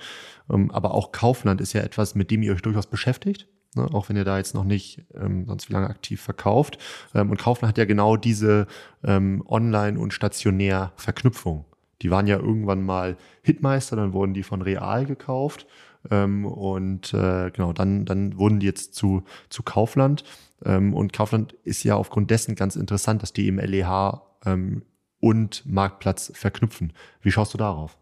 ähm, 0.51 0.71
aber 0.71 0.95
auch 0.95 1.13
Kaufland 1.13 1.61
ist 1.61 1.73
ja 1.73 1.83
etwas, 1.83 2.15
mit 2.15 2.31
dem 2.31 2.43
ihr 2.43 2.53
euch 2.53 2.63
durchaus 2.63 2.87
beschäftigt. 2.87 3.49
Ne, 3.77 3.89
auch 3.93 4.09
wenn 4.09 4.17
ihr 4.17 4.25
da 4.25 4.39
jetzt 4.39 4.55
noch 4.55 4.63
nicht 4.63 5.05
ähm, 5.15 5.47
sonst 5.47 5.69
wie 5.69 5.73
lange 5.73 5.89
aktiv 5.89 6.21
verkauft. 6.21 6.79
Ähm, 7.13 7.31
und 7.31 7.39
Kaufland 7.39 7.71
hat 7.71 7.79
ja 7.79 7.85
genau 7.85 8.17
diese 8.17 8.69
ähm, 9.03 9.43
Online- 9.49 9.99
und 9.99 10.13
Stationär-Verknüpfung. 10.15 11.65
Die 12.03 12.11
waren 12.11 12.27
ja 12.27 12.39
irgendwann 12.39 12.85
mal 12.85 13.17
Hitmeister, 13.43 13.97
dann 13.97 14.13
wurden 14.13 14.35
die 14.35 14.43
von 14.43 14.63
Real 14.63 15.07
gekauft 15.07 15.67
ähm, 16.11 16.47
und 16.47 17.15
äh, 17.15 17.51
genau, 17.51 17.73
dann, 17.73 18.05
dann 18.05 18.37
wurden 18.39 18.61
die 18.61 18.67
jetzt 18.67 18.95
zu, 18.95 19.23
zu 19.49 19.63
Kaufland. 19.63 20.25
Ähm, 20.65 20.95
und 20.95 21.13
Kaufland 21.13 21.53
ist 21.65 21.83
ja 21.85 21.97
aufgrund 21.97 22.31
dessen 22.31 22.55
ganz 22.55 22.77
interessant, 22.77 23.23
dass 23.23 23.33
die 23.33 23.49
im 23.49 23.59
LEH 23.59 24.23
ähm, 24.45 24.83
und 25.21 25.65
Marktplatz 25.67 26.33
verknüpfen. 26.35 26.93
Wie 27.23 27.31
schaust 27.31 27.55
du 27.55 27.59
darauf? 27.59 27.97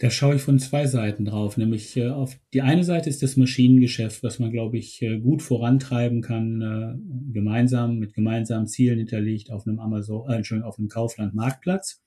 Da 0.00 0.08
schaue 0.08 0.36
ich 0.36 0.40
von 0.40 0.58
zwei 0.58 0.86
Seiten 0.86 1.26
drauf. 1.26 1.58
Nämlich 1.58 1.94
äh, 1.98 2.08
auf 2.08 2.34
die 2.54 2.62
eine 2.62 2.84
Seite 2.84 3.10
ist 3.10 3.22
das 3.22 3.36
Maschinengeschäft, 3.36 4.22
was 4.22 4.38
man, 4.38 4.50
glaube 4.50 4.78
ich, 4.78 5.02
äh, 5.02 5.18
gut 5.18 5.42
vorantreiben 5.42 6.22
kann, 6.22 6.62
äh, 6.62 7.32
gemeinsam 7.34 7.98
mit 7.98 8.14
gemeinsamen 8.14 8.66
Zielen 8.66 8.96
hinterlegt 8.96 9.50
auf 9.50 9.66
einem 9.66 9.78
Amazon, 9.78 10.30
äh, 10.30 10.36
Entschuldigung, 10.36 10.70
auf 10.70 10.78
einem 10.78 10.88
Kaufland 10.88 11.34
Marktplatz. 11.34 12.02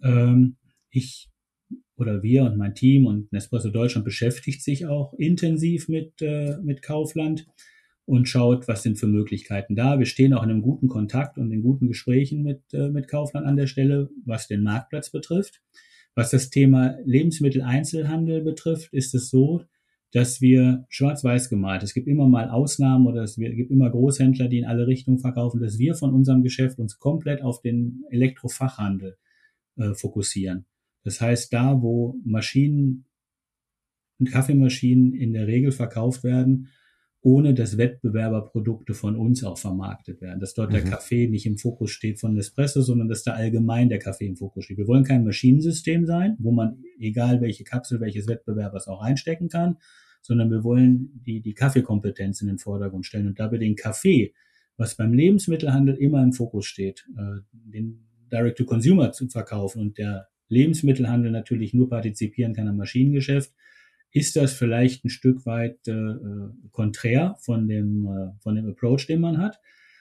Ähm, 0.00 0.56
ich 0.90 1.28
oder 1.96 2.22
wir 2.22 2.44
und 2.44 2.56
mein 2.56 2.76
Team 2.76 3.06
und 3.06 3.32
Nespresso 3.32 3.70
Deutschland 3.70 4.04
beschäftigt 4.04 4.62
sich 4.62 4.86
auch 4.86 5.12
intensiv 5.14 5.88
mit, 5.88 6.22
äh, 6.22 6.58
mit 6.62 6.82
Kaufland 6.82 7.48
und 8.04 8.28
schaut, 8.28 8.68
was 8.68 8.84
sind 8.84 8.96
für 8.96 9.08
Möglichkeiten 9.08 9.74
da. 9.74 9.98
Wir 9.98 10.06
stehen 10.06 10.34
auch 10.34 10.44
in 10.44 10.50
einem 10.50 10.62
guten 10.62 10.86
Kontakt 10.86 11.36
und 11.36 11.50
in 11.50 11.62
guten 11.62 11.88
Gesprächen 11.88 12.44
mit, 12.44 12.62
äh, 12.72 12.90
mit 12.90 13.08
Kaufland 13.08 13.44
an 13.44 13.56
der 13.56 13.66
Stelle, 13.66 14.08
was 14.24 14.46
den 14.46 14.62
Marktplatz 14.62 15.10
betrifft. 15.10 15.60
Was 16.18 16.30
das 16.30 16.50
Thema 16.50 16.98
Lebensmitteleinzelhandel 17.04 18.42
betrifft, 18.42 18.92
ist 18.92 19.14
es 19.14 19.30
so, 19.30 19.62
dass 20.10 20.40
wir 20.40 20.84
schwarz-weiß 20.88 21.48
gemalt, 21.48 21.84
es 21.84 21.94
gibt 21.94 22.08
immer 22.08 22.26
mal 22.26 22.50
Ausnahmen 22.50 23.06
oder 23.06 23.22
es 23.22 23.36
gibt 23.36 23.70
immer 23.70 23.88
Großhändler, 23.88 24.48
die 24.48 24.58
in 24.58 24.64
alle 24.64 24.88
Richtungen 24.88 25.20
verkaufen, 25.20 25.60
dass 25.60 25.78
wir 25.78 25.94
von 25.94 26.12
unserem 26.12 26.42
Geschäft 26.42 26.80
uns 26.80 26.98
komplett 26.98 27.40
auf 27.40 27.60
den 27.60 28.02
Elektrofachhandel 28.10 29.16
äh, 29.76 29.94
fokussieren. 29.94 30.66
Das 31.04 31.20
heißt, 31.20 31.52
da, 31.52 31.82
wo 31.82 32.16
Maschinen 32.24 33.04
und 34.18 34.28
Kaffeemaschinen 34.28 35.14
in 35.14 35.34
der 35.34 35.46
Regel 35.46 35.70
verkauft 35.70 36.24
werden, 36.24 36.66
ohne 37.20 37.52
dass 37.52 37.78
Wettbewerberprodukte 37.78 38.94
von 38.94 39.16
uns 39.16 39.42
auch 39.42 39.58
vermarktet 39.58 40.20
werden. 40.20 40.40
Dass 40.40 40.54
dort 40.54 40.70
mhm. 40.70 40.74
der 40.74 40.84
Kaffee 40.84 41.28
nicht 41.28 41.46
im 41.46 41.58
Fokus 41.58 41.90
steht 41.90 42.20
von 42.20 42.34
Nespresso, 42.34 42.80
sondern 42.80 43.08
dass 43.08 43.24
da 43.24 43.32
allgemein 43.32 43.88
der 43.88 43.98
Kaffee 43.98 44.26
im 44.26 44.36
Fokus 44.36 44.64
steht. 44.64 44.78
Wir 44.78 44.86
wollen 44.86 45.04
kein 45.04 45.24
Maschinensystem 45.24 46.06
sein, 46.06 46.36
wo 46.38 46.52
man, 46.52 46.82
egal 46.98 47.40
welche 47.40 47.64
Kapsel 47.64 48.00
welches 48.00 48.28
Wettbewerbers 48.28 48.86
auch 48.86 49.02
einstecken 49.02 49.48
kann, 49.48 49.78
sondern 50.22 50.50
wir 50.50 50.62
wollen 50.62 51.22
die, 51.26 51.40
die 51.40 51.54
Kaffeekompetenz 51.54 52.40
in 52.40 52.48
den 52.48 52.58
Vordergrund 52.58 53.06
stellen 53.06 53.26
und 53.26 53.40
dabei 53.40 53.58
den 53.58 53.76
Kaffee, 53.76 54.32
was 54.76 54.94
beim 54.94 55.12
Lebensmittelhandel 55.12 55.96
immer 55.96 56.22
im 56.22 56.32
Fokus 56.32 56.66
steht, 56.66 57.04
äh, 57.16 57.40
den 57.52 58.06
Direct-to-Consumer 58.30 59.12
zu 59.12 59.28
verkaufen 59.28 59.80
und 59.80 59.98
der 59.98 60.28
Lebensmittelhandel 60.48 61.30
natürlich 61.30 61.74
nur 61.74 61.88
partizipieren 61.88 62.54
kann 62.54 62.68
am 62.68 62.76
Maschinengeschäft, 62.76 63.52
ist 64.12 64.36
das 64.36 64.52
vielleicht 64.52 65.04
ein 65.04 65.10
Stück 65.10 65.44
weit 65.46 65.86
äh, 65.86 65.92
äh, 65.92 66.50
konträr 66.72 67.36
von 67.40 67.68
dem, 67.68 68.06
äh, 68.06 68.40
von 68.40 68.54
dem 68.54 68.68
Approach, 68.68 69.06
den 69.06 69.20
man 69.20 69.38
hat. 69.38 69.60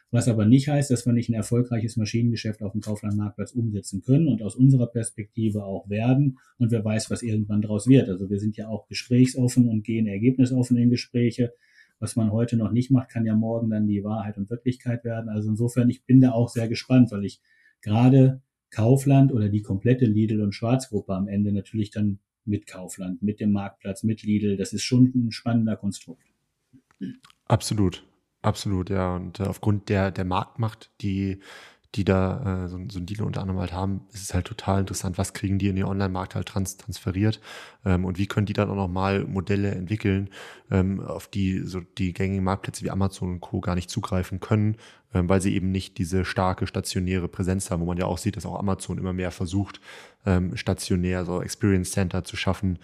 Was 0.10 0.30
aber 0.30 0.46
nicht 0.46 0.70
heißt, 0.70 0.90
dass 0.90 1.06
wir 1.06 1.12
nicht 1.12 1.30
ein 1.30 1.34
erfolgreiches 1.34 1.98
Maschinengeschäft 1.98 2.64
auf 2.64 2.72
dem 2.72 2.80
Kauflandmarktplatz 2.80 3.52
umsetzen 3.52 4.02
können 4.02 4.30
und 4.30 4.42
aus 4.42 4.56
unserer 4.56 4.88
Perspektive 4.88 5.66
auch 5.66 5.90
werden. 5.90 6.38
Und 6.58 6.72
wer 6.72 6.84
weiß, 6.84 7.12
was 7.12 7.24
irgendwann 7.24 7.62
daraus 7.62 7.88
wird. 7.88 8.08
Also 8.08 8.30
wir 8.30 8.40
sind 8.40 8.56
ja 8.56 8.70
auch 8.70 8.88
gesprächsoffen 8.88 9.68
und 9.68 9.84
gehen 9.84 10.08
ergebnisoffen 10.08 10.78
in 10.78 10.90
Gespräche. 10.90 11.54
Was 12.00 12.16
man 12.16 12.32
heute 12.32 12.56
noch 12.56 12.72
nicht 12.72 12.90
macht, 12.90 13.10
kann 13.10 13.26
ja 13.26 13.36
morgen 13.36 13.70
dann 13.70 13.88
die 13.88 14.04
Wahrheit 14.04 14.38
und 14.38 14.50
Wirklichkeit 14.50 15.04
werden. 15.04 15.30
Also 15.30 15.50
insofern, 15.50 15.90
ich 15.90 16.06
bin 16.06 16.22
da 16.22 16.32
auch 16.32 16.48
sehr 16.48 16.70
gespannt, 16.70 17.12
weil 17.12 17.26
ich 17.26 17.42
gerade 17.82 18.42
Kaufland 18.70 19.34
oder 19.34 19.50
die 19.50 19.62
komplette 19.62 20.06
Lidl 20.06 20.42
und 20.42 20.54
Schwarzgruppe 20.54 21.14
am 21.14 21.28
Ende 21.28 21.52
natürlich 21.52 21.92
dann 21.92 22.20
mit 22.48 22.68
Kaufland, 22.68 23.22
mit 23.22 23.40
dem 23.40 23.52
Marktplatz, 23.52 24.04
mit 24.04 24.24
Lidl. 24.24 24.58
Das 24.58 24.74
ist 24.74 24.84
schon 24.84 25.12
ein 25.14 25.32
spannender 25.32 25.76
Konstrukt. 25.76 26.24
Absolut, 27.46 28.06
absolut, 28.42 28.90
ja. 28.90 29.16
Und 29.16 29.40
äh, 29.40 29.44
aufgrund 29.44 29.90
der, 29.90 30.12
der 30.12 30.26
Marktmacht, 30.26 30.92
die 31.02 31.40
die 31.96 32.04
da 32.04 32.66
äh, 32.66 32.68
so, 32.68 32.80
so 32.90 33.00
ein 33.00 33.06
Deal 33.06 33.24
unter 33.24 33.42
anderem 33.42 33.60
halt 33.60 33.74
haben, 33.74 34.02
ist 34.14 34.24
es 34.24 34.34
halt 34.34 34.46
total 34.46 34.82
interessant, 34.82 35.18
was 35.18 35.34
kriegen 35.34 35.58
die 35.58 35.68
in 35.68 35.76
den 35.76 35.86
Online-Markt 35.86 36.36
halt 36.36 36.48
trans 36.48 36.78
transferiert 36.78 37.40
ähm, 37.86 38.06
und 38.06 38.18
wie 38.18 38.28
können 38.28 38.46
die 38.46 38.54
dann 38.54 38.70
auch 38.70 38.76
nochmal 38.76 39.24
Modelle 39.24 39.72
entwickeln, 39.72 40.30
ähm, 40.70 41.00
auf 41.00 41.28
die 41.28 41.60
so 41.60 41.80
die 41.80 42.14
gängigen 42.14 42.44
Marktplätze 42.44 42.84
wie 42.84 42.92
Amazon 42.92 43.34
und 43.34 43.42
Co. 43.42 43.62
gar 43.62 43.76
nicht 43.76 43.90
zugreifen 43.90 44.40
können, 44.40 44.76
ähm, 45.14 45.30
weil 45.30 45.42
sie 45.42 45.56
eben 45.56 45.72
nicht 45.72 45.98
diese 45.98 46.26
starke 46.26 46.68
stationäre 46.68 47.28
Präsenz 47.28 47.72
haben, 47.72 47.82
wo 47.82 47.86
man 47.86 47.98
ja 47.98 48.06
auch 48.06 48.18
sieht, 48.18 48.36
dass 48.36 48.46
auch 48.46 48.60
Amazon 48.60 48.98
immer 48.98 49.14
mehr 49.14 49.32
versucht, 49.32 49.80
ähm, 50.26 50.58
stationär 50.58 51.26
so 51.26 51.42
Experience 51.42 51.92
Center 51.92 52.24
zu 52.24 52.36
schaffen, 52.36 52.80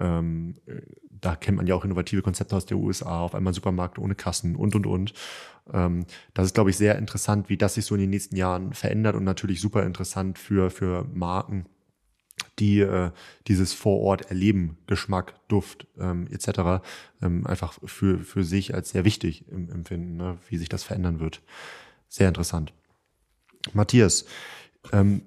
ähm, 0.00 0.56
da 1.20 1.36
kennt 1.36 1.56
man 1.56 1.66
ja 1.66 1.74
auch 1.74 1.84
innovative 1.84 2.22
Konzepte 2.22 2.56
aus 2.56 2.66
der 2.66 2.76
USA, 2.76 3.20
auf 3.20 3.34
einmal 3.34 3.54
Supermarkt 3.54 3.98
ohne 3.98 4.14
Kassen 4.14 4.56
und, 4.56 4.74
und, 4.74 4.86
und. 4.86 5.12
Ähm, 5.72 6.06
das 6.34 6.46
ist, 6.46 6.54
glaube 6.54 6.70
ich, 6.70 6.76
sehr 6.76 6.96
interessant, 6.96 7.48
wie 7.48 7.56
das 7.56 7.74
sich 7.74 7.84
so 7.84 7.94
in 7.94 8.02
den 8.02 8.10
nächsten 8.10 8.36
Jahren 8.36 8.72
verändert 8.72 9.16
und 9.16 9.24
natürlich 9.24 9.60
super 9.60 9.84
interessant 9.84 10.38
für, 10.38 10.70
für 10.70 11.04
Marken, 11.12 11.66
die 12.58 12.80
äh, 12.80 13.10
dieses 13.46 13.72
Vorort 13.72 14.30
erleben, 14.30 14.78
Geschmack, 14.86 15.34
Duft 15.48 15.86
ähm, 15.98 16.28
etc. 16.30 16.84
Ähm, 17.22 17.46
einfach 17.46 17.78
für, 17.84 18.18
für 18.20 18.44
sich 18.44 18.74
als 18.74 18.90
sehr 18.90 19.04
wichtig 19.04 19.46
empfinden, 19.48 20.16
ne, 20.16 20.38
wie 20.48 20.56
sich 20.56 20.68
das 20.68 20.84
verändern 20.84 21.20
wird. 21.20 21.42
Sehr 22.08 22.28
interessant. 22.28 22.72
Matthias, 23.72 24.24
ähm, 24.92 25.22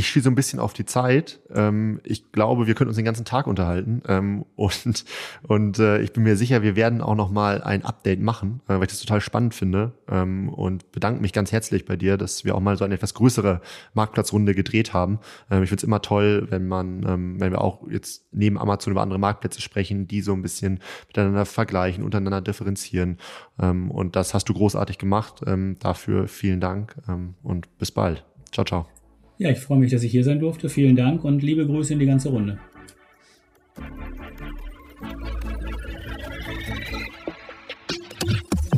ich 0.00 0.08
schiele 0.08 0.22
so 0.22 0.30
ein 0.30 0.34
bisschen 0.34 0.58
auf 0.58 0.72
die 0.72 0.86
Zeit. 0.86 1.40
Ähm, 1.54 2.00
ich 2.04 2.32
glaube, 2.32 2.66
wir 2.66 2.74
können 2.74 2.88
uns 2.88 2.96
den 2.96 3.04
ganzen 3.04 3.26
Tag 3.26 3.46
unterhalten. 3.46 4.02
Ähm, 4.08 4.46
und 4.56 5.04
und 5.42 5.78
äh, 5.78 6.00
ich 6.00 6.12
bin 6.12 6.22
mir 6.22 6.36
sicher, 6.36 6.62
wir 6.62 6.74
werden 6.74 7.02
auch 7.02 7.14
noch 7.14 7.30
mal 7.30 7.62
ein 7.62 7.84
Update 7.84 8.20
machen, 8.20 8.62
äh, 8.66 8.74
weil 8.74 8.84
ich 8.84 8.88
das 8.88 9.00
total 9.00 9.20
spannend 9.20 9.54
finde. 9.54 9.92
Ähm, 10.08 10.48
und 10.48 10.90
bedanke 10.90 11.20
mich 11.20 11.34
ganz 11.34 11.52
herzlich 11.52 11.84
bei 11.84 11.96
dir, 11.96 12.16
dass 12.16 12.46
wir 12.46 12.54
auch 12.54 12.60
mal 12.60 12.78
so 12.78 12.84
eine 12.84 12.94
etwas 12.94 13.12
größere 13.12 13.60
Marktplatzrunde 13.92 14.54
gedreht 14.54 14.94
haben. 14.94 15.18
Ähm, 15.50 15.62
ich 15.62 15.68
finde 15.68 15.80
es 15.80 15.84
immer 15.84 16.00
toll, 16.00 16.46
wenn 16.48 16.66
man, 16.66 17.04
ähm, 17.06 17.38
wenn 17.38 17.52
wir 17.52 17.60
auch 17.60 17.86
jetzt 17.90 18.24
neben 18.32 18.58
Amazon 18.58 18.92
über 18.92 19.02
andere 19.02 19.18
Marktplätze 19.18 19.60
sprechen, 19.60 20.08
die 20.08 20.22
so 20.22 20.32
ein 20.32 20.40
bisschen 20.40 20.80
miteinander 21.08 21.44
vergleichen, 21.44 22.04
untereinander 22.04 22.40
differenzieren. 22.40 23.18
Ähm, 23.60 23.90
und 23.90 24.16
das 24.16 24.32
hast 24.32 24.48
du 24.48 24.54
großartig 24.54 24.96
gemacht. 24.96 25.42
Ähm, 25.46 25.76
dafür 25.78 26.26
vielen 26.26 26.60
Dank 26.60 26.96
ähm, 27.06 27.34
und 27.42 27.76
bis 27.76 27.90
bald. 27.90 28.24
Ciao, 28.50 28.64
ciao. 28.64 28.99
Ja, 29.40 29.48
ich 29.48 29.58
freue 29.58 29.78
mich, 29.78 29.90
dass 29.90 30.02
ich 30.02 30.12
hier 30.12 30.22
sein 30.22 30.38
durfte. 30.38 30.68
Vielen 30.68 30.96
Dank 30.96 31.24
und 31.24 31.42
liebe 31.42 31.66
Grüße 31.66 31.94
in 31.94 31.98
die 31.98 32.04
ganze 32.04 32.28
Runde. 32.28 32.58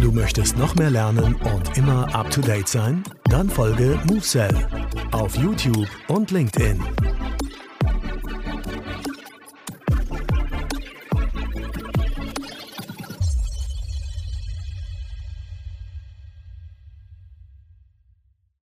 Du 0.00 0.12
möchtest 0.12 0.56
noch 0.56 0.76
mehr 0.76 0.90
lernen 0.90 1.34
und 1.34 1.76
immer 1.76 2.14
up 2.14 2.30
to 2.30 2.40
date 2.40 2.68
sein? 2.68 3.02
Dann 3.24 3.50
folge 3.50 3.98
MoveSell 4.06 4.54
auf 5.10 5.36
YouTube 5.36 5.88
und 6.06 6.30
LinkedIn. 6.30 6.80